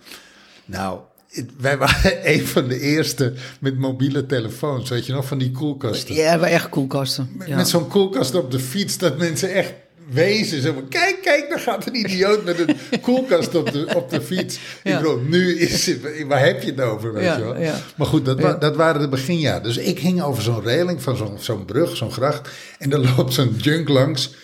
nou, 0.65 0.99
wij 1.57 1.77
waren 1.77 2.19
een 2.33 2.47
van 2.47 2.67
de 2.67 2.79
eerste 2.79 3.33
met 3.59 3.77
mobiele 3.77 4.25
telefoons, 4.25 4.89
weet 4.89 5.05
je 5.05 5.13
nog, 5.13 5.25
van 5.25 5.37
die 5.37 5.51
koelkasten. 5.51 6.15
Ja, 6.15 6.39
we 6.39 6.45
echt 6.45 6.69
koelkasten. 6.69 7.29
Met, 7.47 7.67
zo'n 7.67 7.87
koelkast 7.87 8.35
op 8.35 8.51
de 8.51 8.59
fiets, 8.59 8.97
dat 8.97 9.17
mensen 9.17 9.53
echt 9.53 9.73
wezen. 10.11 10.61
Zo 10.61 10.73
van, 10.73 10.87
kijk, 10.87 11.19
kijk, 11.21 11.49
daar 11.49 11.59
gaat 11.59 11.87
een 11.87 11.95
idioot 11.95 12.43
met 12.43 12.59
een 12.59 12.75
koelkast 13.01 13.55
op 13.55 13.71
de, 13.71 13.87
op 13.95 14.09
de 14.09 14.21
fiets. 14.21 14.59
Ik 14.83 14.95
bedoel, 14.95 15.19
nu 15.19 15.57
is 15.57 15.85
het, 15.85 15.99
waar 16.27 16.45
heb 16.45 16.63
je 16.63 16.71
het 16.71 16.81
over, 16.81 17.13
weet 17.13 17.35
je 17.35 17.43
wel. 17.43 17.55
Maar 17.97 18.07
goed, 18.07 18.25
dat, 18.25 18.61
dat 18.61 18.75
waren 18.75 19.01
de 19.01 19.09
beginjaren. 19.09 19.63
Dus 19.63 19.77
ik 19.77 19.99
hing 19.99 20.21
over 20.21 20.43
zo'n 20.43 20.63
reling 20.63 21.01
van 21.01 21.17
zo'n 21.17 21.37
zo'n 21.39 21.65
brug, 21.65 21.97
zo'n 21.97 22.11
gracht. 22.11 22.49
En 22.79 22.89
dan 22.89 23.15
loopt 23.15 23.33
zo'n 23.33 23.55
junk 23.57 23.89
langs. 23.89 24.35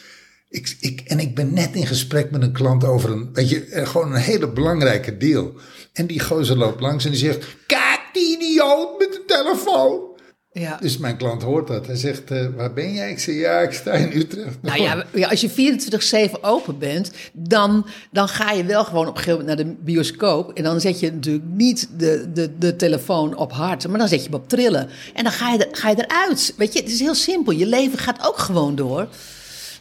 Ik, 0.49 0.77
ik, 0.79 1.01
en 1.05 1.19
ik 1.19 1.35
ben 1.35 1.53
net 1.53 1.75
in 1.75 1.87
gesprek 1.87 2.31
met 2.31 2.41
een 2.41 2.51
klant 2.51 2.83
over 2.83 3.11
een, 3.11 3.29
weet 3.33 3.49
je, 3.49 3.65
eh, 3.65 3.87
gewoon 3.87 4.13
een 4.13 4.21
hele 4.21 4.49
belangrijke 4.49 5.17
deal. 5.17 5.53
En 5.93 6.07
die 6.07 6.19
gozer 6.19 6.57
loopt 6.57 6.81
langs 6.81 7.05
en 7.05 7.11
die 7.11 7.19
zegt: 7.19 7.45
Kijk, 7.65 8.01
die 8.13 8.37
idioot 8.37 8.99
met 8.99 9.11
de 9.11 9.23
telefoon. 9.25 10.09
Ja. 10.51 10.77
Dus 10.81 10.97
mijn 10.97 11.17
klant 11.17 11.41
hoort 11.41 11.67
dat. 11.67 11.85
Hij 11.87 11.95
zegt, 11.95 12.31
uh, 12.31 12.45
waar 12.55 12.73
ben 12.73 12.93
jij? 12.93 13.11
Ik 13.11 13.19
zeg, 13.19 13.35
ja, 13.35 13.59
ik 13.59 13.71
sta 13.71 13.91
in 13.91 14.17
Utrecht. 14.17 14.57
Nou 14.61 14.81
ja, 14.81 15.05
ja 15.13 15.27
als 15.29 15.41
je 15.41 16.29
24-7 16.29 16.41
open 16.41 16.77
bent, 16.77 17.11
dan, 17.33 17.85
dan 18.11 18.27
ga 18.27 18.51
je 18.51 18.63
wel 18.63 18.85
gewoon 18.85 19.07
op 19.07 19.17
een 19.17 19.23
gegeven 19.23 19.39
moment 19.39 19.57
naar 19.57 19.67
de 19.67 19.75
bioscoop. 19.83 20.53
En 20.53 20.63
dan 20.63 20.81
zet 20.81 20.99
je 20.99 21.11
natuurlijk 21.11 21.45
niet 21.47 21.89
de, 21.97 22.29
de, 22.33 22.57
de 22.57 22.75
telefoon 22.75 23.35
op 23.35 23.51
hard, 23.51 23.87
maar 23.87 23.99
dan 23.99 24.07
zet 24.07 24.23
je 24.23 24.29
hem 24.29 24.39
op 24.39 24.49
trillen. 24.49 24.89
En 25.13 25.23
dan 25.23 25.31
ga 25.31 25.51
je, 25.51 25.65
er, 25.65 25.75
ga 25.75 25.89
je 25.89 26.05
eruit. 26.07 26.53
Weet 26.57 26.73
je, 26.73 26.79
het 26.79 26.91
is 26.91 26.99
heel 26.99 27.15
simpel. 27.15 27.53
Je 27.53 27.65
leven 27.65 27.97
gaat 27.97 28.27
ook 28.27 28.37
gewoon 28.37 28.75
door. 28.75 29.07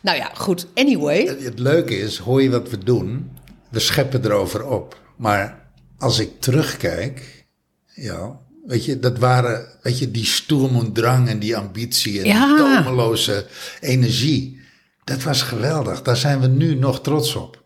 Nou 0.03 0.17
ja, 0.17 0.31
goed, 0.35 0.67
anyway. 0.75 1.27
Het, 1.27 1.45
het 1.45 1.59
leuke 1.59 1.99
is, 1.99 2.19
hoor 2.19 2.43
je 2.43 2.51
wat 2.51 2.71
we 2.71 2.79
doen? 2.79 3.31
We 3.69 3.79
scheppen 3.79 4.25
erover 4.25 4.67
op. 4.67 5.01
Maar 5.17 5.68
als 5.99 6.19
ik 6.19 6.41
terugkijk, 6.41 7.47
ja, 7.95 8.39
weet 8.67 8.85
je, 8.85 8.99
dat 8.99 9.19
waren, 9.19 9.67
weet 9.83 9.99
je, 9.99 10.11
die 10.11 10.25
stoem 10.25 10.77
en 10.77 10.93
drang 10.93 11.29
en 11.29 11.39
die 11.39 11.57
ambitie 11.57 12.19
en 12.19 12.27
ja. 12.27 12.47
die 12.47 12.57
tomeloze 12.57 13.47
energie. 13.81 14.61
Dat 15.05 15.23
was 15.23 15.43
geweldig. 15.43 16.03
Daar 16.03 16.17
zijn 16.17 16.41
we 16.41 16.47
nu 16.47 16.75
nog 16.75 17.01
trots 17.01 17.35
op. 17.35 17.63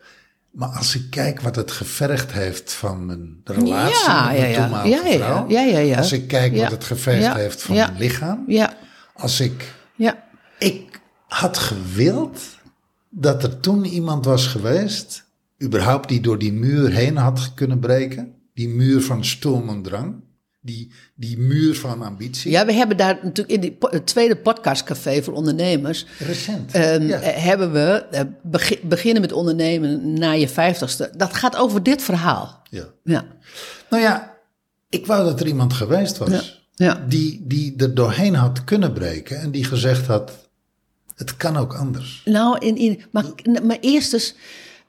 Maar 0.51 0.69
als 0.69 0.95
ik 0.95 1.11
kijk 1.11 1.41
wat 1.41 1.57
het 1.57 1.71
gevergd 1.71 2.33
heeft 2.33 2.73
van 2.73 3.07
mijn 3.07 3.41
relatie 3.45 4.07
ja, 4.07 4.31
met 4.31 4.39
mijn 4.39 4.51
ja, 4.51 4.61
toenmalige 4.61 5.09
ja, 5.09 5.17
vrouw. 5.17 5.49
Ja, 5.49 5.61
ja, 5.61 5.79
ja, 5.79 5.97
Als 5.97 6.13
ik 6.13 6.29
kijk 6.29 6.57
wat 6.57 6.71
het 6.71 6.85
gevergd 6.85 7.35
heeft 7.35 7.63
van 7.63 7.75
mijn 7.75 7.97
lichaam. 7.99 8.45
Ja. 8.47 8.77
Als 9.15 9.41
ik... 9.41 9.75
Ja. 9.95 10.25
Ik 10.59 11.01
had 11.29 11.59
gewild 11.59 12.41
dat 13.09 13.43
er 13.43 13.61
toen 13.61 13.85
iemand 13.85 14.25
was 14.25 14.47
geweest 14.47 15.25
überhaupt 15.63 16.09
die 16.09 16.21
door 16.21 16.39
die 16.39 16.53
muur 16.53 16.91
heen 16.91 17.17
had 17.17 17.55
kunnen 17.55 17.79
breken. 17.79 18.35
Die 18.55 18.69
muur 18.69 19.03
van 19.03 19.25
storm 19.25 19.69
en 19.69 19.83
drang. 19.83 20.23
die, 20.63 20.93
die 21.15 21.39
muur 21.39 21.75
van 21.75 22.03
ambitie. 22.03 22.51
Ja, 22.51 22.67
we 22.67 22.73
hebben 22.73 22.97
daar 22.97 23.19
natuurlijk 23.23 23.55
in 23.55 23.61
die 23.61 23.77
het 23.81 24.07
tweede 24.07 24.37
podcastcafé 24.37 25.23
voor 25.23 25.35
ondernemers. 25.35 26.07
Recent. 26.19 26.77
Um, 26.77 27.09
Hebben 27.21 27.73
we 27.73 28.05
uh, 28.13 28.71
beginnen 28.83 29.23
met 29.23 29.33
ondernemen 29.33 30.19
na 30.19 30.33
je 30.33 30.49
vijftigste. 30.49 31.11
Dat 31.17 31.35
gaat 31.35 31.57
over 31.57 31.83
dit 31.83 32.03
verhaal. 32.03 32.63
Ja. 32.71 32.85
ja. 33.05 33.25
Nou 33.91 34.03
ja, 34.03 34.39
ik 34.89 35.07
wou 35.07 35.25
dat 35.25 35.41
er 35.41 35.47
iemand 35.47 35.73
geweest 35.73 36.19
was. 36.19 36.61
Ja. 36.75 37.05
Die, 37.09 37.45
die 37.47 37.75
er 37.77 37.95
doorheen 37.95 38.35
had 38.35 38.65
kunnen 38.65 38.93
breken 38.93 39.41
en 39.41 39.51
die 39.51 39.65
gezegd 39.65 40.07
had: 40.07 40.33
het 41.17 41.37
kan 41.37 41.57
ook 41.57 41.75
anders. 41.75 42.23
Nou, 42.25 42.59
in, 42.59 42.77
in, 42.77 43.03
maar, 43.11 43.25
maar 43.63 43.79
eerst 43.81 44.13
eens, 44.13 44.35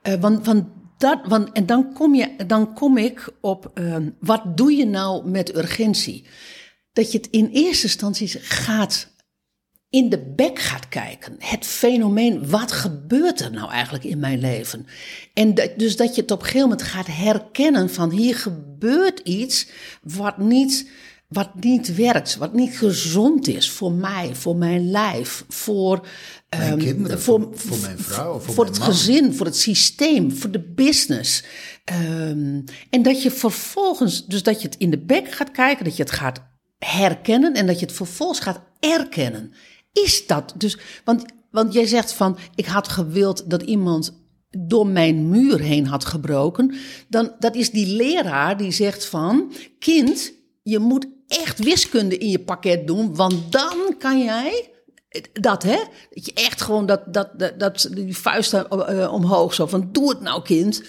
uh, 0.07 0.13
want, 0.13 0.45
want 0.45 0.65
dat, 0.97 1.19
want, 1.27 1.51
en 1.51 1.65
dan 1.65 1.93
kom, 1.93 2.15
je, 2.15 2.35
dan 2.47 2.73
kom 2.73 2.97
ik 2.97 3.33
op, 3.41 3.71
uh, 3.73 3.95
wat 4.19 4.57
doe 4.57 4.73
je 4.73 4.85
nou 4.85 5.29
met 5.29 5.55
urgentie? 5.55 6.25
Dat 6.93 7.11
je 7.11 7.17
het 7.17 7.27
in 7.29 7.49
eerste 7.53 7.83
instantie 7.83 8.27
gaat 8.41 9.11
in 9.89 10.09
de 10.09 10.33
bek 10.35 10.59
gaat 10.59 10.87
kijken. 10.87 11.35
Het 11.39 11.65
fenomeen, 11.65 12.49
wat 12.49 12.71
gebeurt 12.71 13.39
er 13.39 13.51
nou 13.51 13.71
eigenlijk 13.71 14.03
in 14.03 14.19
mijn 14.19 14.39
leven? 14.39 14.85
En 15.33 15.53
dus 15.77 15.95
dat 15.95 16.15
je 16.15 16.21
het 16.21 16.31
op 16.31 16.39
een 16.39 16.45
gegeven 16.45 16.69
moment 16.69 16.87
gaat 16.87 17.07
herkennen 17.07 17.89
van 17.89 18.11
hier 18.11 18.35
gebeurt 18.35 19.19
iets 19.19 19.67
wat 20.01 20.37
niet 20.37 20.91
wat 21.33 21.49
niet 21.59 21.95
werkt, 21.95 22.35
wat 22.35 22.53
niet 22.53 22.77
gezond 22.77 23.47
is 23.47 23.69
voor 23.69 23.91
mij, 23.91 24.35
voor 24.35 24.55
mijn 24.55 24.91
lijf, 24.91 25.45
voor 25.47 26.07
mijn 26.57 26.77
kinderen, 26.77 27.21
voor, 27.21 27.47
voor, 27.51 27.77
mijn 27.77 27.99
vrouw, 27.99 28.39
voor, 28.39 28.53
voor 28.53 28.65
het 28.65 28.79
gezin, 28.79 29.33
voor 29.33 29.45
het 29.45 29.57
systeem, 29.57 30.31
voor 30.31 30.51
de 30.51 30.71
business. 30.75 31.43
Um, 32.19 32.63
en 32.89 33.01
dat 33.01 33.23
je 33.23 33.31
vervolgens, 33.31 34.25
dus 34.25 34.43
dat 34.43 34.61
je 34.61 34.67
het 34.67 34.77
in 34.77 34.89
de 34.89 34.99
bek 34.99 35.31
gaat 35.31 35.51
kijken, 35.51 35.85
dat 35.85 35.95
je 35.95 36.03
het 36.03 36.11
gaat 36.11 36.41
herkennen 36.77 37.53
en 37.53 37.67
dat 37.67 37.79
je 37.79 37.85
het 37.85 37.95
vervolgens 37.95 38.39
gaat 38.39 38.61
erkennen. 38.79 39.53
Is 39.91 40.27
dat 40.27 40.53
dus, 40.57 40.77
want, 41.03 41.25
want 41.51 41.73
jij 41.73 41.85
zegt 41.85 42.13
van, 42.13 42.37
ik 42.55 42.65
had 42.65 42.87
gewild 42.87 43.49
dat 43.49 43.61
iemand 43.61 44.21
door 44.49 44.87
mijn 44.87 45.29
muur 45.29 45.59
heen 45.59 45.87
had 45.87 46.05
gebroken, 46.05 46.75
dan 47.09 47.35
dat 47.39 47.55
is 47.55 47.71
die 47.71 47.95
leraar 47.95 48.57
die 48.57 48.71
zegt 48.71 49.05
van, 49.05 49.53
kind, 49.79 50.33
je 50.63 50.79
moet 50.79 51.07
echt 51.27 51.59
wiskunde 51.59 52.17
in 52.17 52.29
je 52.29 52.39
pakket 52.39 52.87
doen, 52.87 53.15
want 53.15 53.51
dan 53.51 53.95
kan 53.97 54.23
jij 54.23 54.72
dat, 55.33 55.63
hè? 55.63 55.77
Dat 56.13 56.25
je 56.25 56.33
echt 56.33 56.61
gewoon 56.61 56.85
dat, 56.85 57.13
dat, 57.13 57.29
dat, 57.37 57.59
dat 57.59 57.89
die 57.91 58.17
vuisten 58.17 58.67
uh, 58.71 59.13
omhoog 59.13 59.53
zo 59.53 59.65
van 59.65 59.89
doe 59.91 60.09
het 60.09 60.21
nou, 60.21 60.41
kind. 60.41 60.81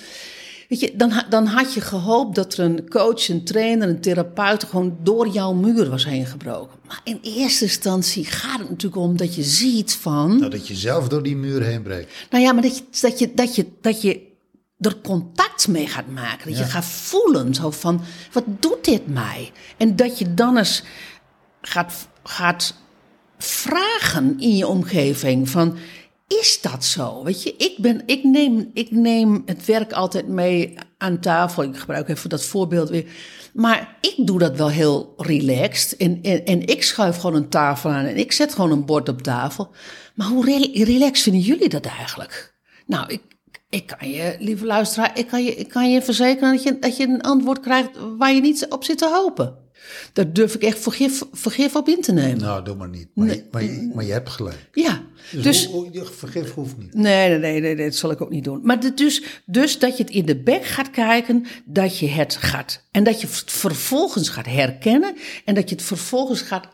Weet 0.68 0.80
je, 0.80 0.96
dan, 0.96 1.12
dan 1.28 1.46
had 1.46 1.74
je 1.74 1.80
gehoopt 1.80 2.34
dat 2.34 2.52
er 2.52 2.64
een 2.64 2.88
coach, 2.88 3.28
een 3.28 3.44
trainer, 3.44 3.88
een 3.88 4.00
therapeut 4.00 4.64
gewoon 4.64 4.96
door 5.02 5.28
jouw 5.28 5.52
muur 5.52 5.90
was 5.90 6.04
heen 6.04 6.26
gebroken. 6.26 6.78
Maar 6.86 7.00
in 7.04 7.18
eerste 7.22 7.64
instantie 7.64 8.24
gaat 8.24 8.58
het 8.58 8.70
natuurlijk 8.70 9.02
om 9.02 9.16
dat 9.16 9.34
je 9.34 9.42
ziet 9.42 9.94
van. 9.94 10.38
Nou, 10.38 10.50
dat 10.50 10.68
je 10.68 10.74
zelf 10.74 11.08
door 11.08 11.22
die 11.22 11.36
muur 11.36 11.62
heen 11.62 11.82
breekt. 11.82 12.12
Nou 12.30 12.44
ja, 12.44 12.52
maar 12.52 12.62
dat 12.62 12.76
je, 12.76 12.84
dat 13.00 13.18
je, 13.18 13.34
dat 13.34 13.54
je, 13.54 13.66
dat 13.80 14.02
je 14.02 14.32
er 14.78 15.00
contact 15.02 15.68
mee 15.68 15.86
gaat 15.86 16.08
maken. 16.08 16.48
Dat 16.48 16.58
je 16.58 16.64
gaat 16.64 16.84
voelen 16.84 17.54
zo 17.54 17.70
van, 17.70 18.00
wat 18.32 18.44
doet 18.46 18.84
dit 18.84 19.06
mij? 19.06 19.52
En 19.76 19.96
dat 19.96 20.18
je 20.18 20.34
dan 20.34 20.56
eens 20.56 20.82
gaat, 21.60 22.08
gaat 22.22 22.74
vragen 23.38 24.34
in 24.38 24.56
je 24.56 24.66
omgeving 24.66 25.48
van, 25.48 25.76
is 26.40 26.58
dat 26.60 26.84
zo? 26.84 27.24
Weet 27.24 27.42
je, 27.42 27.54
ik, 27.56 27.74
ben, 27.78 28.02
ik, 28.06 28.24
neem, 28.24 28.70
ik 28.72 28.90
neem 28.90 29.42
het 29.46 29.64
werk 29.64 29.92
altijd 29.92 30.28
mee 30.28 30.74
aan 30.98 31.20
tafel. 31.20 31.62
Ik 31.62 31.76
gebruik 31.76 32.08
even 32.08 32.30
dat 32.30 32.44
voorbeeld 32.44 32.88
weer. 32.88 33.06
Maar 33.52 33.96
ik 34.00 34.26
doe 34.26 34.38
dat 34.38 34.56
wel 34.56 34.70
heel 34.70 35.14
relaxed. 35.16 35.96
En, 35.96 36.18
en, 36.22 36.44
en 36.44 36.66
ik 36.66 36.82
schuif 36.82 37.16
gewoon 37.16 37.36
een 37.36 37.48
tafel 37.48 37.90
aan 37.90 38.04
en 38.04 38.16
ik 38.16 38.32
zet 38.32 38.54
gewoon 38.54 38.70
een 38.70 38.84
bord 38.84 39.08
op 39.08 39.22
tafel. 39.22 39.70
Maar 40.14 40.26
hoe 40.26 40.44
relaxed 40.84 41.22
vinden 41.22 41.42
jullie 41.42 41.68
dat 41.68 41.84
eigenlijk? 41.84 42.54
Nou, 42.86 43.12
ik, 43.12 43.22
ik 43.68 43.86
kan 43.86 44.10
je, 44.10 44.36
lieve 44.38 44.66
luisteraar, 44.66 45.18
ik 45.18 45.26
kan 45.26 45.44
je, 45.44 45.54
ik 45.54 45.68
kan 45.68 45.90
je 45.90 46.02
verzekeren 46.02 46.52
dat 46.52 46.62
je, 46.62 46.78
dat 46.78 46.96
je 46.96 47.06
een 47.06 47.22
antwoord 47.22 47.60
krijgt 47.60 47.90
waar 48.18 48.32
je 48.32 48.40
niet 48.40 48.66
op 48.68 48.84
zit 48.84 48.98
te 48.98 49.08
hopen. 49.08 49.63
Daar 50.12 50.32
durf 50.32 50.54
ik 50.54 50.62
echt 50.62 50.78
vergif, 50.78 51.22
vergif 51.32 51.76
op 51.76 51.88
in 51.88 52.00
te 52.00 52.12
nemen. 52.12 52.38
Nou, 52.38 52.64
doe 52.64 52.76
maar 52.76 52.88
niet. 52.88 53.08
Maar, 53.14 53.26
je, 53.26 53.44
maar, 53.50 53.62
je, 53.62 53.90
maar 53.94 54.04
je 54.04 54.12
hebt 54.12 54.28
gelijk. 54.28 54.68
Ja. 54.72 55.02
Dus, 55.32 55.68
dus 55.92 56.08
vergif 56.10 56.52
hoeft 56.52 56.78
niet. 56.78 56.94
Nee, 56.94 57.28
nee, 57.28 57.60
nee, 57.60 57.60
nee, 57.60 57.84
dat 57.84 57.94
zal 57.94 58.10
ik 58.10 58.20
ook 58.20 58.30
niet 58.30 58.44
doen. 58.44 58.60
Maar 58.62 58.94
dus, 58.94 59.22
dus 59.46 59.78
dat 59.78 59.96
je 59.96 60.02
het 60.02 60.12
in 60.12 60.26
de 60.26 60.36
bek 60.36 60.64
gaat 60.64 60.90
kijken, 60.90 61.46
dat 61.64 61.98
je 61.98 62.08
het 62.08 62.36
gaat. 62.36 62.84
En 62.90 63.04
dat 63.04 63.20
je 63.20 63.26
het 63.26 63.42
vervolgens 63.46 64.28
gaat 64.28 64.46
herkennen. 64.46 65.16
En 65.44 65.54
dat 65.54 65.68
je 65.68 65.74
het 65.74 65.84
vervolgens 65.84 66.40
gaat 66.40 66.68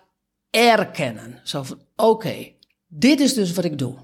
erkennen. 0.51 1.41
Zo 1.45 1.63
van, 1.63 1.79
oké, 1.97 2.35
dit 2.89 3.21
is 3.21 3.35
dus 3.35 3.53
wat 3.53 3.65
ik 3.65 3.79
doe. 3.79 3.95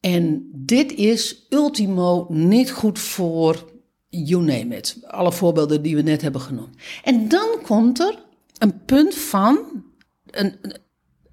En 0.00 0.48
dit 0.52 0.92
is 0.92 1.46
ultimo 1.48 2.26
niet 2.28 2.70
goed 2.70 2.98
voor 2.98 3.72
you 4.08 4.42
name 4.42 4.76
it. 4.76 4.98
Alle 5.06 5.32
voorbeelden 5.32 5.82
die 5.82 5.96
we 5.96 6.02
net 6.02 6.22
hebben 6.22 6.40
genoemd. 6.40 6.76
En 7.04 7.28
dan 7.28 7.48
komt 7.62 8.00
er 8.00 8.22
een 8.58 8.84
punt 8.84 9.14
van, 9.14 9.84
een, 10.30 10.58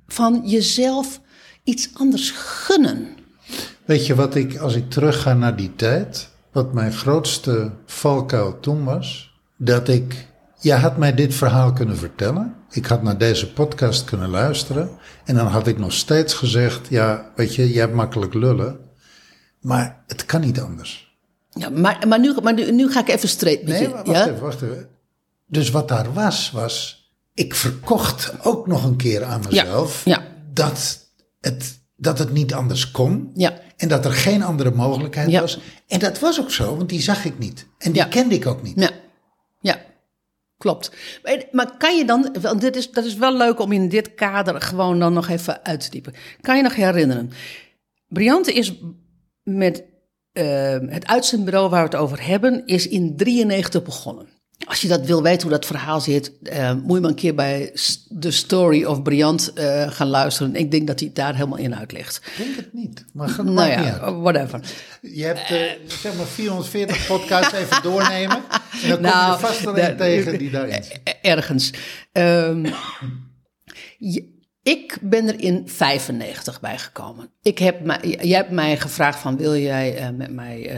van 0.07 0.41
jezelf 0.45 1.21
iets 1.63 1.89
anders 1.93 2.31
gunnen. 2.31 3.07
Weet 3.85 4.05
je 4.05 4.15
wat 4.15 4.35
ik, 4.35 4.57
als 4.57 4.75
ik 4.75 4.89
terugga 4.89 5.33
naar 5.33 5.55
die 5.55 5.75
tijd, 5.75 6.29
wat 6.51 6.73
mijn 6.73 6.93
grootste 6.93 7.71
valkuil 7.85 8.59
toen 8.59 8.83
was? 8.83 9.39
Dat 9.57 9.87
ik, 9.87 10.27
je 10.59 10.73
had 10.73 10.97
mij 10.97 11.13
dit 11.13 11.35
verhaal 11.35 11.73
kunnen 11.73 11.97
vertellen. 11.97 12.55
Ik 12.69 12.85
had 12.85 13.03
naar 13.03 13.17
deze 13.17 13.53
podcast 13.53 14.03
kunnen 14.03 14.29
luisteren. 14.29 14.89
En 15.25 15.35
dan 15.35 15.47
had 15.47 15.67
ik 15.67 15.77
nog 15.77 15.93
steeds 15.93 16.33
gezegd, 16.33 16.87
ja, 16.87 17.31
weet 17.35 17.55
je, 17.55 17.73
je 17.73 17.79
hebt 17.79 17.93
makkelijk 17.93 18.33
lullen. 18.33 18.79
Maar 19.59 20.03
het 20.07 20.25
kan 20.25 20.41
niet 20.41 20.59
anders. 20.59 21.15
Ja, 21.49 21.69
maar, 21.69 22.07
maar, 22.07 22.19
nu, 22.19 22.35
maar 22.43 22.53
nu, 22.53 22.71
nu 22.71 22.91
ga 22.91 22.99
ik 22.99 23.07
even 23.07 23.29
streep 23.29 23.63
met 23.63 23.71
nee, 23.71 23.81
je. 23.81 23.89
wacht 23.89 24.07
ja? 24.07 24.27
even, 24.27 24.41
wacht 24.41 24.61
even. 24.61 24.89
Dus 25.45 25.69
wat 25.69 25.87
daar 25.87 26.13
was, 26.13 26.51
was... 26.51 27.00
Ik 27.41 27.55
verkocht 27.55 28.33
ook 28.43 28.67
nog 28.67 28.83
een 28.83 28.95
keer 28.95 29.23
aan 29.23 29.41
mezelf... 29.49 30.05
Ja, 30.05 30.11
ja. 30.11 30.27
Dat, 30.53 30.99
het, 31.39 31.79
dat 31.95 32.19
het 32.19 32.31
niet 32.31 32.53
anders 32.53 32.91
kon. 32.91 33.31
Ja. 33.33 33.59
En 33.77 33.87
dat 33.87 34.05
er 34.05 34.11
geen 34.11 34.43
andere 34.43 34.71
mogelijkheid 34.71 35.39
was. 35.39 35.59
En 35.87 35.99
dat 35.99 36.19
was 36.19 36.39
ook 36.39 36.51
zo, 36.51 36.77
want 36.77 36.89
die 36.89 37.01
zag 37.01 37.25
ik 37.25 37.39
niet. 37.39 37.67
En 37.77 37.91
die 37.91 38.07
kende 38.07 38.35
ik 38.35 38.45
ook 38.45 38.61
niet. 38.63 38.79
Ja, 38.79 38.89
ja. 39.59 39.81
klopt. 40.57 40.91
Maar, 41.23 41.43
maar 41.51 41.77
kan 41.77 41.97
je 41.97 42.05
dan, 42.05 42.35
want 42.41 42.61
dit 42.61 42.75
is, 42.75 42.91
dat 42.91 43.05
is 43.05 43.15
wel 43.15 43.37
leuk 43.37 43.59
om 43.59 43.71
in 43.71 43.89
dit 43.89 44.13
kader 44.15 44.61
gewoon 44.61 44.99
dan 44.99 45.13
nog 45.13 45.29
even 45.29 45.65
uit 45.65 45.79
te 45.79 45.89
diepen. 45.89 46.13
Kan 46.41 46.57
je 46.57 46.63
nog 46.63 46.75
herinneren? 46.75 47.31
Briante 48.07 48.53
is 48.53 48.73
met 49.43 49.83
eh, 50.31 50.77
het 50.87 51.07
uitzendbureau 51.07 51.69
waar 51.69 51.83
we 51.83 51.89
het 51.89 51.99
over 51.99 52.25
hebben, 52.27 52.65
is 52.65 52.87
in 52.87 53.15
93 53.15 53.83
begonnen. 53.83 54.27
Als 54.67 54.81
je 54.81 54.87
dat 54.87 55.05
wil 55.05 55.21
weten 55.23 55.41
hoe 55.41 55.51
dat 55.51 55.65
verhaal 55.65 56.01
zit, 56.01 56.31
eh, 56.43 56.73
moet 56.73 56.93
je 56.95 56.99
maar 57.01 57.09
een 57.09 57.15
keer 57.15 57.35
bij 57.35 57.71
The 58.19 58.31
Story 58.31 58.83
of 58.83 59.01
Briant 59.01 59.53
eh, 59.53 59.91
gaan 59.91 60.07
luisteren. 60.07 60.55
Ik 60.55 60.71
denk 60.71 60.87
dat 60.87 60.99
hij 60.99 61.07
het 61.07 61.17
daar 61.17 61.35
helemaal 61.35 61.57
in 61.57 61.75
uitlegt. 61.75 62.21
Ik 62.25 62.33
denk 62.37 62.55
het 62.55 62.73
niet. 62.73 63.05
Maar 63.13 63.29
ga 63.29 63.41
Nou 63.41 63.69
niet 63.77 63.85
ja, 63.85 63.99
uit. 63.99 64.15
whatever. 64.21 64.59
Je 65.01 65.23
hebt 65.23 65.39
eh, 65.49 65.61
zeg 66.01 66.15
maar 66.15 66.25
440 66.25 67.07
podcasts 67.07 67.53
even 67.53 67.81
doornemen. 67.91 68.37
En 68.83 68.89
dan 68.89 68.91
kom 68.91 69.01
Nou, 69.01 69.31
je 69.33 69.39
vast 69.47 69.61
wel 69.63 69.95
tegen 69.95 70.37
die 70.37 70.49
daarin 70.51 70.83
zit. 70.83 70.99
Ergens. 71.21 71.71
Ehm, 72.11 72.65
je- 73.97 74.39
ik 74.63 74.97
ben 75.01 75.27
er 75.27 75.39
in 75.39 75.63
95 75.65 76.59
bij 76.59 76.77
gekomen. 76.77 77.29
Ik 77.41 77.57
heb 77.57 78.01
jij 78.01 78.37
hebt 78.37 78.51
mij 78.51 78.77
gevraagd 78.77 79.19
van 79.19 79.37
wil 79.37 79.55
jij 79.55 79.97
eh, 79.97 80.09
met 80.09 80.31
mij, 80.31 80.69
eh, 80.69 80.77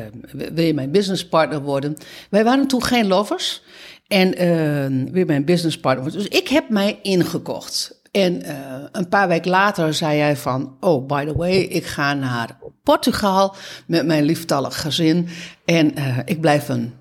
wil 0.54 0.66
je 0.66 0.74
mijn 0.74 0.92
businesspartner 0.92 1.62
worden? 1.62 1.98
Wij 2.30 2.44
waren 2.44 2.68
toen 2.68 2.84
geen 2.84 3.08
lovers 3.08 3.64
en 4.08 4.36
eh, 4.36 5.12
wil 5.12 5.20
je 5.20 5.26
mijn 5.26 5.46
businesspartner 5.46 6.04
worden? 6.04 6.22
Dus 6.22 6.40
ik 6.40 6.48
heb 6.48 6.70
mij 6.70 7.00
ingekocht. 7.02 8.02
En 8.12 8.42
eh, 8.42 8.84
een 8.92 9.10
paar 9.10 9.28
weken 9.28 9.52
later 9.52 9.94
zei 9.94 10.18
jij 10.18 10.38
van, 10.38 10.78
oh 10.80 11.08
by 11.08 11.26
the 11.26 11.36
way, 11.36 11.56
ik 11.56 11.86
ga 11.86 12.14
naar 12.14 12.58
Portugal 12.84 13.56
met 13.88 14.06
mijn 14.06 14.24
lieftallig 14.24 14.82
gezin 14.82 15.28
en 15.66 15.94
ik 16.26 16.42
blijf 16.42 16.70
een 16.70 16.94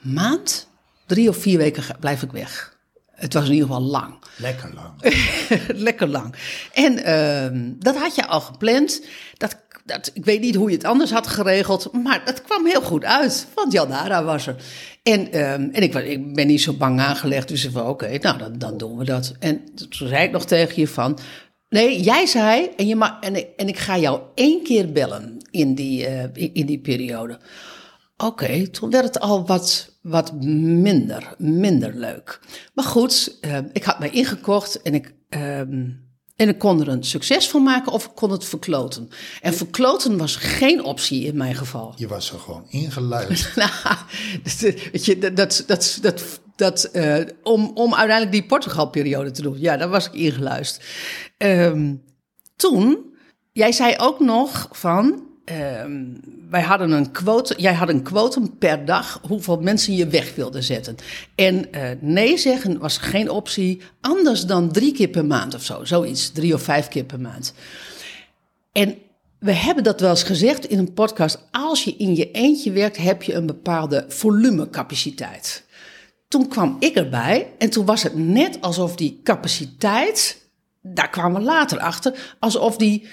maand, 0.00 0.68
drie 1.06 1.28
of 1.28 1.36
vier 1.36 1.58
weken 1.58 1.82
blijf 2.00 2.22
ik 2.22 2.32
weg. 2.32 2.71
Het 3.22 3.34
was 3.34 3.44
in 3.46 3.52
ieder 3.52 3.66
geval 3.66 3.82
lang. 3.82 4.14
Lekker 4.36 4.70
lang. 4.74 5.14
Lekker 5.86 6.08
lang. 6.08 6.34
En 6.72 7.04
ehm, 7.04 7.72
dat 7.78 7.96
had 7.96 8.14
je 8.14 8.26
al 8.26 8.40
gepland. 8.40 9.02
Dat, 9.36 9.56
dat, 9.84 10.10
ik 10.14 10.24
weet 10.24 10.40
niet 10.40 10.54
hoe 10.54 10.70
je 10.70 10.76
het 10.76 10.84
anders 10.84 11.10
had 11.10 11.26
geregeld, 11.26 11.92
maar 12.02 12.24
dat 12.24 12.42
kwam 12.42 12.66
heel 12.66 12.82
goed 12.82 13.04
uit. 13.04 13.46
Want 13.54 13.72
Jaldara 13.72 14.24
was 14.24 14.46
er. 14.46 14.56
En, 15.02 15.32
ehm, 15.32 15.68
en 15.72 15.82
ik, 15.82 15.94
ik 15.94 16.34
ben 16.34 16.46
niet 16.46 16.60
zo 16.62 16.72
bang 16.72 17.00
aangelegd, 17.00 17.48
dus 17.48 17.64
ik 17.64 17.70
van 17.72 17.86
oké, 17.86 18.18
nou 18.20 18.38
dan, 18.38 18.58
dan 18.58 18.76
doen 18.76 18.96
we 18.98 19.04
dat. 19.04 19.32
En 19.38 19.74
toen 19.74 20.08
zei 20.08 20.24
ik 20.24 20.30
nog 20.30 20.44
tegen 20.44 20.80
je 20.80 20.88
van, 20.88 21.18
nee, 21.68 22.00
jij 22.00 22.26
zei, 22.26 22.68
en, 22.76 22.86
je 22.86 22.96
mag, 22.96 23.16
en, 23.20 23.36
ik- 23.36 23.48
en 23.56 23.68
ik 23.68 23.78
ga 23.78 23.98
jou 23.98 24.20
één 24.34 24.62
keer 24.62 24.92
bellen 24.92 25.36
in 25.50 25.74
die, 25.74 26.06
eh, 26.06 26.22
in, 26.32 26.54
in 26.54 26.66
die 26.66 26.80
periode. 26.80 27.38
Oké, 28.16 28.68
toen 28.68 28.90
werd 28.90 29.04
het 29.04 29.20
al 29.20 29.46
wat 29.46 29.90
wat 30.02 30.32
minder, 30.42 31.34
minder 31.38 31.94
leuk. 31.94 32.40
Maar 32.74 32.84
goed, 32.84 33.38
uh, 33.40 33.58
ik 33.72 33.84
had 33.84 33.98
mij 33.98 34.10
ingekocht 34.10 34.82
en 34.82 34.94
ik, 34.94 35.14
uh, 35.30 35.58
en 35.60 35.98
ik 36.36 36.58
kon 36.58 36.80
er 36.80 36.88
een 36.88 37.04
succes 37.04 37.48
van 37.48 37.62
maken 37.62 37.92
of 37.92 38.04
ik 38.04 38.14
kon 38.14 38.30
het 38.30 38.44
verkloten. 38.44 39.08
En 39.40 39.54
verkloten 39.54 40.18
was 40.18 40.36
geen 40.36 40.84
optie 40.84 41.24
in 41.24 41.36
mijn 41.36 41.54
geval. 41.54 41.94
Je 41.96 42.06
was 42.06 42.32
er 42.32 42.38
gewoon 42.38 42.66
ingeluisterd. 42.68 43.56
nou, 43.82 43.96
weet 44.92 45.04
je, 45.04 45.18
dat, 45.18 45.36
dat, 45.36 45.64
dat, 45.66 45.98
dat, 46.02 46.40
dat 46.56 46.90
uh, 46.92 47.16
om, 47.42 47.70
om 47.74 47.94
uiteindelijk 47.94 48.32
die 48.32 48.46
Portugal-periode 48.46 49.30
te 49.30 49.42
doen. 49.42 49.60
Ja, 49.60 49.76
daar 49.76 49.88
was 49.88 50.06
ik 50.06 50.12
ingeluisterd. 50.12 50.86
Um, 51.38 52.02
toen, 52.56 53.14
jij 53.52 53.72
zei 53.72 53.94
ook 53.98 54.20
nog 54.20 54.68
van, 54.70 55.30
Ehm, 55.44 56.04
wij 56.52 56.62
hadden 56.62 56.90
een 56.90 57.10
quote, 57.10 57.54
jij 57.56 57.74
had 57.74 57.88
een 57.88 58.02
quotum 58.02 58.58
per 58.58 58.84
dag 58.84 59.20
hoeveel 59.28 59.60
mensen 59.60 59.94
je 59.94 60.06
weg 60.06 60.34
wilde 60.34 60.62
zetten. 60.62 60.96
En 61.34 61.68
uh, 61.74 61.90
nee 62.00 62.38
zeggen 62.38 62.78
was 62.78 62.98
geen 62.98 63.30
optie, 63.30 63.80
anders 64.00 64.46
dan 64.46 64.72
drie 64.72 64.92
keer 64.92 65.08
per 65.08 65.24
maand 65.24 65.54
of 65.54 65.62
zo. 65.62 65.84
Zoiets, 65.84 66.30
drie 66.30 66.54
of 66.54 66.62
vijf 66.62 66.88
keer 66.88 67.04
per 67.04 67.20
maand. 67.20 67.54
En 68.72 68.98
we 69.38 69.52
hebben 69.52 69.84
dat 69.84 70.00
wel 70.00 70.10
eens 70.10 70.22
gezegd 70.22 70.66
in 70.66 70.78
een 70.78 70.92
podcast. 70.92 71.48
Als 71.50 71.84
je 71.84 71.96
in 71.96 72.16
je 72.16 72.30
eentje 72.30 72.72
werkt, 72.72 72.96
heb 72.96 73.22
je 73.22 73.34
een 73.34 73.46
bepaalde 73.46 74.04
volumecapaciteit. 74.08 75.64
Toen 76.28 76.48
kwam 76.48 76.76
ik 76.78 76.94
erbij 76.94 77.52
en 77.58 77.70
toen 77.70 77.86
was 77.86 78.02
het 78.02 78.16
net 78.16 78.60
alsof 78.60 78.96
die 78.96 79.20
capaciteit, 79.24 80.46
daar 80.82 81.10
kwamen 81.10 81.40
we 81.40 81.46
later 81.46 81.78
achter, 81.78 82.36
alsof 82.38 82.76
die 82.76 83.08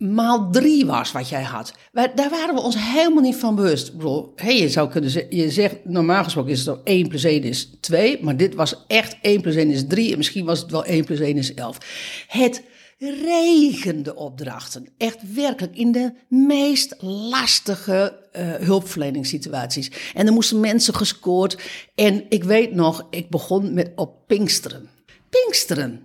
maal 0.00 0.50
drie 0.50 0.86
was 0.86 1.12
wat 1.12 1.28
jij 1.28 1.42
had. 1.42 1.72
daar 1.92 2.30
waren 2.30 2.54
we 2.54 2.60
ons 2.60 2.76
helemaal 2.78 3.22
niet 3.22 3.36
van 3.36 3.54
bewust. 3.54 3.88
Ik 3.88 3.96
bedoel, 3.96 4.32
hey, 4.36 4.58
je 4.58 4.68
zou 4.68 4.90
kunnen 4.90 5.10
zeggen, 5.10 5.36
je 5.36 5.50
zegt, 5.50 5.76
normaal 5.84 6.24
gesproken 6.24 6.50
is 6.50 6.58
het 6.58 6.66
toch 6.66 6.80
1 6.84 7.08
plus 7.08 7.24
1 7.24 7.42
is 7.42 7.70
2, 7.80 8.22
maar 8.22 8.36
dit 8.36 8.54
was 8.54 8.84
echt 8.86 9.16
1 9.22 9.40
plus 9.40 9.54
1 9.54 9.70
is 9.70 9.86
3 9.86 10.10
en 10.10 10.16
misschien 10.16 10.44
was 10.44 10.60
het 10.60 10.70
wel 10.70 10.84
1 10.84 11.04
plus 11.04 11.20
1 11.20 11.36
is 11.36 11.54
11. 11.54 11.78
Het 12.26 12.62
regende 12.98 14.14
opdrachten. 14.14 14.88
Echt 14.98 15.34
werkelijk 15.34 15.76
in 15.76 15.92
de 15.92 16.12
meest 16.28 16.94
lastige 16.98 18.18
uh, 18.32 18.54
hulpverleningssituaties. 18.54 19.90
En 20.14 20.26
er 20.26 20.32
moesten 20.32 20.60
mensen 20.60 20.94
gescoord. 20.94 21.58
En 21.94 22.24
ik 22.28 22.44
weet 22.44 22.74
nog, 22.74 23.06
ik 23.10 23.30
begon 23.30 23.74
met 23.74 23.92
op 23.94 24.26
Pinksteren. 24.26 24.88
Pinksteren. 25.30 26.02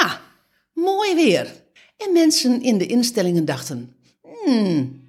Ah, 0.00 0.12
mooi 0.72 1.14
weer. 1.14 1.64
En 1.96 2.12
mensen 2.12 2.62
in 2.62 2.78
de 2.78 2.86
instellingen 2.86 3.44
dachten: 3.44 3.94
hmm, 4.44 5.00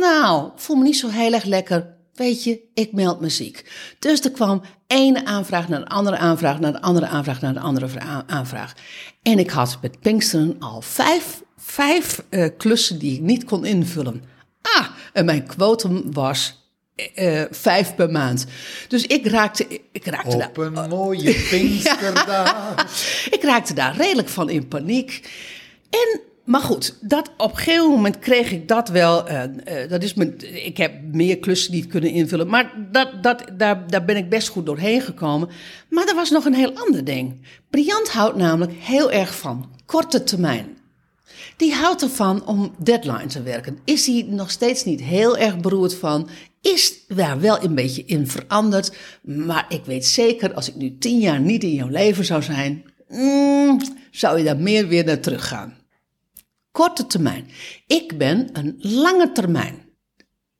nou, 0.00 0.50
voel 0.56 0.76
me 0.76 0.82
niet 0.82 0.96
zo 0.98 1.08
heel 1.08 1.32
erg 1.32 1.44
lekker. 1.44 1.92
Weet 2.14 2.44
je, 2.44 2.60
ik 2.74 2.92
meld 2.92 3.20
me 3.20 3.28
ziek. 3.28 3.72
Dus 3.98 4.20
er 4.20 4.30
kwam 4.30 4.62
ene 4.86 5.24
aanvraag 5.24 5.68
naar 5.68 5.80
de 5.80 5.88
andere 5.88 6.16
aanvraag, 6.16 6.60
naar 6.60 6.72
de 6.72 6.80
andere 6.82 7.06
aanvraag, 7.06 7.40
naar 7.40 7.54
de 7.54 7.60
andere 7.60 8.00
aanvraag. 8.26 8.74
En 9.22 9.38
ik 9.38 9.50
had 9.50 9.78
met 9.82 10.00
Pinksteren 10.00 10.56
al 10.58 10.80
vijf, 10.80 11.42
vijf 11.56 12.22
uh, 12.30 12.48
klussen 12.56 12.98
die 12.98 13.14
ik 13.14 13.20
niet 13.20 13.44
kon 13.44 13.64
invullen. 13.64 14.22
Ah, 14.62 14.86
en 15.12 15.24
mijn 15.24 15.46
quotum 15.46 16.12
was 16.12 16.68
uh, 17.14 17.42
vijf 17.50 17.94
per 17.94 18.10
maand. 18.10 18.46
Dus 18.88 19.06
ik 19.06 19.26
raakte, 19.26 19.80
ik 19.92 20.04
raakte 20.06 20.36
Op 20.36 20.54
daar. 20.54 20.66
een 20.66 20.88
mooie 20.88 21.34
Pinksterdag. 21.50 22.74
ik 23.30 23.42
raakte 23.42 23.74
daar 23.74 23.96
redelijk 23.96 24.28
van 24.28 24.50
in 24.50 24.68
paniek. 24.68 25.28
En, 25.94 26.20
maar 26.44 26.60
goed, 26.60 26.98
dat, 27.00 27.30
op 27.36 27.50
een 27.50 27.56
gegeven 27.56 27.90
moment 27.90 28.18
kreeg 28.18 28.50
ik 28.50 28.68
dat 28.68 28.88
wel. 28.88 29.30
Uh, 29.30 29.42
uh, 29.42 29.88
dat 29.88 30.02
is 30.02 30.14
mijn, 30.14 30.64
ik 30.64 30.76
heb 30.76 30.92
meer 31.02 31.38
klussen 31.38 31.72
niet 31.72 31.86
kunnen 31.86 32.10
invullen. 32.10 32.48
Maar 32.48 32.72
dat, 32.92 33.22
dat, 33.22 33.44
daar, 33.52 33.86
daar 33.86 34.04
ben 34.04 34.16
ik 34.16 34.28
best 34.28 34.48
goed 34.48 34.66
doorheen 34.66 35.00
gekomen. 35.00 35.48
Maar 35.90 36.08
er 36.08 36.14
was 36.14 36.30
nog 36.30 36.44
een 36.44 36.54
heel 36.54 36.72
ander 36.74 37.04
ding. 37.04 37.40
Briant 37.70 38.08
houdt 38.08 38.36
namelijk 38.36 38.72
heel 38.72 39.10
erg 39.10 39.34
van 39.36 39.70
korte 39.86 40.24
termijn. 40.24 40.76
Die 41.56 41.74
houdt 41.74 42.02
ervan 42.02 42.46
om 42.46 42.74
deadline 42.78 43.26
te 43.26 43.42
werken. 43.42 43.78
Is 43.84 44.06
hij 44.06 44.26
nog 44.28 44.50
steeds 44.50 44.84
niet 44.84 45.00
heel 45.00 45.36
erg 45.36 45.58
beroerd 45.58 45.94
van? 45.94 46.28
Is 46.60 47.06
daar 47.08 47.40
wel 47.40 47.62
een 47.62 47.74
beetje 47.74 48.04
in 48.04 48.28
veranderd. 48.28 48.96
Maar 49.22 49.66
ik 49.68 49.84
weet 49.84 50.06
zeker, 50.06 50.54
als 50.54 50.68
ik 50.68 50.74
nu 50.74 50.98
tien 50.98 51.18
jaar 51.18 51.40
niet 51.40 51.62
in 51.62 51.74
jouw 51.74 51.88
leven 51.88 52.24
zou 52.24 52.42
zijn, 52.42 52.84
mm, 53.08 53.80
zou 54.10 54.38
je 54.38 54.44
daar 54.44 54.56
meer 54.56 54.88
weer 54.88 55.04
naar 55.04 55.20
terug 55.20 55.48
gaan. 55.48 55.74
Korte 56.74 57.06
termijn. 57.06 57.46
Ik 57.86 58.18
ben 58.18 58.48
een 58.52 58.76
lange 58.78 59.32
termijn. 59.32 59.74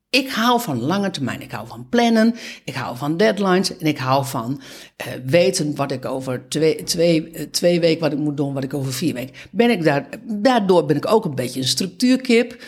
Ik 0.09 0.29
hou 0.29 0.61
van 0.61 0.81
lange 0.81 1.09
termijn. 1.09 1.41
Ik 1.41 1.51
hou 1.51 1.67
van 1.67 1.89
plannen. 1.89 2.35
Ik 2.63 2.73
hou 2.73 2.97
van 2.97 3.17
deadlines. 3.17 3.77
En 3.77 3.87
ik 3.87 3.97
hou 3.97 4.25
van 4.25 4.61
uh, 5.07 5.13
weten 5.25 5.75
wat 5.75 5.91
ik 5.91 6.05
over 6.05 6.49
twee, 6.49 6.83
twee, 6.83 7.31
uh, 7.31 7.41
twee 7.41 7.79
weken 7.79 8.01
wat 8.01 8.11
ik 8.11 8.17
moet 8.17 8.37
doen, 8.37 8.53
wat 8.53 8.63
ik 8.63 8.73
over 8.73 8.93
vier 8.93 9.13
weken. 9.13 9.35
Ben 9.51 9.69
ik 9.69 9.83
daar, 9.83 10.09
daardoor 10.23 10.85
ben 10.85 10.95
ik 10.95 11.11
ook 11.11 11.25
een 11.25 11.35
beetje 11.35 11.59
een 11.59 11.67
structuurkip. 11.67 12.63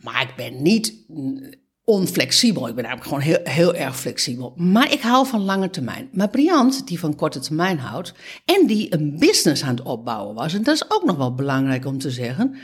Maar 0.00 0.22
ik 0.22 0.34
ben 0.36 0.62
niet 0.62 0.94
onflexibel. 1.84 2.68
Ik 2.68 2.74
ben 2.74 2.84
eigenlijk 2.84 3.14
gewoon 3.14 3.34
heel, 3.34 3.52
heel 3.54 3.74
erg 3.74 4.00
flexibel. 4.00 4.52
Maar 4.56 4.92
ik 4.92 5.00
hou 5.00 5.26
van 5.26 5.44
lange 5.44 5.70
termijn. 5.70 6.08
Maar 6.12 6.28
Briant, 6.28 6.86
die 6.86 6.98
van 6.98 7.14
korte 7.14 7.38
termijn 7.38 7.78
houdt 7.78 8.12
en 8.44 8.66
die 8.66 8.94
een 8.94 9.18
business 9.18 9.62
aan 9.62 9.74
het 9.76 9.82
opbouwen 9.82 10.34
was, 10.34 10.54
en 10.54 10.62
dat 10.62 10.74
is 10.74 10.90
ook 10.90 11.04
nog 11.04 11.16
wel 11.16 11.34
belangrijk 11.34 11.86
om 11.86 11.98
te 11.98 12.10
zeggen, 12.10 12.56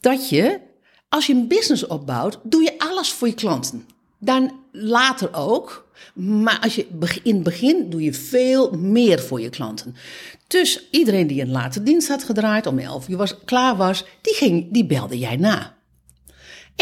dat 0.00 0.28
je, 0.28 0.60
als 1.08 1.26
je 1.26 1.34
een 1.34 1.48
business 1.48 1.86
opbouwt, 1.86 2.38
doe 2.42 2.62
je 2.62 2.78
alles 2.78 3.12
voor 3.12 3.28
je 3.28 3.34
klanten. 3.34 3.86
Dan 4.18 4.52
later 4.72 5.34
ook. 5.34 5.86
Maar 6.14 6.58
als 6.60 6.74
je 6.74 6.86
in 7.22 7.34
het 7.34 7.42
begin 7.42 7.90
doe 7.90 8.02
je 8.02 8.14
veel 8.14 8.70
meer 8.70 9.20
voor 9.20 9.40
je 9.40 9.48
klanten. 9.48 9.94
Dus 10.46 10.88
iedereen 10.90 11.26
die 11.26 11.42
een 11.42 11.50
late 11.50 11.82
dienst 11.82 12.08
had 12.08 12.24
gedraaid, 12.24 12.66
om 12.66 12.78
11 12.78 13.08
uur 13.08 13.16
was, 13.16 13.44
klaar 13.44 13.76
was, 13.76 14.04
die, 14.22 14.34
ging, 14.34 14.72
die 14.72 14.86
belde 14.86 15.18
jij 15.18 15.36
na. 15.36 15.77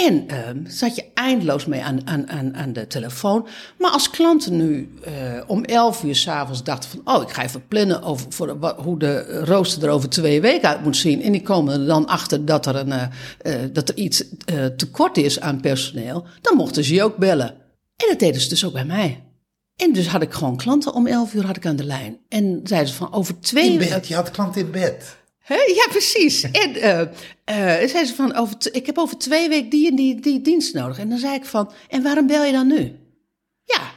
En 0.05 0.27
uh, 0.31 0.37
zat 0.67 0.97
je 0.97 1.05
eindeloos 1.15 1.67
mee 1.67 1.83
aan, 1.83 2.07
aan, 2.07 2.29
aan, 2.29 2.57
aan 2.57 2.73
de 2.73 2.87
telefoon. 2.87 3.47
Maar 3.79 3.91
als 3.91 4.11
klanten 4.11 4.57
nu 4.57 4.93
uh, 5.09 5.43
om 5.47 5.65
11 5.65 6.03
uur 6.03 6.15
s'avonds 6.15 6.65
dachten 6.65 6.91
van... 6.91 7.01
oh, 7.05 7.23
ik 7.23 7.29
ga 7.29 7.43
even 7.43 7.67
plannen 7.69 8.03
over 8.03 8.27
voor 8.29 8.47
de, 8.47 8.75
hoe 8.77 8.99
de 8.99 9.45
rooster 9.45 9.85
er 9.85 9.91
over 9.91 10.09
twee 10.09 10.41
weken 10.41 10.69
uit 10.69 10.83
moet 10.85 10.97
zien... 10.97 11.23
en 11.23 11.33
die 11.33 11.43
komen 11.43 11.81
er 11.81 11.87
dan 11.87 12.07
achter 12.07 12.45
dat 12.45 12.67
er, 12.67 12.77
een, 12.77 12.93
uh, 12.93 13.55
dat 13.73 13.89
er 13.89 13.97
iets 13.97 14.25
tekort 14.77 15.17
is 15.17 15.41
aan 15.41 15.61
personeel... 15.61 16.25
dan 16.41 16.57
mochten 16.57 16.85
ze 16.85 16.95
je 16.95 17.03
ook 17.03 17.17
bellen. 17.17 17.51
En 17.97 18.09
dat 18.09 18.19
deden 18.19 18.41
ze 18.41 18.49
dus 18.49 18.65
ook 18.65 18.73
bij 18.73 18.85
mij. 18.85 19.25
En 19.77 19.93
dus 19.93 20.09
had 20.09 20.23
ik 20.23 20.33
gewoon 20.33 20.57
klanten 20.57 20.95
om 20.95 21.07
11 21.07 21.35
uur 21.35 21.47
had 21.47 21.57
ik 21.57 21.67
aan 21.67 21.77
de 21.77 21.85
lijn. 21.85 22.19
En 22.29 22.61
zeiden 22.65 22.91
ze 22.91 22.97
van 22.97 23.13
over 23.13 23.41
twee... 23.41 23.73
In 23.73 23.79
bed, 23.79 24.09
je 24.09 24.15
had 24.15 24.31
klanten 24.31 24.61
in 24.61 24.71
bed. 24.71 25.17
Ja, 25.49 25.87
precies. 25.89 26.43
En 26.63 26.77
uh, 26.77 27.01
uh, 27.81 27.89
zei 27.89 28.05
ze 28.05 28.15
van, 28.15 28.35
over 28.35 28.57
ik 28.73 28.87
heb 28.87 28.99
over 28.99 29.19
twee 29.19 29.49
weken 29.49 29.71
die 29.71 29.91
en 29.91 29.97
die, 29.97 30.21
die 30.21 30.41
dienst 30.41 30.75
nodig. 30.75 30.99
En 30.99 31.09
dan 31.09 31.19
zei 31.19 31.35
ik 31.35 31.45
van, 31.45 31.73
en 31.89 32.03
waarom 32.03 32.27
bel 32.27 32.45
je 32.45 32.53
dan 32.53 32.67
nu? 32.67 32.99
Ja, 33.65 33.91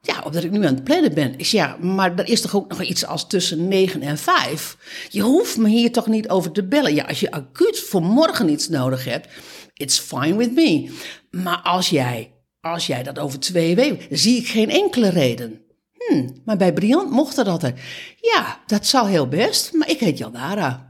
ja, 0.00 0.22
omdat 0.24 0.44
ik 0.44 0.50
nu 0.50 0.66
aan 0.66 0.74
het 0.74 0.84
plannen 0.84 1.14
ben. 1.14 1.38
Ik 1.38 1.46
zei, 1.46 1.62
ja, 1.62 1.76
maar 1.76 2.18
er 2.18 2.28
is 2.28 2.40
toch 2.40 2.56
ook 2.56 2.68
nog 2.68 2.82
iets 2.82 3.06
als 3.06 3.26
tussen 3.26 3.68
negen 3.68 4.02
en 4.02 4.18
vijf? 4.18 4.76
Je 5.08 5.20
hoeft 5.20 5.56
me 5.56 5.68
hier 5.68 5.92
toch 5.92 6.06
niet 6.06 6.28
over 6.28 6.52
te 6.52 6.64
bellen? 6.64 6.94
Ja, 6.94 7.04
als 7.04 7.20
je 7.20 7.30
acuut 7.30 7.80
voor 7.80 8.02
morgen 8.02 8.48
iets 8.48 8.68
nodig 8.68 9.04
hebt, 9.04 9.28
it's 9.74 9.98
fine 9.98 10.36
with 10.36 10.52
me. 10.54 10.90
Maar 11.30 11.60
als 11.62 11.88
jij, 11.88 12.32
als 12.60 12.86
jij 12.86 13.02
dat 13.02 13.18
over 13.18 13.40
twee 13.40 13.74
weken, 13.74 14.18
zie 14.18 14.36
ik 14.36 14.48
geen 14.48 14.70
enkele 14.70 15.08
reden. 15.08 15.60
Hm, 15.92 16.28
maar 16.44 16.56
bij 16.56 16.72
Briant 16.72 17.10
mocht 17.10 17.36
dat 17.36 17.48
altijd. 17.48 17.80
Ja, 18.20 18.60
dat 18.66 18.86
zal 18.86 19.06
heel 19.06 19.28
best, 19.28 19.72
maar 19.72 19.90
ik 19.90 19.98
heet 20.00 20.18
Jaldara. 20.18 20.88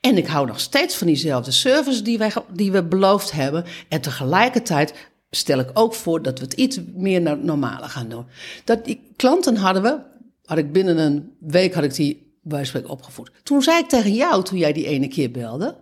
En 0.00 0.16
ik 0.16 0.26
hou 0.26 0.46
nog 0.46 0.60
steeds 0.60 0.96
van 0.96 1.06
diezelfde 1.06 1.50
service 1.50 2.02
die, 2.02 2.18
wij, 2.18 2.32
die 2.52 2.72
we 2.72 2.84
beloofd 2.84 3.32
hebben. 3.32 3.64
En 3.88 4.00
tegelijkertijd 4.00 4.94
stel 5.30 5.58
ik 5.58 5.70
ook 5.72 5.94
voor 5.94 6.22
dat 6.22 6.38
we 6.38 6.44
het 6.44 6.54
iets 6.54 6.80
meer 6.94 7.20
naar 7.20 7.38
normale 7.38 7.88
gaan 7.88 8.08
doen. 8.08 8.26
Dat 8.64 8.84
die 8.84 9.00
klanten 9.16 9.56
hadden 9.56 9.82
we, 9.82 9.98
had 10.44 10.58
ik 10.58 10.72
binnen 10.72 10.98
een 10.98 11.32
week 11.40 11.74
had 11.74 11.84
ik 11.84 11.94
die 11.94 12.36
bij 12.42 12.84
opgevoed. 12.86 13.30
Toen 13.42 13.62
zei 13.62 13.78
ik 13.78 13.88
tegen 13.88 14.14
jou, 14.14 14.44
toen 14.44 14.58
jij 14.58 14.72
die 14.72 14.86
ene 14.86 15.08
keer 15.08 15.30
belde, 15.30 15.76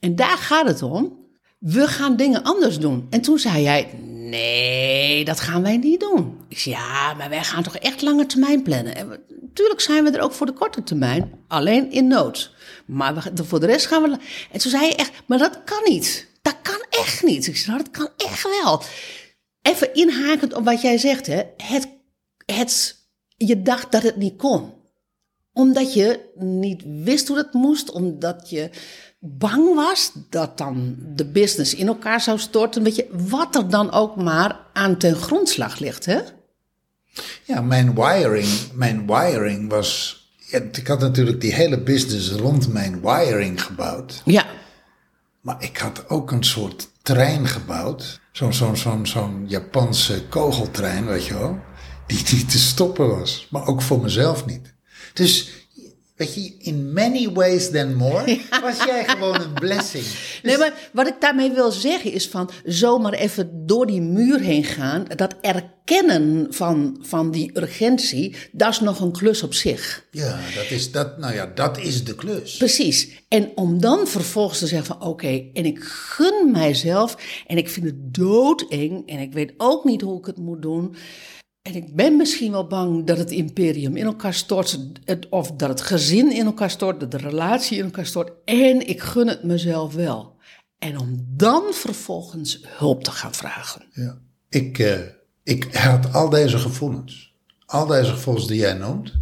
en 0.00 0.16
daar 0.16 0.38
gaat 0.38 0.66
het 0.66 0.82
om, 0.82 1.16
we 1.58 1.86
gaan 1.86 2.16
dingen 2.16 2.42
anders 2.42 2.78
doen. 2.78 3.06
En 3.10 3.20
toen 3.20 3.38
zei 3.38 3.62
jij, 3.62 3.88
nee, 4.04 5.24
dat 5.24 5.40
gaan 5.40 5.62
wij 5.62 5.76
niet 5.76 6.00
doen. 6.00 6.40
Ik 6.48 6.58
zei, 6.58 6.74
ja, 6.74 7.14
maar 7.14 7.28
wij 7.28 7.44
gaan 7.44 7.62
toch 7.62 7.76
echt 7.76 8.02
lange 8.02 8.26
termijn 8.26 8.62
plannen. 8.62 8.94
En 8.96 9.08
natuurlijk 9.40 9.80
zijn 9.80 10.04
we 10.04 10.10
er 10.10 10.22
ook 10.22 10.32
voor 10.32 10.46
de 10.46 10.52
korte 10.52 10.82
termijn, 10.82 11.32
alleen 11.48 11.90
in 11.90 12.06
nood. 12.06 12.54
Maar 12.88 13.30
voor 13.34 13.60
de 13.60 13.66
rest 13.66 13.86
gaan 13.86 14.02
we. 14.02 14.18
En 14.50 14.58
toen 14.58 14.70
zei 14.70 14.86
je 14.86 14.94
echt, 14.94 15.12
maar 15.26 15.38
dat 15.38 15.64
kan 15.64 15.80
niet. 15.84 16.26
Dat 16.42 16.56
kan 16.62 16.84
echt 16.90 17.22
niet. 17.22 17.46
Ik 17.46 17.56
zei, 17.56 17.70
nou, 17.70 17.82
dat 17.84 17.92
kan 17.92 18.26
echt 18.28 18.42
wel. 18.42 18.82
Even 19.62 19.94
inhakend 19.94 20.54
op 20.54 20.64
wat 20.64 20.82
jij 20.82 20.98
zegt, 20.98 21.26
hè. 21.26 21.42
Het, 21.56 21.88
het, 22.46 22.96
je 23.36 23.62
dacht 23.62 23.92
dat 23.92 24.02
het 24.02 24.16
niet 24.16 24.36
kon. 24.36 24.72
Omdat 25.52 25.94
je 25.94 26.30
niet 26.34 26.82
wist 26.86 27.28
hoe 27.28 27.36
dat 27.36 27.52
moest, 27.52 27.90
omdat 27.90 28.50
je 28.50 28.70
bang 29.20 29.74
was 29.74 30.12
dat 30.30 30.58
dan 30.58 30.96
de 30.98 31.26
business 31.26 31.74
in 31.74 31.86
elkaar 31.86 32.20
zou 32.20 32.38
storten. 32.38 32.82
Weet 32.82 32.96
je, 32.96 33.08
wat 33.10 33.54
er 33.54 33.70
dan 33.70 33.92
ook 33.92 34.16
maar 34.16 34.60
aan 34.72 34.98
ten 34.98 35.16
grondslag 35.16 35.78
ligt, 35.78 36.06
hè. 36.06 36.20
Ja, 37.44 37.60
mijn 37.60 37.94
wiring, 37.94 38.72
mijn 38.72 39.06
wiring 39.06 39.70
was. 39.70 40.16
Ik 40.50 40.86
had 40.86 41.00
natuurlijk 41.00 41.40
die 41.40 41.54
hele 41.54 41.80
business 41.80 42.30
rond 42.30 42.72
mijn 42.72 43.00
wiring 43.00 43.62
gebouwd. 43.62 44.22
Ja. 44.24 44.46
Maar 45.40 45.62
ik 45.62 45.76
had 45.76 46.08
ook 46.08 46.30
een 46.30 46.44
soort 46.44 46.88
trein 47.02 47.46
gebouwd. 47.46 48.20
Zo'n 48.32 48.52
zo'n 48.52 48.76
zo'n 48.76 49.06
zo'n 49.06 49.44
Japanse 49.48 50.26
kogeltrein, 50.28 51.06
weet 51.06 51.26
je 51.26 51.34
wel. 51.34 51.58
Die 52.06 52.22
niet 52.32 52.50
te 52.50 52.58
stoppen 52.58 53.08
was. 53.08 53.46
Maar 53.50 53.66
ook 53.66 53.82
voor 53.82 54.00
mezelf 54.00 54.46
niet. 54.46 54.74
Dus 55.12 55.57
Weet 56.18 56.34
je, 56.34 56.52
in 56.58 56.92
many 56.92 57.32
ways 57.32 57.70
than 57.70 57.94
more 57.94 58.40
was 58.62 58.84
jij 58.84 59.04
gewoon 59.04 59.40
een 59.40 59.52
blessing. 59.52 60.04
Nee, 60.42 60.56
dus- 60.56 60.58
maar 60.58 60.90
wat 60.92 61.06
ik 61.06 61.20
daarmee 61.20 61.50
wil 61.50 61.70
zeggen 61.70 62.12
is 62.12 62.28
van 62.28 62.50
zomaar 62.64 63.12
even 63.12 63.66
door 63.66 63.86
die 63.86 64.00
muur 64.00 64.40
heen 64.40 64.64
gaan. 64.64 65.04
Dat 65.16 65.34
erkennen 65.40 66.46
van, 66.50 66.98
van 67.00 67.30
die 67.30 67.50
urgentie, 67.54 68.36
dat 68.52 68.70
is 68.70 68.80
nog 68.80 69.00
een 69.00 69.12
klus 69.12 69.42
op 69.42 69.54
zich. 69.54 70.06
Ja, 70.10 70.38
dat 70.54 70.70
is, 70.70 70.92
dat, 70.92 71.18
nou 71.18 71.34
ja, 71.34 71.46
dat 71.54 71.78
is 71.78 72.04
de 72.04 72.14
klus. 72.14 72.56
Precies. 72.56 73.08
En 73.28 73.50
om 73.54 73.80
dan 73.80 74.06
vervolgens 74.06 74.58
te 74.58 74.66
zeggen 74.66 74.86
van 74.96 75.08
oké, 75.08 75.42
en 75.52 75.64
ik 75.64 75.78
gun 75.82 76.50
mijzelf 76.50 77.16
en 77.46 77.56
ik 77.56 77.68
vind 77.68 77.86
het 77.86 78.14
doodeng 78.14 79.08
en 79.08 79.18
ik 79.18 79.32
weet 79.32 79.52
ook 79.56 79.84
niet 79.84 80.00
hoe 80.00 80.18
ik 80.18 80.26
het 80.26 80.38
moet 80.38 80.62
doen. 80.62 80.96
En 81.68 81.74
ik 81.74 81.94
ben 81.94 82.16
misschien 82.16 82.52
wel 82.52 82.66
bang 82.66 83.06
dat 83.06 83.18
het 83.18 83.30
imperium 83.30 83.96
in 83.96 84.04
elkaar 84.04 84.34
stort, 84.34 84.78
of 85.30 85.52
dat 85.52 85.68
het 85.68 85.80
gezin 85.80 86.32
in 86.32 86.46
elkaar 86.46 86.70
stort, 86.70 87.00
dat 87.00 87.10
de 87.10 87.16
relatie 87.16 87.78
in 87.78 87.84
elkaar 87.84 88.06
stort. 88.06 88.32
En 88.44 88.88
ik 88.88 89.00
gun 89.00 89.28
het 89.28 89.42
mezelf 89.42 89.94
wel. 89.94 90.36
En 90.78 90.98
om 90.98 91.26
dan 91.28 91.62
vervolgens 91.70 92.60
hulp 92.66 93.04
te 93.04 93.10
gaan 93.10 93.34
vragen. 93.34 93.82
Ja. 93.92 94.18
Ik, 94.48 94.78
uh, 94.78 94.98
ik 95.42 95.74
had 95.74 96.12
al 96.12 96.28
deze 96.28 96.58
gevoelens, 96.58 97.34
al 97.66 97.86
deze 97.86 98.10
gevoelens 98.10 98.46
die 98.46 98.58
jij 98.58 98.74
noemt. 98.74 99.12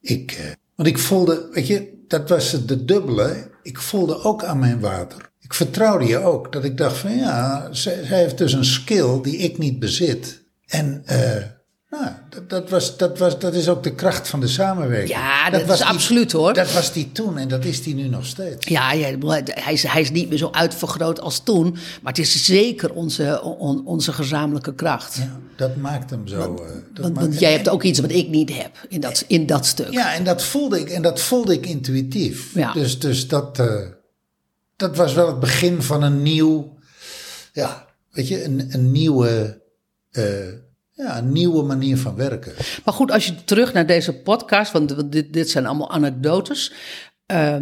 Ik, 0.00 0.38
uh, 0.40 0.52
want 0.74 0.88
ik 0.88 0.98
voelde, 0.98 1.48
weet 1.52 1.66
je, 1.66 2.04
dat 2.08 2.28
was 2.28 2.66
de 2.66 2.84
dubbele. 2.84 3.50
Ik 3.62 3.78
voelde 3.78 4.22
ook 4.22 4.44
aan 4.44 4.58
mijn 4.58 4.80
water. 4.80 5.30
Ik 5.40 5.54
vertrouwde 5.54 6.06
je 6.06 6.18
ook. 6.18 6.52
Dat 6.52 6.64
ik 6.64 6.76
dacht 6.76 6.96
van 6.96 7.16
ja, 7.16 7.68
zij, 7.72 8.04
zij 8.04 8.18
heeft 8.18 8.38
dus 8.38 8.52
een 8.52 8.64
skill 8.64 9.20
die 9.22 9.36
ik 9.36 9.58
niet 9.58 9.78
bezit. 9.78 10.43
En 10.66 11.02
uh, 11.10 11.42
nou, 12.00 12.12
dat, 12.30 12.50
dat, 12.50 12.70
was, 12.70 12.96
dat, 12.96 13.18
was, 13.18 13.38
dat 13.38 13.54
is 13.54 13.68
ook 13.68 13.82
de 13.82 13.94
kracht 13.94 14.28
van 14.28 14.40
de 14.40 14.48
samenwerking. 14.48 15.10
Ja, 15.10 15.50
dat, 15.50 15.64
was 15.64 15.80
absoluut 15.80 16.32
hoor. 16.32 16.54
Dat 16.54 16.72
was 16.72 16.92
die 16.92 17.12
toen 17.12 17.38
en 17.38 17.48
dat 17.48 17.64
is 17.64 17.82
die 17.82 17.94
nu 17.94 18.08
nog 18.08 18.26
steeds. 18.26 18.66
Ja, 18.66 18.92
ja 18.92 19.18
hij, 19.44 19.72
is, 19.72 19.82
hij 19.82 20.00
is 20.00 20.10
niet 20.10 20.28
meer 20.28 20.38
zo 20.38 20.48
uitvergroot 20.52 21.20
als 21.20 21.42
toen. 21.42 21.70
Maar 21.72 22.12
het 22.12 22.18
is 22.18 22.44
zeker 22.44 22.92
onze, 22.92 23.42
onze 23.84 24.12
gezamenlijke 24.12 24.74
kracht. 24.74 25.16
Ja, 25.16 25.40
dat 25.56 25.76
maakt 25.76 26.10
hem 26.10 26.28
zo. 26.28 26.38
Want, 26.38 26.60
uh, 26.60 26.66
dat 26.66 27.04
want, 27.04 27.18
want 27.18 27.38
jij 27.38 27.52
hebt 27.52 27.68
ook 27.68 27.82
iets 27.82 28.00
wat 28.00 28.10
ik 28.10 28.28
niet 28.28 28.56
heb 28.56 28.86
in 28.88 29.00
dat, 29.00 29.24
in 29.26 29.46
dat 29.46 29.66
stuk. 29.66 29.92
Ja, 29.92 30.14
en 30.14 30.24
dat 30.24 30.42
voelde 30.42 30.80
ik, 30.80 30.88
en 30.88 31.02
dat 31.02 31.20
voelde 31.20 31.52
ik 31.52 31.66
intuïtief. 31.66 32.54
Ja. 32.54 32.72
Dus, 32.72 32.98
dus 32.98 33.28
dat, 33.28 33.58
uh, 33.58 33.80
dat 34.76 34.96
was 34.96 35.14
wel 35.14 35.26
het 35.26 35.40
begin 35.40 35.82
van 35.82 36.02
een 36.02 36.22
nieuw. 36.22 36.78
Ja, 37.52 37.86
weet 38.10 38.28
je, 38.28 38.44
een, 38.44 38.66
een 38.70 38.92
nieuwe 38.92 39.62
ja, 40.90 41.18
een 41.18 41.32
nieuwe 41.32 41.62
manier 41.62 41.98
van 41.98 42.14
werken. 42.14 42.52
Maar 42.84 42.94
goed, 42.94 43.10
als 43.10 43.26
je 43.26 43.44
terug 43.44 43.72
naar 43.72 43.86
deze 43.86 44.14
podcast, 44.14 44.72
want 44.72 45.12
dit, 45.12 45.32
dit 45.32 45.50
zijn 45.50 45.66
allemaal 45.66 45.90
anekdotes. 45.90 46.72
Uh, 47.32 47.56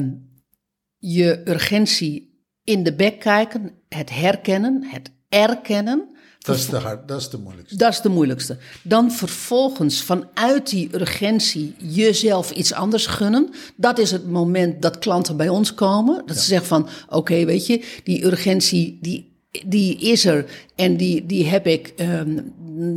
je 0.99 1.43
urgentie 1.45 2.47
in 2.65 2.83
de 2.83 2.95
bek 2.95 3.19
kijken, 3.19 3.71
het 3.89 4.11
herkennen, 4.11 4.85
het 4.85 5.11
erkennen. 5.29 6.11
Dat 6.39 6.57
is, 6.57 6.69
de 6.69 6.77
hard, 6.77 7.09
dat 7.09 7.21
is 7.21 7.29
de 7.29 7.39
moeilijkste. 7.39 7.77
Dat 7.77 7.93
is 7.93 8.01
de 8.01 8.09
moeilijkste. 8.09 8.57
Dan 8.83 9.13
vervolgens 9.13 10.03
vanuit 10.03 10.71
die 10.71 10.95
urgentie 10.95 11.75
jezelf 11.79 12.51
iets 12.51 12.73
anders 12.73 13.07
gunnen. 13.07 13.51
Dat 13.77 13.99
is 13.99 14.11
het 14.11 14.27
moment 14.27 14.83
dat 14.83 14.99
klanten 14.99 15.37
bij 15.37 15.49
ons 15.49 15.75
komen. 15.75 16.23
Dat 16.27 16.37
ze 16.37 16.45
zeggen 16.45 16.67
van, 16.67 16.89
oké, 17.09 17.45
weet 17.45 17.67
je, 17.67 18.01
die 18.05 18.25
urgentie 18.25 18.99
die 19.01 19.32
die 19.67 19.99
is 19.99 20.25
er 20.25 20.45
en 20.75 20.97
die, 20.97 21.27
die, 21.27 21.47
heb 21.47 21.67
ik, 21.67 21.93
um, 21.97 22.53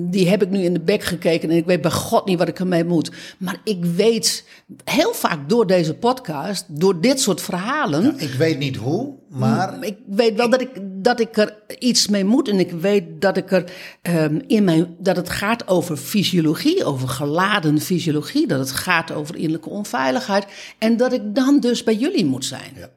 die 0.10 0.30
heb 0.30 0.42
ik 0.42 0.50
nu 0.50 0.64
in 0.64 0.74
de 0.74 0.80
bek 0.80 1.04
gekeken 1.04 1.50
en 1.50 1.58
ik 1.58 1.66
weet 1.66 1.82
bij 1.82 1.92
God 1.92 2.26
niet 2.26 2.38
wat 2.38 2.48
ik 2.48 2.60
ermee 2.60 2.84
moet. 2.84 3.12
Maar 3.38 3.62
ik 3.64 3.86
weet 3.86 4.46
heel 4.84 5.14
vaak 5.14 5.50
door 5.50 5.68
deze 5.68 5.94
podcast, 5.94 6.66
door 6.68 7.02
dit 7.02 7.20
soort 7.20 7.42
verhalen. 7.42 8.04
Ja, 8.04 8.14
ik 8.18 8.34
weet 8.34 8.58
niet 8.58 8.76
hoe, 8.76 9.14
maar. 9.30 9.84
Ik 9.84 9.98
weet 10.08 10.36
wel 10.36 10.50
dat, 10.50 10.62
ik, 10.62 10.70
dat 10.82 11.20
ik 11.20 11.38
er 11.38 11.58
iets 11.80 12.08
mee 12.08 12.26
moet 12.26 12.48
en 12.50 12.60
ik 12.60 12.72
weet 12.72 13.04
dat 13.20 13.38
ik 13.38 13.52
er 13.52 13.72
um, 14.02 14.42
in 14.48 14.64
mijn. 14.64 14.96
dat 15.00 15.16
het 15.16 15.30
gaat 15.30 15.68
over 15.68 15.98
fysiologie, 15.98 16.84
over 16.84 17.08
geladen 17.08 17.82
fysiologie, 17.82 18.48
dat 18.48 18.60
het 18.60 18.72
gaat 18.72 19.12
over 19.12 19.36
innerlijke 19.36 19.70
onveiligheid 19.70 20.46
en 20.78 20.98
dat 20.98 21.14
ik 21.14 21.36
dan 21.36 21.60
dus 21.60 21.84
bij 21.84 21.96
jullie 21.96 22.26
moet 22.26 22.46
zijn. 22.46 22.74
Ja. 22.76 22.90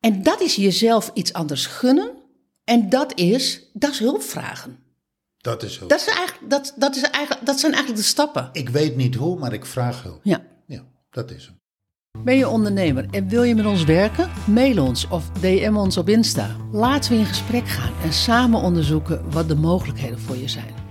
En 0.00 0.22
dat 0.22 0.40
is 0.40 0.54
jezelf 0.54 1.10
iets 1.14 1.32
anders 1.32 1.66
gunnen 1.66 2.22
en 2.64 2.88
dat 2.88 3.18
is, 3.18 3.70
dat 3.72 3.90
is 3.90 3.98
hulpvragen. 3.98 4.78
Dat 5.36 5.62
is 5.62 5.78
hulp. 5.78 5.90
Dat, 5.90 6.00
is 6.00 6.06
eigenlijk, 6.06 6.50
dat, 6.50 6.74
dat, 6.76 6.96
is 6.96 7.02
eigenlijk, 7.02 7.46
dat 7.46 7.60
zijn 7.60 7.72
eigenlijk 7.72 8.02
de 8.02 8.08
stappen. 8.08 8.48
Ik 8.52 8.68
weet 8.68 8.96
niet 8.96 9.14
hoe, 9.14 9.38
maar 9.38 9.52
ik 9.52 9.64
vraag 9.64 10.02
hulp. 10.02 10.20
Ja. 10.22 10.42
Ja, 10.66 10.84
dat 11.10 11.30
is 11.30 11.46
hem. 11.46 11.62
Ben 12.24 12.36
je 12.36 12.48
ondernemer 12.48 13.06
en 13.10 13.28
wil 13.28 13.42
je 13.42 13.54
met 13.54 13.66
ons 13.66 13.84
werken? 13.84 14.30
Mail 14.46 14.84
ons 14.84 15.08
of 15.08 15.30
DM 15.30 15.74
ons 15.76 15.96
op 15.96 16.08
Insta. 16.08 16.56
Laten 16.72 17.12
we 17.12 17.18
in 17.18 17.26
gesprek 17.26 17.68
gaan 17.68 17.92
en 18.02 18.12
samen 18.12 18.60
onderzoeken 18.60 19.30
wat 19.30 19.48
de 19.48 19.56
mogelijkheden 19.56 20.18
voor 20.18 20.36
je 20.36 20.48
zijn. 20.48 20.83